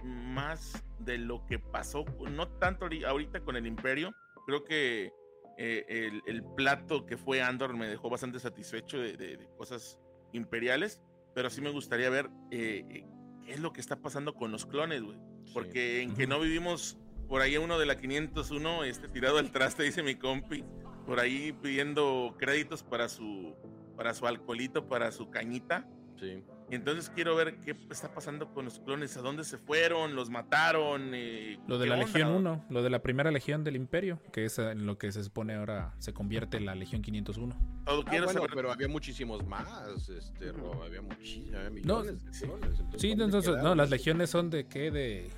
[0.04, 4.16] más de lo que pasó, no tanto ahori- ahorita con el Imperio,
[4.48, 5.12] creo que
[5.58, 10.00] eh, el, el plato que fue Andor me dejó bastante satisfecho de, de- de cosas
[10.32, 11.02] imperiales,
[11.36, 13.06] pero sí me gustaría ver eh, eh,
[13.50, 15.18] es lo que está pasando con los clones, güey.
[15.54, 16.98] Porque en que no vivimos
[17.28, 20.64] por ahí uno de la 501, este tirado al traste, dice mi compi,
[21.06, 23.56] por ahí pidiendo créditos para su,
[23.96, 25.88] para su alcoholito, para su cañita.
[26.20, 26.44] Sí.
[26.72, 30.30] Y entonces quiero ver qué está pasando con los clones, a dónde se fueron, los
[30.30, 31.12] mataron.
[31.16, 32.06] eh, Lo de la onda?
[32.06, 35.24] Legión 1, lo de la primera Legión del Imperio, que es en lo que se
[35.24, 37.56] supone ahora se convierte en la Legión 501.
[37.86, 38.56] Todo Ah, quiero bueno, saber.
[38.56, 40.52] pero había muchísimos más, este.
[40.52, 42.46] Rob, había muchísimos, había No, millones de sí.
[42.46, 44.92] clones, entonces, Sí, ¿dónde entonces, no, las legiones son de qué?
[44.92, 45.30] De.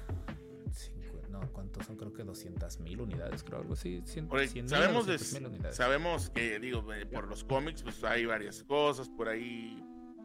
[1.30, 1.95] No, ¿cuántos son?
[1.95, 4.02] Creo que 200 mil unidades, creo, algo así.
[4.06, 5.78] cien- Porque 100,000 sabemos, de- 200,000 unidades.
[5.78, 9.08] sabemos que, digo, eh, por los cómics, pues hay varias cosas.
[9.10, 9.82] Por ahí,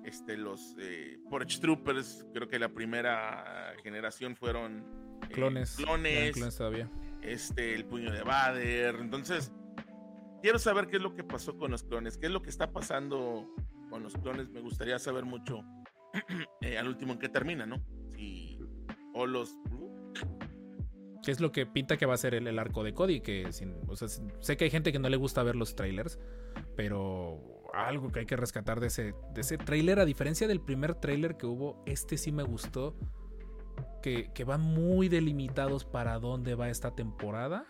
[0.07, 4.85] este, los eh, Porch Troopers, creo que la primera generación fueron
[5.29, 5.77] eh, Clones.
[5.77, 6.91] clones, clones todavía.
[7.23, 8.97] este, el puño de Vader.
[9.01, 9.53] Entonces,
[10.43, 12.73] quiero saber qué es lo que pasó con los clones, qué es lo que está
[12.73, 13.53] pasando
[13.91, 14.49] con los clones.
[14.51, 15.63] Me gustaría saber mucho
[16.63, 17.83] eh, al último en qué termina, ¿no?
[18.15, 18.59] Si,
[19.13, 19.57] o los.
[21.25, 23.21] Que es lo que pinta que va a ser el, el arco de Cody.
[23.21, 26.21] Que sin, o sea, sé que hay gente que no le gusta ver los trailers,
[26.77, 30.95] pero algo que hay que rescatar de ese, de ese trailer, a diferencia del primer
[30.95, 32.95] trailer que hubo, este sí me gustó.
[34.03, 37.67] que, que van muy delimitados para dónde va esta temporada.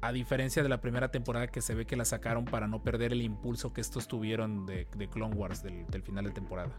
[0.00, 3.12] A diferencia de la primera temporada que se ve que la sacaron para no perder
[3.12, 6.70] el impulso que estos tuvieron de, de Clone Wars del, del final de temporada.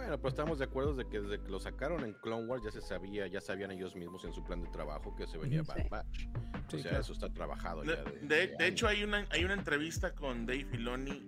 [0.00, 2.70] Bueno, pero estamos de acuerdo de que desde que lo sacaron en Clone Wars ya
[2.70, 5.62] se sabía, ya sabían ellos mismos en su plan de trabajo que se venía.
[5.62, 5.88] Bad.
[5.90, 6.20] Batch.
[6.68, 7.00] Sí, o sea, claro.
[7.00, 8.02] eso está trabajado De, ya.
[8.04, 8.98] De, de- de hecho, años.
[8.98, 11.22] hay una, hay una entrevista con Dave Filoni.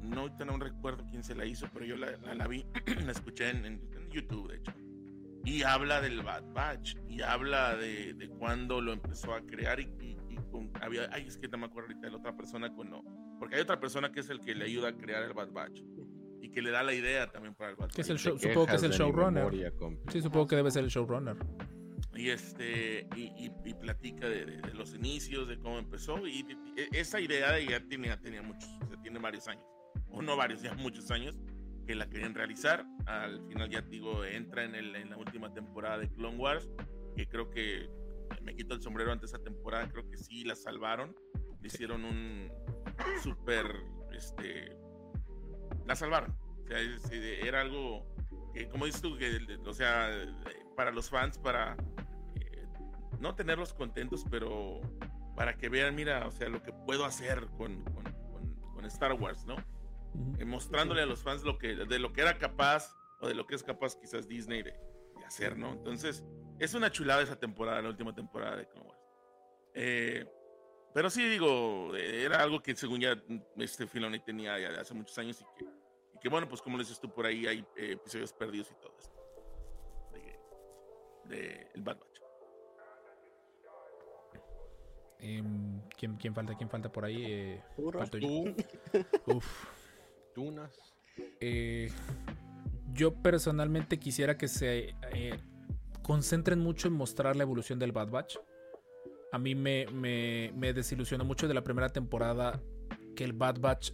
[0.00, 2.64] No, no recuerdo quién se la hizo, pero yo la, la- la vi,
[3.04, 4.72] la escuché en, en- en YouTube, de hecho.
[5.44, 6.94] Y habla del Bad Batch.
[7.08, 9.80] Y habla de, de cuándo lo empezó a crear.
[9.80, 12.36] Y, y- y con, había, ay, es que no me acuerdo ahorita de la otra
[12.36, 13.02] persona con no.
[13.40, 15.82] Porque hay otra persona que es el que le ayuda a crear el Bad Batch.
[16.42, 18.66] Y que le da la idea también para el Bad Que es el show- supongo
[18.66, 19.44] que es el de showrunner.
[19.44, 19.72] memoria.
[20.10, 21.36] Sí, supongo que debe ser el showrunner.
[22.14, 26.40] y este y, y- y platica de, de- de los inicios de cómo empezó y,
[26.40, 29.64] y esa idea de ya tenía tenía muchos o sea, tiene varios años
[30.10, 31.38] o no varios ya muchos años
[31.86, 35.98] que la querían realizar al final ya digo entra en, el- en la última temporada
[35.98, 36.68] de Clone Wars
[37.16, 37.88] que creo que
[38.42, 41.14] me quito el sombrero ante esa temporada creo que sí la salvaron
[41.60, 42.50] le hicieron un
[43.22, 43.66] súper
[44.12, 44.76] este
[45.86, 48.06] la salvaron o sea es- era algo
[48.54, 50.10] que como dices tú que o sea
[50.76, 51.76] para los fans para
[52.36, 52.66] eh,
[53.18, 54.80] no tenerlos contentos, pero
[55.36, 59.12] para que vean, mira, o sea, lo que puedo hacer con, con, con- con Star
[59.14, 59.56] Wars, ¿no?
[60.38, 63.46] Eh, mostrándole a los fans lo que, de lo que era capaz o de lo
[63.46, 65.72] que es capaz quizás Disney de, de hacer, ¿no?
[65.72, 66.24] Entonces,
[66.58, 69.00] es una chulada esa temporada, la última temporada de Clone Wars.
[69.74, 70.26] Eh,
[70.94, 74.94] pero sí, digo, eh, era algo que según ya mm, este Filoni tenía ya hace
[74.94, 77.58] muchos años y que, y que bueno, pues como le dices tú por ahí, hay
[77.76, 79.16] eh, episodios perdidos y todo esto.
[80.12, 82.10] De, de el Bad Batch.
[85.22, 86.56] Em, ¿quién, quién falta?
[86.56, 87.24] ¿Quién falta por ahí?
[87.26, 87.90] Eh, yo.
[88.10, 88.54] Tú,
[89.26, 89.46] Uf.
[90.34, 90.94] Tunas.
[91.40, 91.90] Eh,
[92.92, 95.38] yo personalmente quisiera que se eh,
[96.02, 98.38] concentren mucho en mostrar la evolución del Bad Batch.
[99.32, 102.60] A mí me, me- desilusionó mucho de la primera temporada
[103.14, 103.92] que el Bad Batch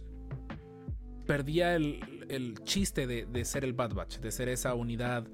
[1.25, 5.27] perdía el, el chiste de, de ser el Bad Batch, de ser esa unidad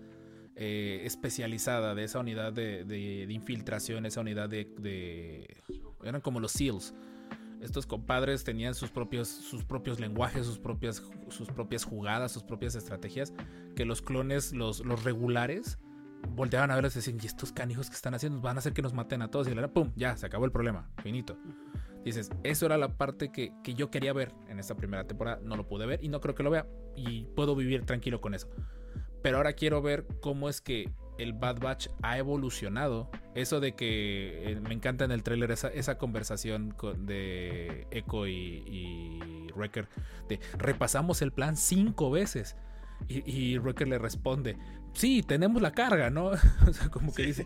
[0.56, 5.62] eh, especializada, de esa unidad de, de- de infiltración, esa unidad de, de-
[6.04, 6.94] Eran como los SEALs.
[7.62, 12.76] Estos compadres tenían sus propios, sus propios lenguajes, sus propias, sus propias jugadas, sus propias
[12.76, 13.34] estrategias,
[13.76, 15.80] que los clones, los, los regulares,
[16.30, 18.42] volteaban a verlos y decían, ¿y estos canijos que están haciendo?
[18.42, 19.48] Van a hacer que nos maten a todos.
[19.48, 19.92] Y era, ¡pum!
[19.96, 20.90] Ya, se acabó el problema.
[21.02, 21.38] Finito.
[22.04, 25.40] Dices, eso era la parte que, que yo quería ver en esta primera temporada.
[25.44, 26.68] No lo pude ver y no creo que lo vea.
[26.96, 28.50] Y puedo vivir tranquilo con eso.
[29.22, 33.10] Pero ahora quiero ver cómo es que el Bad Batch ha evolucionado.
[33.36, 38.28] Eso de que eh, me encanta en el tráiler esa, esa conversación con- de Echo
[38.28, 39.88] y, y Wrecker.
[40.28, 42.58] De repasamos el plan cinco veces.
[43.08, 44.58] Y, y Wrecker le responde,
[44.94, 46.26] sí, tenemos la carga, ¿no?
[46.68, 47.46] o sea, como que dice,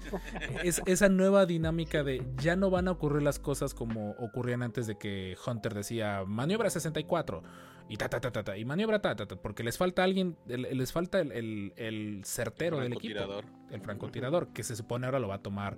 [0.64, 4.88] es, esa nueva dinámica de ya no van a ocurrir las cosas como ocurrían antes
[4.88, 7.44] de que Hunter decía maniobra 64
[7.90, 10.36] y ta ta ta ta, ta y maniobra ta ta ta, porque les falta alguien,
[10.48, 13.46] les falta el, el- el certero del equipo, Francotirador.
[13.72, 15.78] el francotirador, que se supone ahora lo va a tomar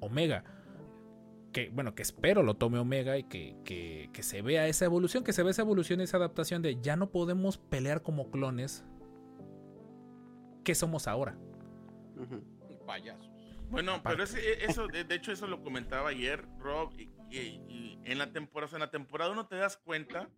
[0.00, 0.44] Omega.
[1.52, 5.24] Que bueno, que espero lo tome Omega y que, que- que se vea esa evolución,
[5.24, 8.84] que se vea esa evolución, esa adaptación de ya no podemos pelear como clones.
[10.70, 11.36] ¿Qué somos ahora?
[12.86, 13.28] Payasos.
[13.70, 14.08] Bueno, Aparte.
[14.18, 18.18] pero ese- eso, de, de hecho, eso lo comentaba ayer, Rob, y, y- y en
[18.18, 20.28] la temporada, o sea, en la temporada uno te das cuenta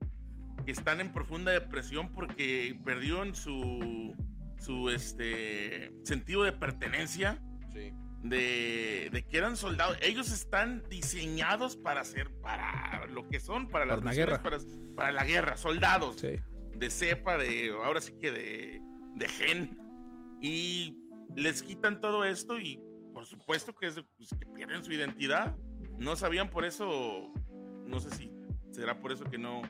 [0.64, 4.14] que están en profunda depresión porque perdieron su,
[4.59, 7.42] su este, sentido de pertenencia,
[7.74, 7.92] Sí.
[8.22, 9.98] de, de que eran soldados.
[10.00, 14.42] Ellos están diseñados para ser, para lo que son, para las misiones, guerra.
[14.42, 14.59] Para,
[14.96, 16.36] para la guerra, soldados Sí.
[16.74, 18.80] de cepa, de ahora sí que de,
[19.16, 19.78] de gen.
[20.43, 20.98] Y
[21.36, 22.78] les quitan todo esto y
[23.14, 25.56] por supuesto que, es, pues, que pierden su identidad.
[25.98, 27.32] No sabían por eso,
[27.86, 28.31] no sé si
[28.73, 29.62] será por eso que no,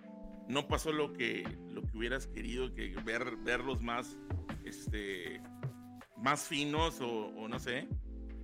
[0.48, 4.16] no pasó lo que, lo que hubieras querido, que ver, verlos más,
[4.64, 5.42] este,
[6.16, 7.88] más finos o, o no sé.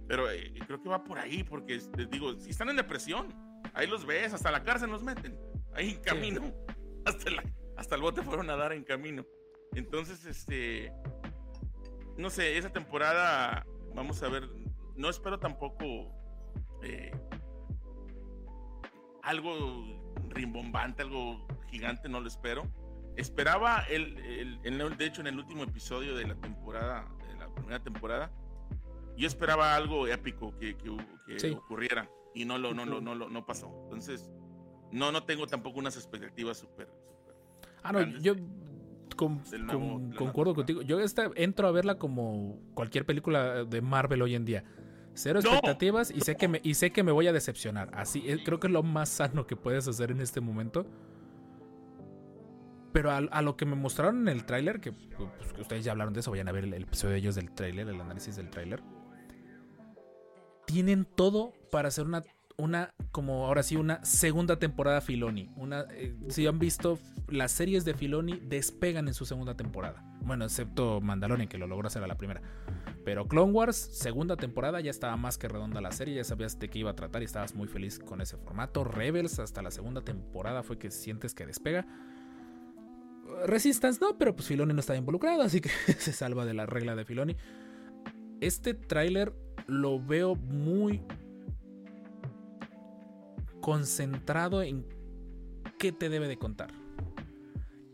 [0.07, 3.29] Pero eh, creo que va por ahí, porque les digo, si están en depresión,
[3.75, 5.39] ahí los ves, hasta la cárcel los meten,
[5.75, 6.55] ahí en camino,
[7.07, 7.45] hasta, la-
[7.77, 9.25] hasta el bote fueron a dar en camino.
[9.75, 10.91] Entonces, este,
[12.19, 13.65] no sé, esa temporada,
[13.95, 14.49] vamos a ver,
[14.97, 16.13] no espero tampoco
[16.83, 17.13] eh,
[19.23, 19.55] algo
[20.29, 22.63] rimbombante, algo gigante, no lo espero.
[23.17, 27.49] Esperaba, el, el- el- de hecho, en el último episodio de la temporada, de la
[27.55, 28.31] primera temporada,
[29.17, 30.97] yo esperaba algo épico que, que,
[31.27, 31.51] que Sí.
[31.51, 33.69] ocurriera y no lo, no, lo, no, lo, no pasó.
[33.85, 34.31] Entonces,
[34.93, 36.89] no, no tengo tampoco unas expectativas súper,
[37.83, 38.35] Ah, no, yo
[39.19, 40.83] Con- concuerdo contigo.
[40.83, 44.65] Yo esta entro a verla como cualquier película de Marvel hoy en día.
[45.15, 47.91] Cero expectativas y sé que me, y sé que me voy a decepcionar.
[47.93, 50.87] Así, eh, creo que es lo más sano que puedes hacer en este momento.
[52.93, 55.93] Pero a, a lo que me mostraron en el tráiler, que, pues, que ustedes ya
[55.93, 58.37] hablaron de eso, vayan a ver el, el episodio de ellos del tráiler, el análisis
[58.37, 58.83] del tráiler.
[60.67, 62.25] Tienen todo para hacer una,
[62.59, 65.49] una, como ahora sí, una segunda temporada Filoni.
[65.57, 66.99] Una, eh, si han visto,
[67.29, 70.05] las series de Filoni despegan en su segunda temporada.
[70.23, 72.43] Bueno, excepto Mandalorian, que lo logró hacer a la primera.
[73.05, 76.69] Pero Clone Wars, segunda temporada, ya estaba más que redonda la serie, ya sabías de
[76.69, 78.83] qué iba a tratar y estabas muy feliz con ese formato.
[78.83, 81.87] Rebels, hasta la segunda temporada fue que sientes que despega.
[83.47, 85.69] Resistance no, pero pues Filoni no estaba involucrado, así que
[85.99, 87.37] se salva de la regla de Filoni.
[88.41, 89.33] Este tráiler
[89.69, 91.03] lo veo muy
[93.69, 94.87] concentrado en
[95.79, 96.71] qué te debe de contar.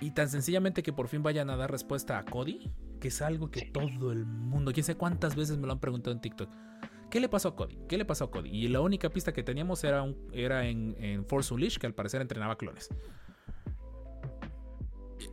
[0.00, 2.70] Y tan sencillamente que por fin vayan a dar respuesta a Cody,
[3.00, 6.14] que es algo que todo el mundo, quién sé cuántas veces me lo han preguntado
[6.14, 6.48] en TikTok.
[7.10, 7.76] ¿Qué le pasó a Cody?
[7.88, 8.50] ¿Qué le pasó a Cody?
[8.50, 11.94] Y la única pista que teníamos era, un- era en, en Force Unleashed, que al
[11.94, 12.88] parecer entrenaba clones.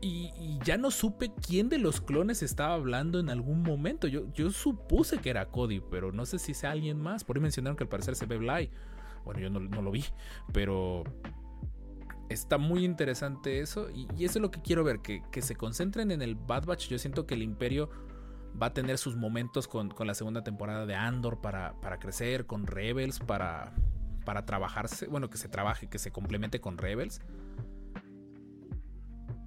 [0.02, 4.08] Y, y ya no supe quién de los clones estaba hablando en algún momento.
[4.08, 7.24] Yo, yo supuse que era Cody, pero no sé si sea alguien más.
[7.24, 8.72] Por ahí mencionaron que al parecer se ve Bly.
[9.24, 10.06] Bueno, yo no, lo vi,
[10.54, 11.04] pero
[12.30, 13.90] está muy interesante eso.
[13.90, 16.66] Y, y eso es lo que quiero ver, que, que se concentren en el Bad
[16.66, 16.88] Batch.
[16.88, 17.90] Yo siento que el Imperio
[18.62, 22.46] va a tener sus momentos con, con la segunda temporada de Andor para, para crecer,
[22.46, 23.74] con Rebels, para,
[24.26, 25.08] para trabajarse.
[25.08, 27.22] Bueno, que se trabaje, que se complemente con Rebels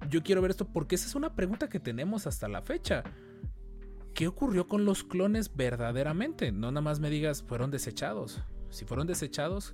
[0.09, 3.03] yo quiero ver esto porque esa es una pregunta que tenemos hasta la fecha.
[4.13, 6.51] ¿Qué ocurrió con los clones verdaderamente?
[6.51, 8.41] No nada más me digas, fueron desechados.
[8.75, 9.73] Si fueron desechados,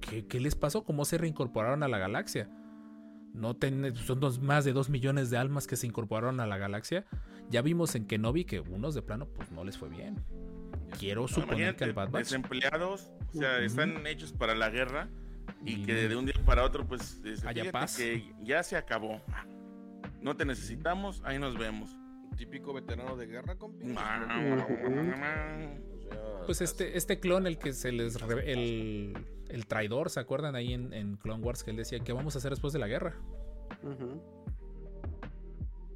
[0.00, 0.82] ¿qué, qué les pasó?
[0.84, 2.48] ¿Cómo se reincorporaron a la galaxia?
[3.32, 6.58] No ten- son dos- más de dos millones de almas que se incorporaron a la
[6.58, 7.06] galaxia.
[7.48, 10.16] Ya vimos en Kenobi que unos de plano pues no les fue bien.
[10.98, 15.08] Quiero No, suponer que al Bad Batch desempleados, o sea, están hechos para la guerra
[15.64, 17.96] y Y que de un día para otro, pues, este, Haya paz.
[17.96, 19.20] que ya se acabó.
[20.20, 21.94] No te necesitamos, ahí nos vemos.
[22.36, 23.84] Típico veterano de guerra, compi.
[26.46, 28.20] Pues así- este, este clon, el que se les.
[28.20, 29.14] re- El,
[29.48, 31.62] el traidor, ¿se acuerdan ahí en, en Clone Wars?
[31.64, 33.16] Que él decía, ¿qué vamos a hacer después de la guerra?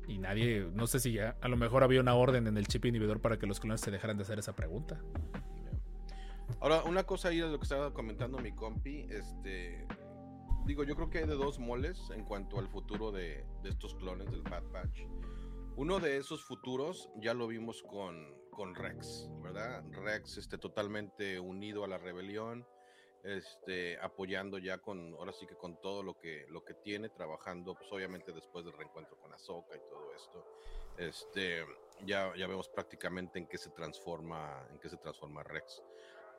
[0.08, 2.84] Y nadie, no sé si ya, a lo mejor había una orden en el chip
[2.84, 5.00] inhibidor para que los clones se dejaran de hacer esa pregunta.
[6.60, 9.86] Ahora, una cosa ahí de lo que estaba comentando mi compi, este,
[10.66, 13.94] digo, yo creo que hay de dos moles en cuanto al futuro de, de estos
[13.94, 15.00] clones del Bad Batch.
[15.76, 19.82] Uno de esos futuros ya lo vimos con, con Rex, ¿verdad?
[19.90, 22.66] Rex este, totalmente unido a la rebelión,
[23.24, 27.74] este, apoyando ya con, ahora sí que con todo lo que, lo que tiene, trabajando,
[27.74, 30.44] pues obviamente después del reencuentro con Ahsoka y todo esto,
[30.98, 31.64] este,
[32.04, 35.82] ya, ya vemos prácticamente en qué se transforma, en qué se transforma Rex.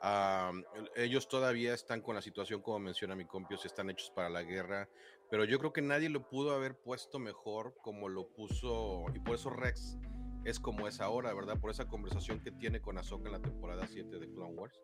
[0.00, 4.10] Ah, el- ellos todavía están con la situación, como menciona mi compio, si están hechos
[4.10, 4.88] para la guerra,
[5.30, 9.34] pero yo creo que nadie lo pudo haber puesto mejor como lo puso, y por
[9.36, 9.96] eso Rex
[10.44, 11.58] es como es ahora, ¿verdad?
[11.58, 14.80] Por esa conversación que tiene con Ahsoka en la temporada 7 de Clone Wars,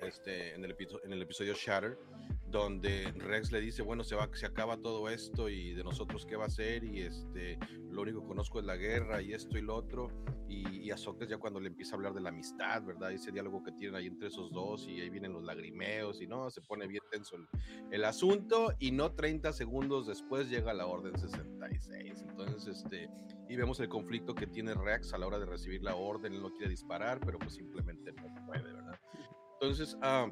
[0.00, 1.98] este, en, el en el episodio Shatter,
[2.52, 6.36] donde Rex le dice, bueno, se, va, se acaba todo esto y de nosotros qué
[6.36, 7.58] va a ser, y este,
[7.90, 10.08] lo único que conozco es la guerra y esto y lo otro,
[10.48, 13.10] y, y Ahsoka es ya cuando le empieza a hablar de la amistad, ¿verdad?
[13.10, 16.50] Ese diálogo que tienen ahí entre esos dos y ahí vienen los lagrimeos y no,
[16.50, 17.48] se pone bien tenso el,
[17.90, 22.22] el asunto y no 30 segundos después llega la orden 66.
[22.28, 23.08] Entonces, este,
[23.48, 26.42] y vemos el conflicto que tiene Rex a la hora de recibir la orden, él
[26.42, 28.81] no quiere disparar, pero pues simplemente no puede, ¿verdad?
[29.62, 30.28] Entonces, ah,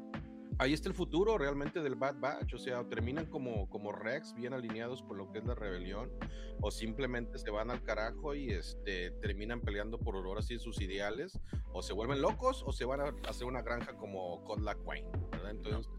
[0.59, 4.53] ahí está el futuro realmente del Bad Batch, o sea, terminan como, como Rex, bien
[4.53, 6.11] alineados con lo que es la rebelión,
[6.59, 11.39] o simplemente se van al carajo y este, terminan peleando por ahora sí sus ideales,
[11.71, 15.51] o se vuelven locos, o se van a hacer una granja como Codla Queen, ¿verdad?
[15.51, 15.89] Entonces,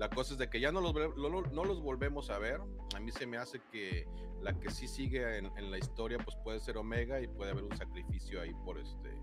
[0.00, 2.60] la cosa es de que ya no los, lo- no los volvemos a ver.
[2.96, 4.04] A mí se me hace que
[4.42, 7.62] la que sí sigue en, en la historia pues puede ser Omega y puede haber
[7.64, 9.16] un sacrificio ahí por este,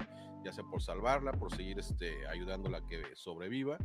[0.46, 3.78] ya sea por salvarla, por seguir este, ayudándola a que sobreviva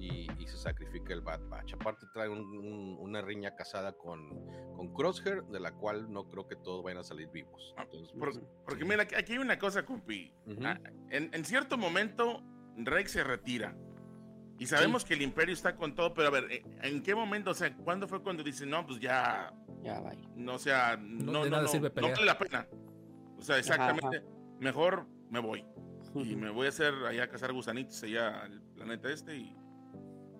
[0.00, 1.74] y, y se sacrifica el Bad Batch.
[1.74, 4.28] Aparte trae un- un- una riña casada con,
[4.74, 7.72] con Crosshair, de la cual no creo que todos vayan a salir vivos.
[7.78, 10.32] Entonces, Por- pues, porque mira, aquí- hay una cosa, compi.
[10.64, 10.78] Ah,
[11.10, 12.42] en, en cierto momento,
[12.76, 13.76] Rex se retira.
[14.58, 17.52] Y sabemos que el imperio está con todo, pero a ver, ¿en- ¿en qué momento?
[17.52, 20.18] O sea, ¿cuándo fue cuando dicen, no, pues ya, Ya, bye.
[20.34, 22.66] no, o sea, no, no, no, sirve no vale la pena?
[23.38, 24.24] O sea, exactamente,
[24.58, 25.64] mejor me voy.
[26.14, 29.56] Y me voy a hacer allá a cazar gusanitos allá al planeta este y,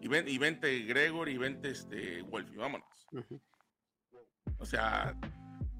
[0.01, 3.07] y, ven, y vente Gregor y vente este Wolfie, vámonos.
[4.59, 5.15] O sea,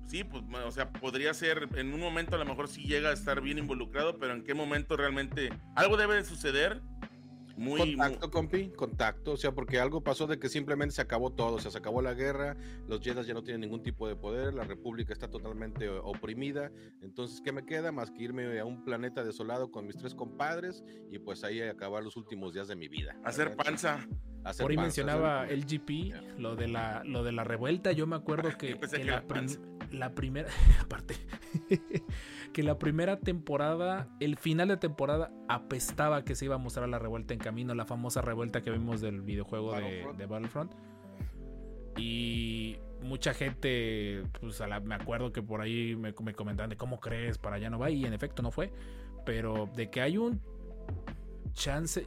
[0.07, 3.13] sí, pues, o sea, podría ser, en un momento a lo mejor sí llega a
[3.13, 6.81] estar bien involucrado, pero en qué momento realmente algo debe de suceder.
[7.59, 11.31] Muy, muy- contacto, compi, contacto, o sea, porque algo pasó de que simplemente se acabó
[11.31, 12.57] todo, o sea, se acabó la guerra,
[12.87, 16.71] los Jedi ya no tienen ningún tipo de poder, la República está totalmente oprimida,
[17.03, 20.85] entonces, ¿qué me queda más que irme a un planeta desolado con mis tres compadres
[21.11, 23.17] y pues ahí acabar los últimos días de mi vida?
[23.25, 23.65] hacer ¿verdad?
[23.65, 24.09] panza.
[24.45, 27.91] Hacer Por ahí panza, mencionaba hacer- el GP, lo de la, lo de la revuelta.
[27.93, 29.49] Yo me acuerdo que, Yo pensé que que la, prim-
[29.91, 30.49] la primera,
[30.81, 31.17] aparte,
[32.53, 36.99] que la primera temporada, el final de temporada apestaba que se iba a mostrar la
[36.99, 40.19] revuelta en camino, la famosa revuelta que vimos del videojuego de, Battlefront.
[40.19, 40.73] de Battlefront.
[41.97, 46.77] Y mucha gente, pues a la- me acuerdo que por ahí me, me comentaban de
[46.77, 48.73] cómo crees, para allá no va, y en efecto no fue.
[49.25, 50.41] Pero de que hay un
[51.53, 52.07] chance,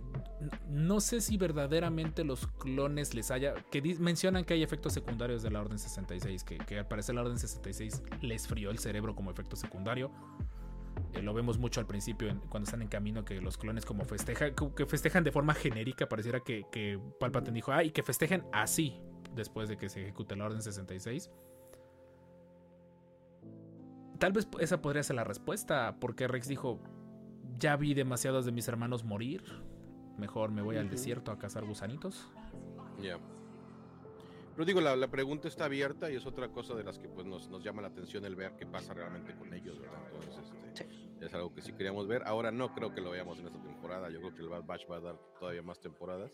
[0.68, 5.52] no sé si verdaderamente los clones les haya, que mencionan que hay efectos secundarios de
[5.52, 9.32] la Orden 66, que, que al parecer la Orden 66 les frió el cerebro como
[9.32, 10.12] efecto secundario.
[11.14, 14.54] Eh, lo vemos mucho al principio cuando están en camino que los clones como festejan,
[14.76, 19.00] que festejan de forma genérica, pareciera que, que Palpatine dijo, ah, y que festejen así
[19.36, 21.30] después de que se ejecute la Orden 66.
[24.20, 26.80] Tal vez esa podría ser la respuesta, porque Rex dijo,
[27.58, 29.44] ya vi demasiados de mis hermanos morir,
[30.18, 30.92] mejor me voy al Ujú.
[30.96, 32.28] desierto a cazar gusanitos.
[33.02, 33.18] Ya.
[34.54, 37.26] Pero digo, la, la pregunta está abierta y es otra cosa de las que pues,
[37.26, 40.00] nos, nos llama la atención el ver qué pasa realmente con ellos, ¿verdad?
[40.14, 42.24] Entonces, este, es algo que sí queríamos ver.
[42.26, 44.10] Ahora no creo que lo veamos en esta temporada.
[44.10, 46.32] Yo creo que el Bad Batch va a dar todavía más temporadas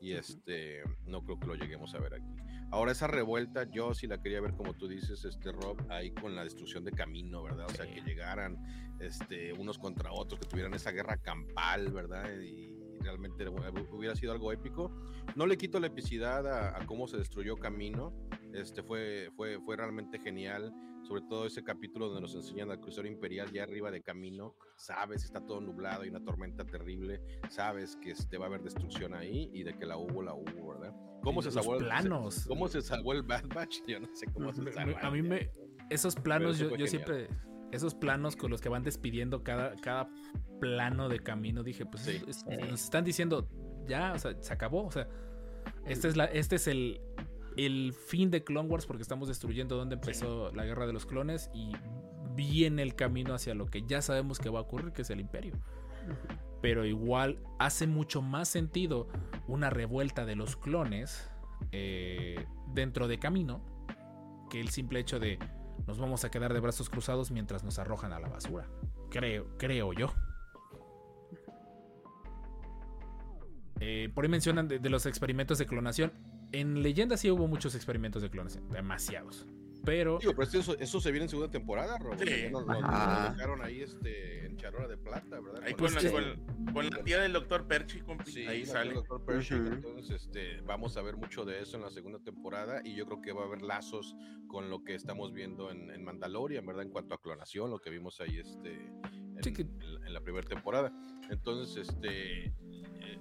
[0.00, 2.36] y este no creo que lo lleguemos a ver aquí.
[2.70, 6.34] Ahora esa revuelta yo sí la quería ver como tú dices, este Rob, ahí con
[6.34, 7.66] la destrucción de camino, ¿verdad?
[7.66, 7.92] O sea, Sí.
[7.94, 8.58] que llegaran
[9.00, 12.30] este unos contra otros, que tuvieran esa guerra campal, ¿verdad?
[12.40, 13.46] Y realmente
[13.92, 14.90] hubiera sido algo épico.
[15.36, 18.12] No le quito la epicidad a, a cómo se destruyó Camino.
[18.52, 20.72] Este fue, fue, fue realmente genial.
[21.06, 24.54] Sobre todo ese capítulo donde nos enseñan al crucero imperial ya arriba de camino.
[24.76, 27.20] Sabes, está todo nublado y una tormenta terrible.
[27.50, 30.68] Sabes que este, va a haber destrucción ahí y de que la hubo, la hubo,
[30.68, 30.94] ¿verdad?
[31.22, 32.34] ¿Cómo se salvó el- planos.
[32.34, 33.80] se- ¿Cómo se salvó el Bad Batch?
[33.86, 34.96] Yo no sé cómo se salvó.
[35.00, 35.50] a mí me.
[35.90, 37.28] Esos planos, yo, yo siempre.
[37.70, 40.08] Esos planos con los que van despidiendo cada, cada
[40.60, 42.22] plano de camino, dije, pues Sí.
[42.26, 43.48] es- es- nos están diciendo,
[43.86, 44.86] ya, o sea, se acabó.
[44.86, 45.08] O sea,
[45.86, 47.00] este es, la, este es el,
[47.56, 51.50] el fin de Clone Wars porque estamos destruyendo donde empezó la guerra de los clones
[51.54, 51.72] y
[52.34, 55.20] viene el camino hacia lo que ya sabemos que va a ocurrir, que es el
[55.20, 55.54] imperio.
[56.60, 59.08] Pero igual hace mucho más sentido
[59.46, 61.30] una revuelta de los clones
[61.72, 63.62] eh, dentro de camino
[64.50, 65.38] que el simple hecho de
[65.86, 68.68] nos vamos a quedar de brazos cruzados mientras nos arrojan a la basura.
[69.10, 70.12] Creo, creo yo.
[73.80, 76.12] Eh, por ahí mencionan de, de los experimentos de clonación.
[76.60, 79.46] En Leyenda sí hubo muchos experimentos de clonación, demasiados.
[79.84, 82.16] Pero Digo, pero eso, eso se viene en segunda temporada, Rob.
[82.18, 82.48] Sí.
[82.50, 85.62] Nos, nos- dejaron ahí este, en charola de plata, ¿verdad?
[85.62, 88.94] Ahí Con el- la, con- con la tía del doctor Perchi, Sí, ahí sale.
[88.94, 93.20] entonces este, vamos a ver mucho de eso en la segunda temporada y yo creo
[93.20, 94.16] que va a haber lazos
[94.48, 96.84] con lo que estamos viendo en, en Mandalorian, ¿verdad?
[96.84, 100.22] En cuanto a clonación, lo que vimos ahí este, en, Sí, que- en- en la
[100.22, 100.92] primera temporada.
[101.28, 102.54] Entonces, este,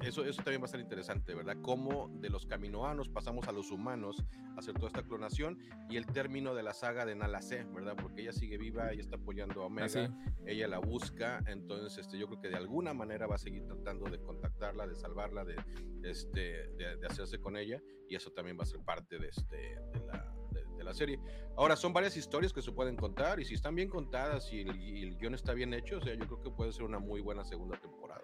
[0.01, 1.57] eso, eso también va a ser interesante, ¿verdad?
[1.61, 4.23] Cómo de los caminoanos pasamos a los humanos
[4.55, 5.57] a hacer toda esta clonación
[5.89, 7.95] y el término de la saga de Nala C, ¿verdad?
[7.99, 10.13] Porque ella sigue viva, ella está apoyando a Omega así.
[10.45, 14.09] ella la busca, entonces este, yo creo que de alguna manera va a seguir tratando
[14.09, 15.55] de contactarla, de salvarla, de,
[16.03, 19.55] este, de, de hacerse con ella, y eso también va a ser parte de, este,
[19.57, 21.19] de, la, de- de la serie.
[21.55, 24.75] Ahora, son varias historias que se pueden contar, y si están bien contadas y el,
[24.81, 27.21] y el guion está bien hecho, o sea, yo creo que puede ser una muy
[27.21, 28.23] buena segunda temporada.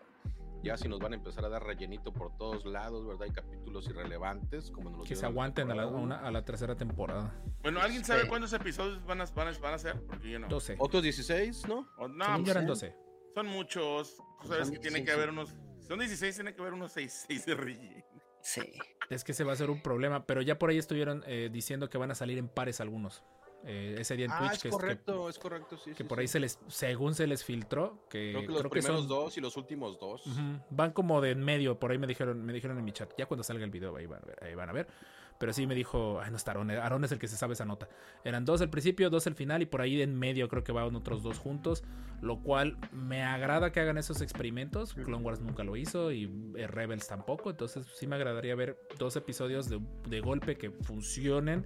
[0.63, 3.23] Ya si nos van a empezar a dar rellenito por todos lados, ¿verdad?
[3.23, 6.15] Hay capítulos irrelevantes, como nos los Que se aguanten a la, temporada uno.
[6.17, 7.33] una- a la tercera temporada.
[7.61, 8.27] Bueno, ¿alguien sabe Sí.
[8.27, 10.01] cuántos episodios van a, van a, van a ser?
[10.05, 10.47] Porque yo no.
[10.47, 10.75] 12.
[10.79, 11.87] Otros 16, ¿no?
[11.97, 12.95] O- no, eran pues, 12.
[13.33, 14.17] son muchos.
[14.41, 15.55] Tú sabes Son que tiene que 16, haber unos.
[15.87, 18.05] Son 16, tiene que haber unos 6, 6 de relleno.
[18.41, 18.61] Sí.
[19.09, 21.89] Es que se va a hacer un problema, pero ya por ahí estuvieron eh, diciendo
[21.89, 23.23] que van a salir en pares algunos.
[23.65, 25.91] Eh, ese día en Ah, Twitch es que, correcto, es correcto, sí.
[25.91, 26.21] que, sí, por sí.
[26.21, 29.07] ahí se les, según se les filtró, que Creo que los creo que primeros son
[29.09, 30.25] dos y los últimos dos.
[30.27, 33.11] Ujú, Van como de en medio, por ahí me dijeron, me dijeron en mi chat.
[33.17, 34.43] Ya cuando salga el video ahí van a ver.
[34.43, 34.87] Ahí van a ver.
[35.39, 36.69] Pero sí me dijo, ay, no está Aaron.
[36.71, 37.87] Aaron es el que se sabe esa nota.
[38.25, 40.93] Eran dos al principio, dos al final y por ahí en medio creo que van
[40.97, 41.83] otros dos juntos.
[42.21, 44.93] Lo cual me agrada que hagan esos experimentos.
[44.93, 47.49] Clone Wars nunca lo hizo y eh, Rebels tampoco.
[47.49, 49.79] Entonces sí me agradaría ver dos episodios de,
[50.09, 51.65] de golpe que funcionen.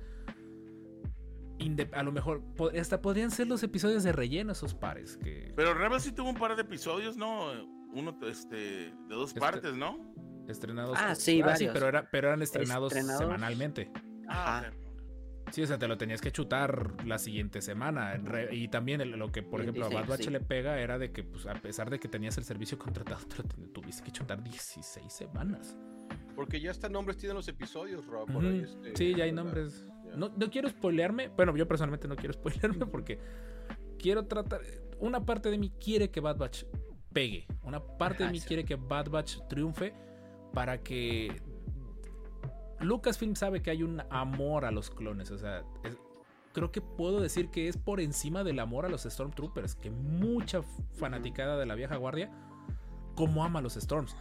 [1.93, 2.41] A lo mejor
[2.79, 5.17] hasta podrían ser los episodios de relleno esos pares.
[5.17, 7.51] Que Pero Rebels sí tuvo un par de episodios, ¿no?
[7.93, 10.13] Uno este, de dos Este- partes, ¿no?
[10.47, 10.97] estrenados.
[10.99, 11.71] Ah, sí, varios.
[11.73, 13.21] pero, era, pero eran estrenados Estrenados.
[13.21, 13.91] semanalmente.
[14.27, 14.71] Ah, Ajá.
[15.51, 18.19] Sí, o sea, te lo tenías que chutar la siguiente semana.
[18.51, 20.29] Y también el- lo que, por ejemplo, a Bad Batch sí.
[20.31, 23.37] le pega era de que, pues, a pesar de que tenías el servicio contratado, te
[23.37, 25.77] lo ten- tuviste que chutar 16 semanas.
[26.35, 28.31] Porque ya hasta nombres tienen los episodios, Rob.
[28.33, 28.85] por ahí, Ujú.
[28.85, 29.43] este, Sí, ya hay ¿verdad?
[29.45, 29.85] nombres.
[30.15, 31.29] No, no quiero spoilearme.
[31.29, 33.19] Bueno, yo personalmente no quiero spoilearme porque
[33.99, 34.61] quiero tratar.
[34.99, 36.63] Una parte de mí quiere que Bad Batch
[37.11, 37.47] pegue.
[37.63, 39.93] Una parte de mí quiere que Bad Batch triunfe
[40.53, 41.41] para que.
[42.79, 45.31] Lucasfilm sabe que hay un amor a los clones.
[45.31, 45.97] O sea, es-
[46.53, 49.75] creo que puedo decir que es por encima del amor a los Stormtroopers.
[49.75, 50.61] Que mucha
[50.93, 52.29] fanaticada de la vieja guardia,
[53.15, 54.15] como ama a los Storms.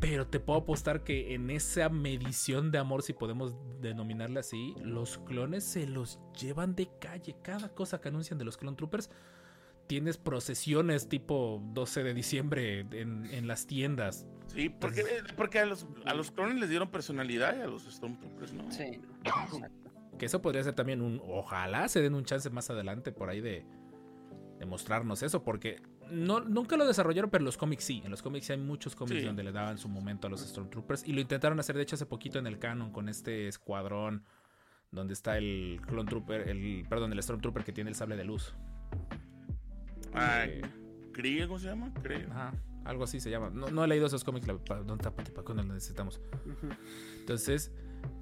[0.00, 5.18] Pero te puedo apostar que en esa medición de amor, si podemos denominarla así, los
[5.18, 7.36] clones se los llevan de calle.
[7.42, 9.10] Cada cosa que anuncian de los Clone Troopers,
[9.88, 14.26] tienes procesiones tipo 12 de diciembre en, en las tiendas.
[14.46, 15.04] Sí, porque,
[15.36, 18.70] porque a, los, a los clones les dieron personalidad y a los Stormtroopers, ¿no?
[18.70, 19.80] Sí, exacto.
[20.18, 21.22] Que eso podría ser también un.
[21.28, 23.64] Ojalá se den un chance más adelante por ahí de,
[24.58, 25.80] de mostrarnos eso, porque
[26.10, 28.02] no, nunca lo desarrollaron, pero los cómics sí.
[28.04, 29.26] En los cómics sí hay muchos cómics Sí.
[29.26, 32.06] donde le daban su momento a los Stormtroopers y lo intentaron hacer, de hecho, hace
[32.06, 34.24] poquito en el canon con este escuadrón
[34.90, 38.54] donde está el Clone Trooper, el, perdón, el Stormtrooper que tiene el sable de luz.
[40.14, 40.62] Ah, Eh,
[41.12, 41.92] Krieg, ¿cómo se llama?
[42.02, 42.26] Krieg.
[42.30, 42.52] Ajá,
[42.84, 43.50] algo así se llama.
[43.50, 45.32] No, no he leído esos cómics, la, pa- ¿dónde está Pati?
[45.32, 46.20] ¿Para cuándo lo necesitamos?
[47.20, 47.72] Entonces,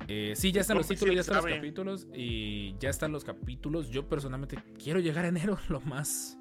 [0.09, 3.89] eh, sí, ya están los títulos, ya están los capítulos y ya están los capítulos.
[3.91, 6.39] Yo personalmente quiero llegar a enero lo más.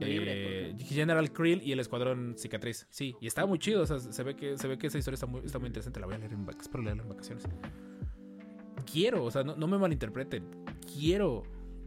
[0.00, 2.86] Eh, General Krill y el Escuadrón Cicatriz.
[2.90, 3.82] Sí, y está muy chido.
[3.82, 6.00] O sea, se ve que, se ve que esa historia está muy, está muy interesante.
[6.00, 7.44] La voy a leer en espero leerla en vacaciones.
[8.90, 10.44] Quiero, o sea, no, no me malinterpreten.
[10.92, 11.42] Quiero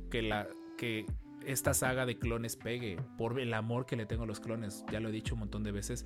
[0.09, 1.05] que la que
[1.45, 4.85] esta saga de clones pegue por el amor que le tengo a los clones.
[4.91, 6.05] Ya lo he dicho un montón de veces.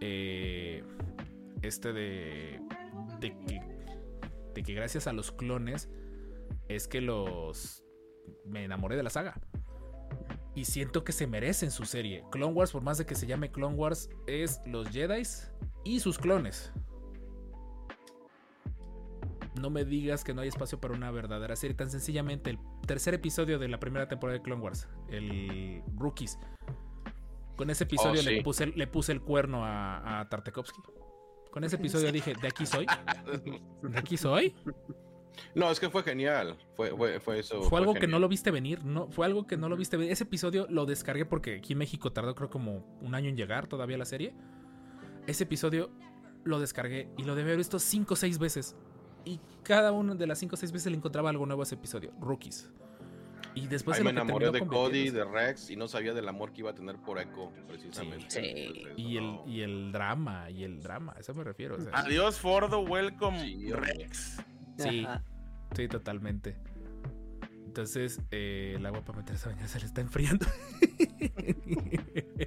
[0.00, 0.82] Eh,
[1.62, 2.60] este de,
[3.20, 3.60] de que
[4.54, 5.88] de que gracias a los clones
[6.68, 7.84] es que los
[8.44, 9.40] me enamoré de la saga.
[10.54, 12.24] Y siento que se merecen su serie.
[12.30, 15.22] Clone Wars, por más de que se llame Clone Wars, es los Jedi
[15.84, 16.72] y sus clones.
[19.60, 21.76] No me digas que no hay espacio para una verdadera serie.
[21.76, 26.38] Tan sencillamente, el tercer episodio de la primera temporada de Clone Wars, el Rookies.
[27.56, 30.80] Con ese episodio Oh, le, puse, le puse el cuerno a, a Tartakovsky.
[31.50, 32.86] Con ese episodio dije, de aquí soy.
[33.82, 34.54] De aquí soy.
[35.54, 36.56] No, es que fue genial.
[36.74, 37.62] Fue, fue, fue eso.
[37.62, 40.12] Fue algo que no lo viste venir, no, fue algo que no lo viste venir.
[40.12, 43.66] Ese episodio lo descargué porque aquí en México tardó creo como un año en llegar
[43.66, 44.34] todavía la serie.
[45.26, 45.90] Ese episodio
[46.44, 48.76] lo descargué y lo debí haber visto cinco o seis veces.
[49.24, 51.74] Y cada una de las cinco o seis veces le encontraba algo nuevo a ese
[51.74, 52.70] episodio, Rookies.
[53.54, 56.52] Y después Ahí de me enamoré de Cody, de Rex, y no sabía del amor
[56.52, 58.26] que iba a tener por Echo, precisamente.
[58.30, 58.38] Sí.
[58.38, 61.74] Entonces, y el, y el drama, y el drama, a eso me refiero.
[61.76, 63.72] o sea, Adiós, Fordo, welcome, Sí.
[63.72, 64.40] Rex.
[64.82, 65.22] Sí, Ajá.
[65.76, 66.56] sí, totalmente.
[67.66, 70.44] Entonces, eh, el agua para meterse a bañar se le está enfriando.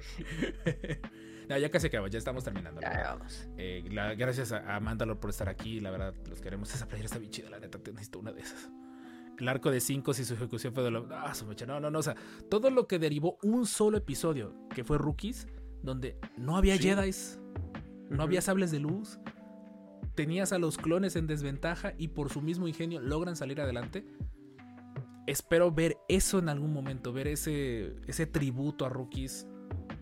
[1.48, 2.80] no, ya casi acaba, ya estamos terminando.
[2.80, 3.48] Ya, vamos.
[3.56, 6.72] Eh, la- gracias a, a Mandalor por estar aquí, la verdad, los queremos.
[6.74, 8.70] Esa playera está bien chida, la neta, te necesito una de esas.
[9.38, 11.08] El arco de 5 y su ejecución fue de lo.
[11.12, 11.98] Ah, su mecha, no, no, no.
[11.98, 12.14] O sea,
[12.48, 15.48] todo lo que derivó un solo episodio, que fue Rookies,
[15.82, 16.84] donde no había Sí.
[16.84, 17.40] Jedis,
[18.10, 19.18] no había sables de luz,
[20.14, 24.04] tenías a los clones en desventaja y por su mismo ingenio logran salir adelante.
[25.26, 29.46] Espero ver eso en algún momento, ver ese, ese tributo a Rookies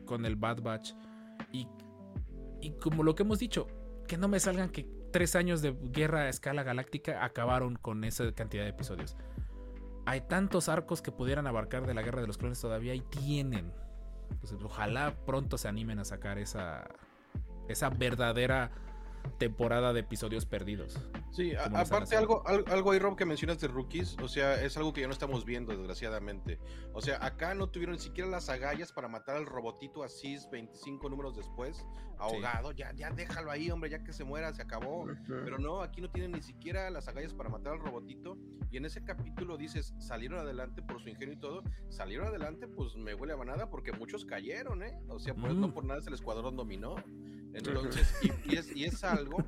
[0.05, 0.95] con el Bad Batch.
[1.53, 1.69] Y,
[2.61, 3.69] y como lo que hemos dicho,
[4.09, 8.33] que no me salgan que tres años de guerra a escala galáctica acabaron con esa
[8.33, 9.17] cantidad de episodios.
[10.05, 13.73] Hay tantos arcos que pudieran abarcar de la guerra de los clones todavía y tienen.
[14.65, 16.89] Ojalá pronto se animen a sacar esa,
[17.69, 18.73] esa verdadera
[19.39, 20.99] temporada de episodios perdidos.
[21.31, 24.77] Sí, a- aparte algo, al- algo ahí, Rob, que mencionas de rookies, o sea, es
[24.77, 26.59] algo que ya no estamos viendo, desgraciadamente.
[26.93, 31.09] O sea, acá no tuvieron ni siquiera las agallas para matar al robotito así 25
[31.09, 31.85] números después,
[32.23, 32.73] ahogado.
[32.73, 35.07] Ya, ya déjalo ahí, hombre, ya que se muera, se acabó.
[35.27, 38.37] Pero no, aquí no tienen ni siquiera las agallas para matar al robotito.
[38.71, 41.63] Y en ese capítulo dices, salieron adelante por su ingenio y todo.
[41.91, 44.99] Salieron adelante, pues me huele a banada porque muchos cayeron, ¿eh?
[45.09, 45.61] O sea, pues Mm.
[45.61, 46.97] no por nada es el escuadrón dominó.
[47.55, 49.45] Entonces, y, y es, y es algo,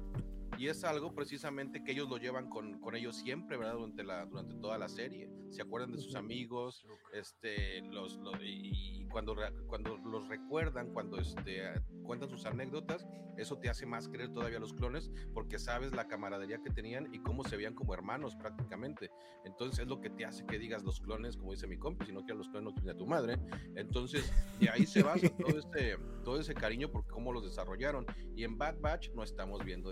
[0.58, 3.74] y es algo precisamente que ellos lo llevan con, con ellos siempre, ¿verdad?
[3.74, 5.28] Durante, la, durante toda la serie.
[5.50, 9.36] Se acuerdan de sus amigos, este, los, lo- y cuando,
[9.68, 11.62] cuando los recuerdan, cuando este,
[12.02, 13.06] cuentan sus anécdotas,
[13.36, 17.12] eso te hace más creer todavía a los clones, porque sabes la camaradería que tenían
[17.14, 19.10] y cómo se veían como hermanos prácticamente.
[19.44, 22.12] Entonces es lo que te hace que digas los clones, como dice mi compi, si
[22.12, 23.38] no quieres los clones no tiene a tu madre.
[23.76, 28.06] Entonces de ahí se basa todo ese, todo ese cariño por cómo los desarrollaron.
[28.36, 29.90] Y en Bad Batch no estamos viendo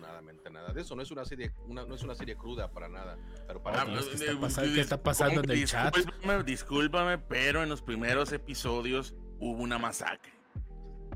[0.00, 0.96] afortunadamente nada de eso.
[0.96, 3.16] No es una serie, una- no es una serie cruda para nada.
[3.46, 5.96] Pero para Ah, mí- Dios, ¿qué está pasando- qué está pasando en el chat?
[6.44, 10.32] Discúlpame, pero en los primeros episodios hubo una masacre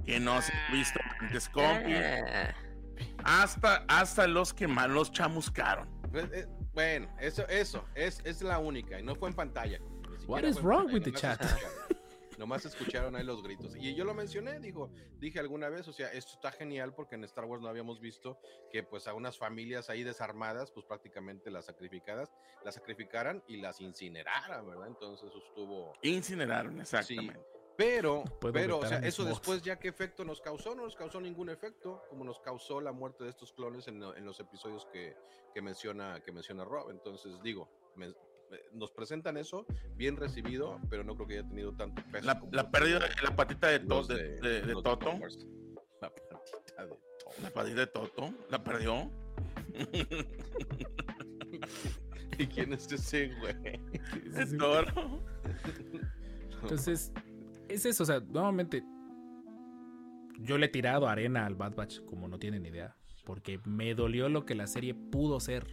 [0.04, 1.94] que no se ha visto antes, compi.
[3.24, 5.88] Hasta, hasta los que más los chamuscaron.
[6.14, 9.78] Eh, eh, Bueno, eso, eso, es, es la única, y no fue en pantalla.
[10.26, 11.40] What is wrong with the chat?
[12.38, 13.76] Nomás escucharon ahí los gritos.
[13.76, 17.24] Y yo lo mencioné, digo, dije alguna vez, o sea, esto está genial porque en
[17.24, 18.38] Star Wars no habíamos visto
[18.70, 22.32] que pues a unas familias ahí desarmadas, pues prácticamente las sacrificadas,
[22.64, 24.88] las sacrificaran y las incineraran, ¿verdad?
[24.88, 25.92] Entonces eso estuvo...
[26.02, 27.40] Incineraron, exactamente.
[27.76, 31.20] Pero, Puedo pero, o sea, eso después ya qué efecto nos causó, no nos causó
[31.20, 35.16] ningún efecto, como nos causó la muerte de estos clones en, en los episodios que,
[35.52, 36.90] que menciona, que menciona Rob.
[36.90, 38.14] Entonces digo, me-
[38.72, 39.66] nos presentan eso
[39.96, 42.26] bien recibido, pero no creo que haya tenido tanto peso.
[42.26, 45.12] La, la pérdida de la patita de, to- de, de- de los Toto.
[46.00, 47.00] La patita de Toto.
[47.42, 48.34] La patita de Toto.
[48.50, 49.10] La perdió.
[52.38, 53.54] ¿Y quién es ese güey?
[54.32, 55.22] De toro.
[56.62, 57.12] Entonces,
[57.68, 58.82] es eso, o sea, nuevamente,
[60.40, 64.28] yo le he tirado arena al Bad Batch, como no tienen idea, porque me dolió
[64.28, 65.66] lo que la serie pudo ser.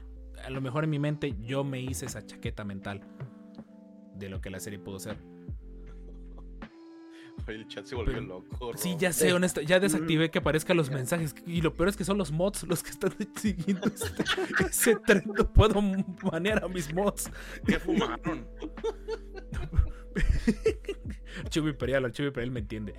[0.46, 3.02] A lo mejor en mi mente yo me hice esa chaqueta mental
[4.16, 5.18] de lo que la serie pudo ser.
[7.48, 8.72] El chat se volvió Pero- loco.
[8.78, 11.34] Sí, ya sé, honesto, ya desactivé que aparezcan los mensajes.
[11.48, 14.24] Y lo peor es que son los mods los que están siguiendo este-
[14.70, 15.24] ese tren.
[15.36, 15.82] No puedo
[16.32, 17.32] manear a mis mods.
[17.66, 18.48] ¿Qué fumaron?
[21.44, 22.94] Archivo Imperial, Archivo Imperial me entiende.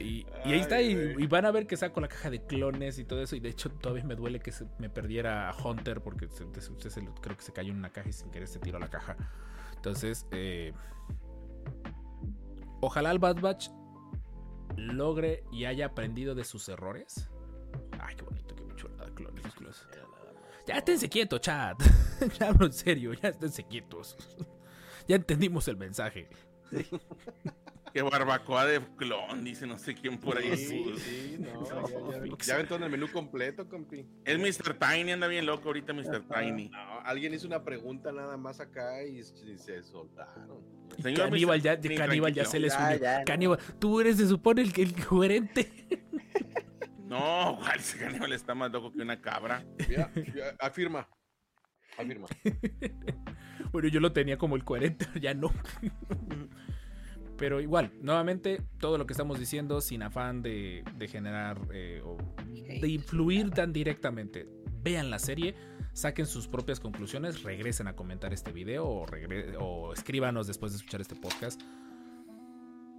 [0.00, 3.04] Y, y ahí está, y, van a ver que saco la caja de clones y
[3.04, 3.34] todo eso.
[3.36, 6.90] Y de hecho, todavía me duele que se me perdiera a Hunter porque se- se-
[6.90, 9.16] se- creo que se cayó en una caja y sin querer se tiró la caja.
[9.74, 10.72] Entonces, eh,
[12.80, 13.70] ojalá el Bad Batch
[14.76, 17.28] logre y haya aprendido de sus errores.
[18.00, 19.84] Ay, qué bonito, qué chulada, clones, clones.
[20.66, 21.80] Ya esténse quietos, chat.
[22.38, 24.16] ya hablo en serio, ya esténse quietos.
[25.08, 26.28] ya entendimos el mensaje.
[27.92, 30.56] Que barbacoa de clon, dice no sé quién por ahí.
[30.56, 34.06] Sí, sí, no, ya, ya, ya aventó en el menú completo, compi.
[34.24, 34.74] Es Mr.
[34.74, 36.24] Tiny, anda bien loco ahorita Mr.
[36.28, 36.68] Tiny.
[36.68, 40.62] No, alguien hizo una pregunta nada más acá y, y se soltaron.
[41.02, 41.64] Señor Caníbal Mr.
[41.64, 42.98] ya, Tiny, Caníbal ya se les unió.
[43.24, 45.70] Caníbal, tú eres, se supone, el, el coherente.
[47.08, 49.64] No, ¿cuál ese Caníbal está más loco que una cabra?
[49.88, 51.08] Ya, ya, afirma.
[51.96, 52.26] Afirma.
[53.72, 55.52] Bueno, yo lo tenía como el coherente, ya no.
[57.38, 62.16] Pero igual, nuevamente, todo lo que estamos diciendo sin afán de, de generar eh, o
[62.46, 64.46] de influir tan directamente.
[64.82, 65.54] Vean la serie,
[65.92, 69.06] saquen sus propias conclusiones, regresen a comentar este video o,
[69.60, 71.60] o escríbanos después de escuchar este podcast.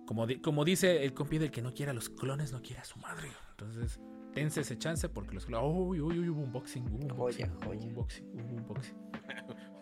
[0.05, 2.81] Como, di- como dice el compi del que no quiera a los clones, no quiere
[2.81, 3.29] a su madre.
[3.51, 3.99] Entonces,
[4.33, 5.69] dense ese chance porque los clones.
[5.71, 7.81] Uy, uy, uy, hubo un boxing, hubo un Joya, hubo joya.
[7.87, 8.95] un boxing, hubo un boxing.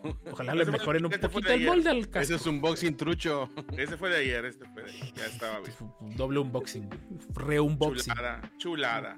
[0.32, 1.70] Ojalá le Ese mejoren un este poquito de el ayer.
[1.70, 2.36] molde al Ese casco.
[2.36, 3.50] es un boxing trucho.
[3.78, 5.14] Ese fue de ayer, este fue de ayer.
[5.16, 6.16] Ya estaba bien.
[6.16, 6.90] Doble unboxing,
[7.34, 8.14] re-unboxing.
[8.14, 9.18] Chulada, chulada.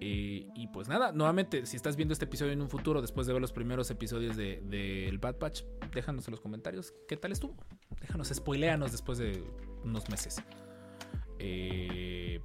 [0.00, 3.32] Eh, y pues nada, nuevamente, si estás viendo este episodio en un futuro, después de
[3.32, 5.62] ver los primeros episodios del de, del Bad Patch,
[5.94, 7.56] déjanos en los comentarios qué tal estuvo.
[8.00, 9.42] Déjanos, spoileanos después de
[9.84, 10.36] unos meses.
[11.38, 12.40] Eh,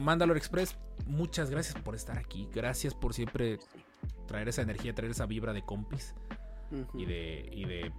[0.00, 2.48] Mandalore Express, muchas gracias por estar aquí.
[2.54, 3.58] Gracias por siempre
[4.26, 6.14] traer esa energía, traer esa vibra de compis
[6.94, 7.92] Y de, y de,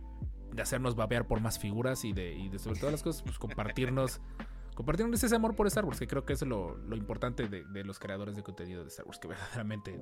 [0.53, 3.39] de hacernos babear por más figuras y de, y de sobre todas las cosas, pues
[3.39, 4.21] compartirnos,
[4.75, 7.63] compartirnos ese amor por Star Wars, que creo que eso es lo, lo importante de,
[7.65, 9.99] de los creadores de contenido de Star Wars, que verdaderamente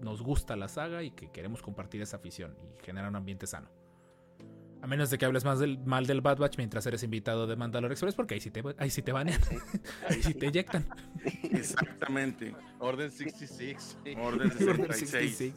[0.00, 3.68] nos gusta la saga y que queremos compartir esa afición y generar un ambiente sano.
[4.82, 7.56] A menos de que hables más del, mal del Bad Batch mientras eres invitado de
[7.56, 9.40] Mandalore Express, porque ahí sí te, ahí sí te banean,
[10.10, 10.86] ahí sí te eyectan.
[11.42, 12.54] Exactamente.
[12.80, 13.96] Orden 66.
[14.04, 14.14] sí.
[14.14, 15.54] Orden 66.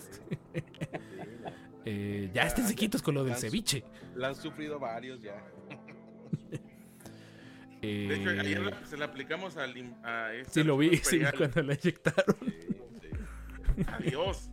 [1.88, 1.90] 66.
[2.28, 3.84] Eh, ya estén quietos con lo del ceviche.
[4.16, 5.42] La han sufrido varios ya.
[7.82, 9.74] De hecho, Eh, ayer la- se la aplicamos al
[10.04, 13.84] a este Sí, lo vi, sí, cuando la Sí, sí.
[13.88, 14.50] Adiós.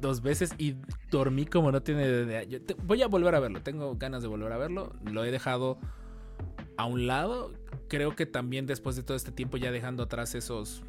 [0.00, 0.76] dos veces y
[1.10, 2.42] dormí como no tiene idea.
[2.44, 4.94] Yo te- voy a volver a verlo, tengo ganas de volver a verlo.
[5.04, 5.78] Lo he dejado
[6.78, 7.52] a un lado.
[7.88, 10.82] Creo que también después de todo este tiempo ya dejando atrás esos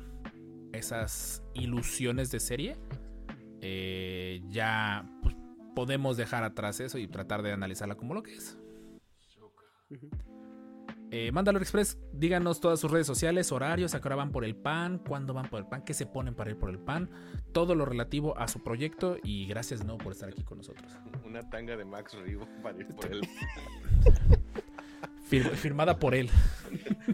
[0.73, 2.77] esas ilusiones de serie,
[3.61, 5.35] eh, ya pues,
[5.75, 8.57] podemos dejar atrás eso y tratar de analizarla como lo que es.
[11.09, 14.57] Eh, Mandalore Express, díganos todas sus redes sociales, horarios, a qué hora van por el
[14.57, 17.09] pan, cuándo van por el pan, qué se ponen para ir por el pan,
[17.53, 20.91] todo lo relativo a su proyecto y gracias nuevo por estar aquí con nosotros.
[21.25, 23.21] Una tanga de Max Rivo para ir por él.
[25.29, 26.29] Fir- firmada por él.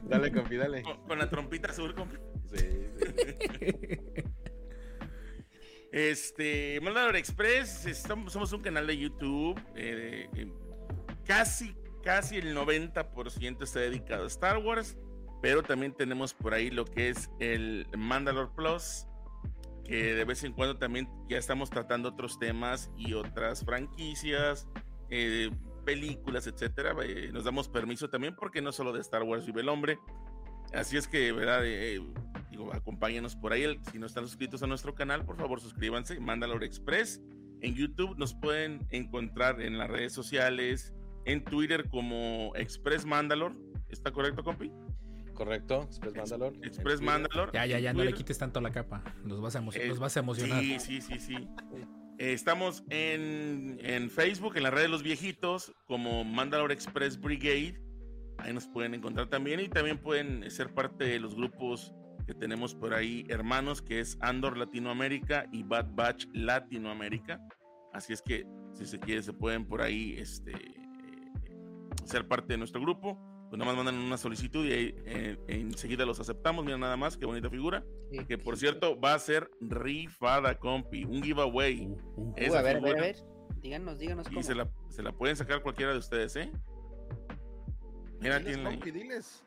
[0.09, 0.81] Dale, compi, dale.
[0.81, 2.15] Con, con la trompita azul, compi.
[2.51, 2.67] Sí,
[3.59, 4.22] sí.
[5.93, 9.61] Este, Mandalore Express, estamos, somos un canal de YouTube.
[9.75, 10.51] eh, eh,
[11.23, 14.97] casi, casi el 90% está dedicado a Star Wars.
[15.43, 19.05] Pero también tenemos por ahí lo que es el Mandalore Plus.
[19.85, 24.67] Que de vez en cuando también ya estamos tratando otros temas y otras franquicias,
[25.11, 25.51] eh,
[25.85, 26.95] películas, etcétera.
[27.03, 29.99] Eh, nos damos permiso también porque no solo de Star Wars vive el hombre.
[30.73, 31.61] Así es que, ¿verdad?
[32.53, 33.65] Digo, acompáñenos por ahí.
[33.91, 36.19] Si no están suscritos a nuestro canal, por favor suscríbanse.
[36.19, 37.19] Mandalore Express.
[37.61, 40.93] En YouTube nos pueden encontrar en las redes sociales,
[41.25, 43.55] en Twitter como Express Mandalore.
[43.89, 44.71] ¿Está correcto, compi?
[45.33, 46.57] Correcto, Express Mandalore.
[46.61, 47.01] Express.
[47.01, 47.51] Mandalore.
[47.55, 49.03] Ya, ya, ya, no le quites tanto la capa.
[49.25, 50.61] Los vas a, emo- Eh, los vas a emocionar.
[50.61, 51.35] Sí, sí, sí, sí.
[52.19, 57.81] Eh, estamos en, en Facebook, en la red de los viejitos, como Mandalore Express Brigade.
[58.37, 62.73] Ahí nos pueden encontrar también y también pueden ser parte de los grupos que tenemos
[62.75, 67.39] por ahí, hermanos, que es Andor Latinoamérica y Bad Batch Latinoamérica.
[67.93, 70.81] Así es que si se quiere, se pueden por ahí este, eh,
[72.05, 73.17] ser parte de nuestro grupo.
[73.49, 76.65] Pues nada más mandan una solicitud y ahí eh, enseguida los aceptamos.
[76.65, 77.83] Mira nada más, qué bonita figura.
[78.27, 81.03] Que por cierto va a ser rifada, compi.
[81.03, 81.85] Un giveaway.
[81.87, 82.29] Uh, uh.
[82.31, 83.01] Uh, a ver, a ver, a figura.
[83.01, 83.15] ver.
[83.61, 84.39] Díganos, díganos cómo.
[84.39, 86.51] Y se la, se la pueden sacar cualquiera de ustedes, ¿eh?
[88.19, 88.75] Mira, Diles, tiene ahí.
[88.75, 89.42] compi, diles.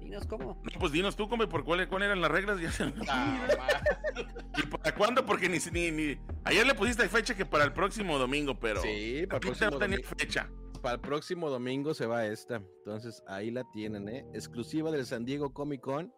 [0.00, 0.60] Díganos cómo.
[0.62, 2.60] No, pues dinos tú, compi, por cuáles cuáles eran las reglas.
[2.60, 2.84] Ya se-
[4.56, 5.24] ¿Y para cuándo?
[5.24, 8.80] Porque ni, ni, ni- Ayer le pusiste fecha que para el próximo domingo, pero.
[8.82, 10.14] Sí, para el próximo no tenía domingo.
[10.18, 10.50] fecha.
[10.82, 12.56] Para el próximo domingo se va esta.
[12.56, 14.26] Entonces ahí la tienen, ¿eh?
[14.32, 16.12] Exclusiva del San Diego Comic Con.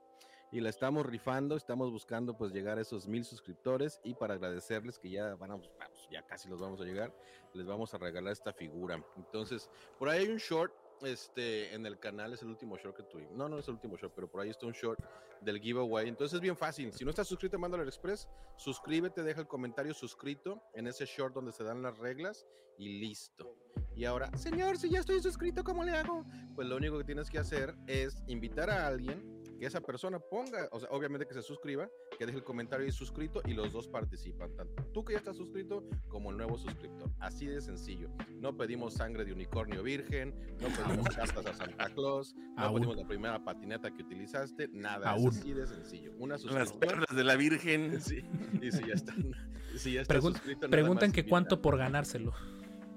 [0.55, 4.99] Y la estamos rifando, estamos buscando pues llegar a esos mil suscriptores y para agradecerles
[4.99, 7.11] que ya van a, vamos, ya casi los vamos a llegar,
[7.55, 9.03] les vamos a regalar esta figura.
[9.17, 10.71] Entonces, por ahí hay un short
[11.05, 13.35] este, en el canal, es el último short que tuvimos.
[13.35, 15.01] No, no es el último short, pero por ahí está un short
[15.41, 16.09] del giveaway.
[16.09, 16.93] Entonces es bien fácil.
[16.93, 21.35] Si no estás suscrito a Mandalore Express, suscríbete, deja el comentario suscrito en ese short
[21.35, 22.47] donde se dan las reglas
[22.79, 23.57] y listo.
[23.95, 26.25] Y ahora, señor, si ya estoy suscrito, ¿cómo le hago?
[26.55, 30.69] Pues lo único que tienes que hacer es invitar a alguien que esa persona ponga,
[30.73, 33.87] o sea, obviamente que se suscriba, que deje el comentario y suscrito y los dos
[33.87, 37.09] participan, tanto tú que ya estás suscrito como el nuevo suscriptor.
[37.21, 38.11] Así de sencillo.
[38.41, 40.67] No pedimos sangre de unicornio virgen, no
[41.07, 42.75] pedimos cartas a Santa Claus, no Aún.
[42.81, 45.11] pedimos la primera patineta que utilizaste, nada.
[45.11, 45.29] Aún.
[45.29, 46.13] Es así de sencillo.
[46.19, 47.93] Una Las perlas de la Virgen.
[48.03, 48.25] Sí,
[48.61, 49.31] y si ya están,
[49.77, 52.33] si ya estás Pregun- suscrito, Preguntan que cuánto por ganárselo.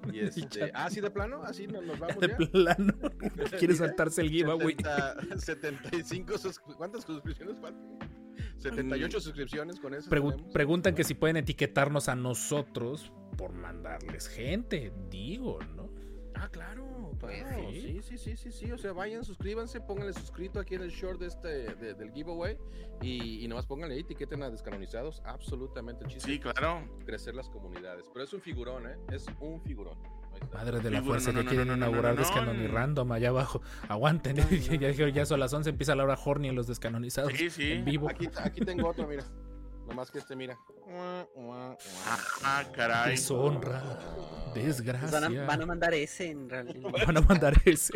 [0.13, 2.37] Y este, ah, sí, de plano, así nos, nos vamos De ya.
[2.37, 2.93] plano.
[3.59, 4.75] Quiere saltarse el giveaway.
[5.37, 7.99] 70, 75 sus- ¿Cuántas suscripciones faltan?
[8.57, 10.09] 78 suscripciones con eso.
[10.09, 10.53] Pregu- tenemos.
[10.53, 14.91] preguntan que si pueden etiquetarnos a nosotros por mandarles gente.
[15.09, 15.89] Digo, ¿no?
[16.37, 17.11] Ah, claro.
[17.19, 18.01] Pues claro, sí.
[18.03, 18.71] sí, sí, sí, sí.
[18.71, 22.57] O sea, vayan, suscríbanse, pónganle suscrito aquí en el short de este, de- del giveaway
[23.01, 25.21] y, y nomás pónganle ahí, etiqueten a descanonizados.
[25.25, 26.87] Absolutamente el chiste Sí, claro.
[27.05, 28.05] crecer las comunidades.
[28.13, 28.97] Pero es un figurón, ¿eh?
[29.11, 29.97] Es un figurón.
[30.53, 32.67] Madre de la Figura, fuerza no, que no, quieren no, inaugurar no, no, Descanon y
[32.67, 32.73] no.
[32.73, 33.61] Random allá abajo.
[33.87, 34.45] Aguanten, ¿eh?
[34.79, 37.31] ya dijeron, ya son las 11, empieza la hora horny en los descanonizados.
[37.33, 37.71] Sí, sí.
[37.71, 38.09] En vivo.
[38.09, 39.23] Aquí, aquí tengo otro, mira.
[39.87, 40.57] Nomás que este, mira.
[42.43, 43.11] Ah, caray.
[43.11, 43.81] Deshonra,
[44.53, 45.09] desgracia.
[45.19, 46.89] van, a, van a mandar ese en realidad.
[47.05, 47.93] Van a mandar ese.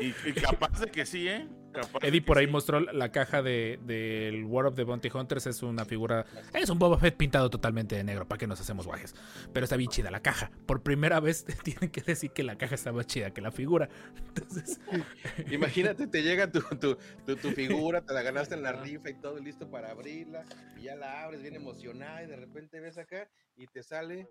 [0.00, 1.48] Y, y capaz de que sí, ¿eh?
[1.72, 2.52] De Eddie que por ahí sí.
[2.52, 5.46] mostró la caja de, del War of the Bounty Hunters.
[5.46, 6.26] Es una figura.
[6.52, 8.26] Es un Boba Fett pintado totalmente de negro.
[8.26, 9.14] ¿Para qué nos hacemos guajes?
[9.52, 10.50] Pero está bien chida la caja.
[10.66, 13.88] Por primera vez tienen que decir que la caja está más chida que la figura.
[14.28, 14.80] Entonces,
[15.50, 16.96] Imagínate, te llega tu, tu,
[17.26, 20.44] tu, tu figura, te la ganaste en la rifa y todo listo para abrirla,
[20.78, 24.28] y ya la abres bien emocionada y de repente ves acá y te sale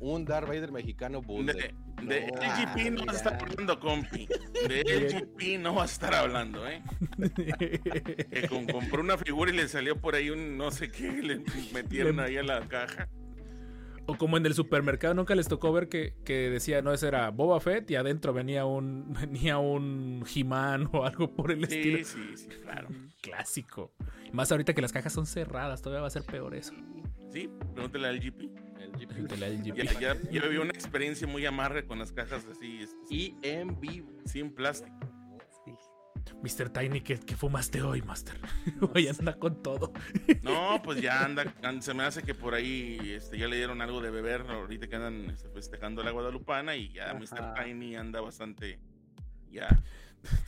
[0.00, 1.56] un Darth Vader mexicano De, Bulldog.
[1.56, 4.28] de No, LGP no vas a estar hablando, compi.
[4.68, 4.80] De
[5.26, 6.82] LGP no vas a estar hablando, ¿eh?
[8.30, 11.42] Que con- compró una figura y le salió por ahí un no sé qué, le
[11.72, 13.08] metieron ahí a la caja.
[14.06, 17.30] o como en el supermercado, nunca les tocó ver que, que decía, no, ese era
[17.30, 21.98] Boba Fett y adentro venía un venía un He-Man o algo por el estilo.
[21.98, 22.88] Sí, sí, sí, claro.
[23.20, 23.92] Clásico.
[24.32, 26.72] Más ahorita que las cajas son cerradas, todavía va a ser peor eso.
[27.32, 28.67] Sí, pregúntale al GP.
[29.02, 29.76] El de la LGP.
[29.76, 33.78] Ya, ya, ya viví una experiencia muy amarga con las cajas así, este, Y en
[33.80, 34.10] vivo.
[34.26, 34.96] sin plástico.
[36.42, 36.68] Mr.
[36.70, 38.38] Tiny, ¿qué, qué fumaste hoy, Master?
[38.94, 39.92] Hoy anda con todo.
[40.42, 43.80] No, pues ya anda, an- se me hace que por ahí este, ya le dieron
[43.82, 47.14] algo de beber ahorita que andan este, festejando la guadalupana y ya Ajá.
[47.18, 47.54] Mr.
[47.64, 48.78] Tiny anda bastante,
[49.50, 49.68] ya,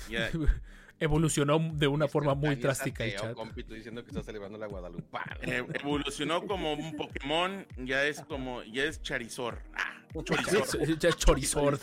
[0.09, 0.31] ya,
[1.01, 3.33] Evolucionó de una forma muy drástica el chat.
[3.35, 5.37] compi, tú diciendo que estás celebrando la Guadalupana.
[5.43, 9.63] eh, evolucionó como un Pokémon, ya es como, ya es Charizor.
[9.75, 11.81] Ah, Chorizor, Ya es Chorizord.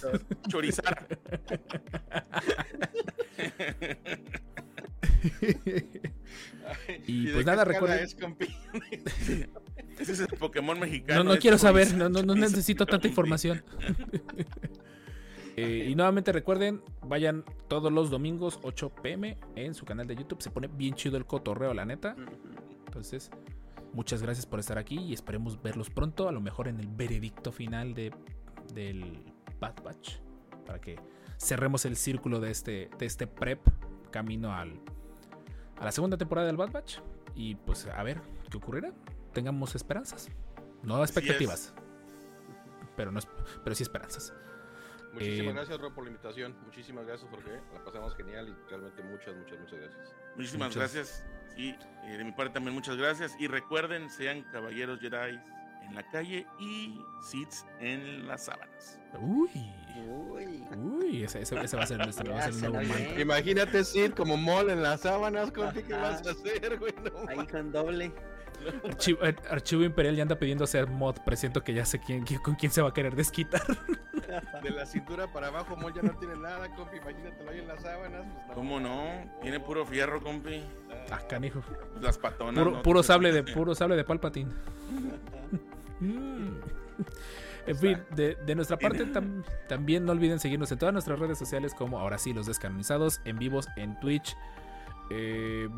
[0.48, 1.08] Chorizar.
[7.08, 8.04] Y pues nada, recuerden.
[8.04, 8.16] es?
[10.00, 11.24] Ese es el Pokémon mexicano.
[11.24, 13.64] No, no quiero saber, no, no, no necesito tanta información.
[15.58, 20.40] Eh, y nuevamente recuerden, vayan todos los domingos 8 pm en su canal de YouTube.
[20.40, 22.16] Se pone bien chido el cotorreo, la neta.
[22.86, 23.32] Entonces,
[23.92, 27.52] muchas gracias por estar aquí y esperemos verlos pronto, a lo mejor en el veredicto
[27.52, 28.14] final de,
[28.76, 30.20] del Bad Batch,
[30.64, 31.00] para que
[31.40, 33.60] cerremos el círculo de este, de este prep
[34.12, 34.80] camino al,
[35.80, 37.00] a la segunda temporada del Bad Batch.
[37.34, 38.22] Y pues a ver
[38.52, 38.94] qué ocurrirá.
[39.34, 40.30] Tengamos esperanzas.
[40.84, 41.74] No expectativas.
[42.96, 43.20] Pero, no,
[43.64, 44.34] pero sí esperanzas.
[45.14, 46.56] Muchísimas Eh, gracias, Rob, por la invitación.
[46.66, 47.62] Muchísimas gracias, Jorge.
[47.74, 50.16] La pasamos genial y realmente muchas, muchas, muchas gracias.
[50.36, 51.26] Muchísimas Muchas- gracias.
[51.56, 53.36] Sí, eh, de mi parte también muchas gracias.
[53.40, 55.40] Y recuerden, sean caballeros Jedi
[55.88, 59.00] en la calle y Sith en las sábanas.
[59.20, 59.50] Uy,
[60.06, 60.64] Uy.
[60.76, 63.20] uy, ese, ese- ese va a ser, nuestro- va a ser nuevo bien.
[63.20, 66.94] Imagínate Sid como mol en las sábanas, compi, ¿qué vas a hacer, güey?
[67.04, 68.12] No Ahí con doble.
[68.86, 71.16] Archivo, eh, Archivo Imperial ya anda pidiendo hacer mod.
[71.26, 73.62] Presiento que ya sé quién, quién- con quién se va a querer desquitar.
[74.62, 76.98] De la cintura para abajo, ya no tiene nada, compi.
[76.98, 78.24] Imagínatelo ahí en las sábanas.
[78.24, 78.54] Pues no.
[78.56, 79.04] ¿Cómo no?
[79.42, 80.64] Tiene puro fierro, compi.
[81.12, 81.62] Ah, canijo.
[82.02, 82.62] Las patonas.
[82.64, 82.82] Puro, ¿no?
[82.84, 84.52] puro sable de puro sable de Palpatine.
[86.00, 86.50] Mm.
[87.68, 91.38] En fin, de, de nuestra parte tam- también no olviden seguirnos en todas nuestras redes
[91.38, 94.36] sociales como ahora sí los descanonizados en vivos en Twitch.
[95.10, 95.70] Eh,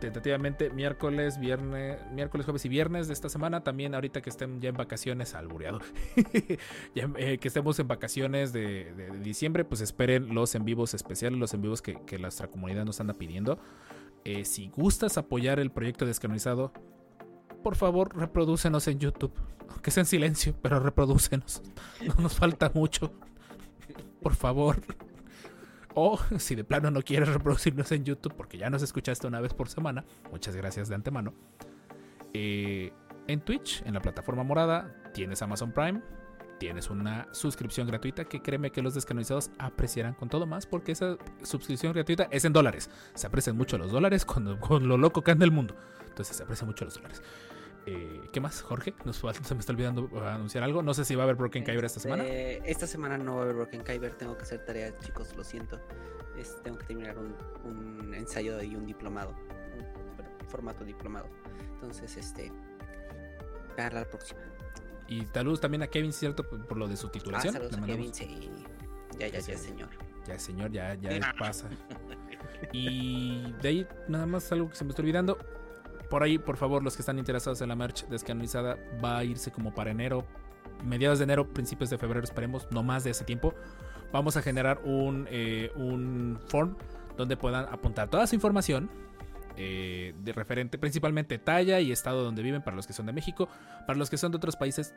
[0.00, 3.62] tentativamente miércoles, viernes, miércoles, jueves y viernes de esta semana.
[3.62, 5.80] También ahorita que estén ya en vacaciones, albureado.
[6.94, 11.54] Ya, eh, que estemos en vacaciones de, diciembre, pues esperen los en vivos especiales, los
[11.54, 13.58] en vivos que, que nuestra comunidad nos anda pidiendo.
[14.24, 16.72] Eh, si gustas apoyar el proyecto descanonizado,
[17.62, 19.32] por favor, reprodúcenos en YouTube.
[19.68, 21.62] Aunque sea en silencio, pero reprodúcenos.
[22.06, 23.12] No nos falta mucho.
[24.22, 24.80] Por favor.
[25.94, 29.54] O si de plano no quieres reproducirnos en YouTube, porque ya nos escuchaste una vez
[29.54, 31.34] por semana, muchas gracias de antemano.
[32.32, 32.92] Eh,
[33.26, 36.02] en Twitch, en la plataforma morada, tienes Amazon Prime,
[36.58, 41.16] tienes una suscripción gratuita que créeme que los descanonizados apreciarán con todo más, porque esa
[41.42, 42.90] suscripción gratuita es en dólares.
[43.14, 45.74] Se aprecian mucho los dólares cuando, con lo loco que anda el mundo.
[46.06, 47.22] Entonces se aprecian mucho los dólares.
[47.86, 48.94] Eh, ¿Qué más, Jorge?
[49.04, 50.82] Nos se me está olvidando uh, anunciar algo.
[50.82, 52.24] No sé si va a haber Broken Kyber esta semana.
[52.24, 55.44] Este, esta semana no va a haber Broken Kyber, tengo que hacer tarea, chicos, lo
[55.44, 55.80] siento.
[56.36, 57.34] Es- tengo que terminar un,
[57.64, 59.30] un ensayo y un diplomado,
[59.76, 61.26] un formato diplomado.
[61.74, 62.52] Entonces, este,
[63.76, 64.40] para la próxima.
[65.08, 66.48] Y saludos también a Kevin, ¿cierto?
[66.48, 67.52] Por, lo de su Ah, titulación.
[67.54, 68.50] saludos a Kevin, sí.
[69.18, 69.88] Ya, ya, ya, señor.
[70.26, 71.68] Ya, señor, ya, ya pasa.
[72.72, 75.36] Y de ahí, nada más algo que se me está olvidando.
[76.10, 79.52] Por ahí, por favor, los que están interesados en la merch descanonizada, va a irse
[79.52, 80.26] como para enero,
[80.84, 83.54] mediados de enero, principios de febrero, esperemos, no más de ese tiempo.
[84.12, 86.74] Vamos a generar un, eh, un form
[87.16, 88.90] donde puedan apuntar toda su información
[89.56, 93.48] eh, de referente, principalmente talla y estado donde viven para los que son de México.
[93.86, 94.94] Para los que son de otros países,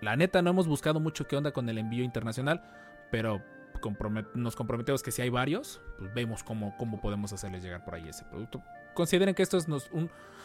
[0.00, 2.62] la neta no hemos buscado mucho qué onda con el envío internacional,
[3.10, 3.42] pero
[4.34, 8.08] nos comprometemos que si hay varios, pues vemos cómo, cómo podemos hacerles llegar por ahí
[8.08, 8.62] ese producto.
[8.94, 9.68] Consideren que esto es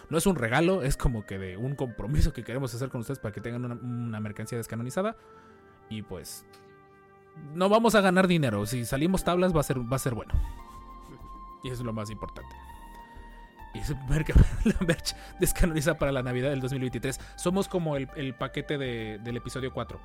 [0.10, 3.20] no es un regalo, es como que de un compromiso que queremos hacer con ustedes
[3.20, 5.16] para que tengan una, mercancía descanonizada.
[5.90, 6.46] Y pues
[7.54, 8.66] no vamos a ganar dinero.
[8.66, 10.34] Si salimos tablas va a ser, va a ser bueno.
[11.64, 12.56] Y eso es lo más importante.
[13.76, 13.90] Y es
[14.66, 17.20] la merch descanonizada para la Navidad del 2023.
[17.36, 20.00] Somos como el, el paquete de- del episodio 4.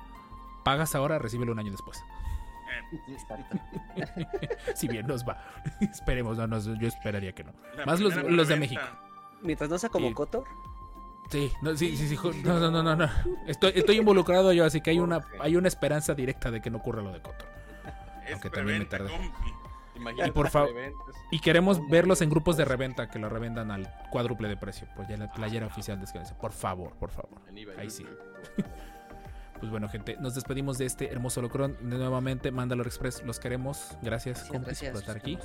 [0.63, 2.03] Pagas ahora, recíbelo un año después.
[3.07, 3.57] Exacto.
[4.75, 5.37] si bien nos va.
[5.81, 7.53] Esperemos, no, no, yo esperaría que no.
[7.77, 8.55] La Más los- los de.
[8.57, 8.81] México.
[9.41, 10.45] Mientras no sea como Y- Cotor,
[11.29, 13.09] Sí, no, sí, sí, sí, no, no, no, no, no.
[13.47, 16.77] Estoy, estoy involucrado yo, así que hay una, hay una esperanza directa de que no
[16.77, 17.47] ocurra lo de Cotor.
[18.27, 18.97] Es Aunque también me.
[19.95, 20.69] Imagínate Y por favor-.
[21.31, 24.87] Y queremos verlos en grupos de reventa que lo revendan al cuádruple de precio.
[24.95, 26.05] Pues ya la playera oficial de.
[26.39, 27.41] Por favor, por favor.
[27.79, 28.05] Ahí sí.
[29.59, 31.77] Pues bueno, gente, nos despedimos de este hermoso locrón.
[31.81, 33.97] Nuevamente, Mandalore Express, los queremos.
[34.01, 34.91] Gracias, sí, compis, gracias.
[34.91, 35.37] por estar aquí.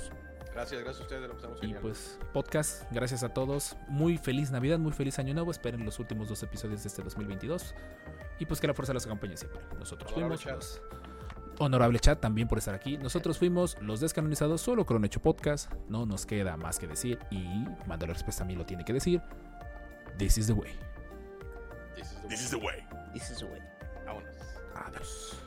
[0.53, 1.79] Gracias, gracias a ustedes, lo pasamos Y genial.
[1.81, 3.77] pues, podcast, gracias a todos.
[3.87, 5.49] Muy feliz Navidad, muy feliz Año Nuevo.
[5.49, 7.73] Esperen los últimos dos episodios de este 2022.
[8.37, 9.61] Y pues que la fuerza los acompañe siempre.
[9.79, 10.81] Nosotros Honorable fuimos chat.
[10.81, 11.01] los.
[11.59, 12.97] Honorable chat también por estar aquí.
[12.97, 15.71] Nosotros fuimos los descanonizados, solo con hecho podcast.
[15.87, 17.17] No nos queda más que decir.
[17.29, 19.21] Y Mandalore Express también lo tiene que decir.
[20.17, 20.77] This is the way.
[21.95, 22.83] This is the This is the way.
[23.13, 23.59] dices, güey.
[23.59, 23.70] Vámonos.
[24.87, 25.40] Adiós.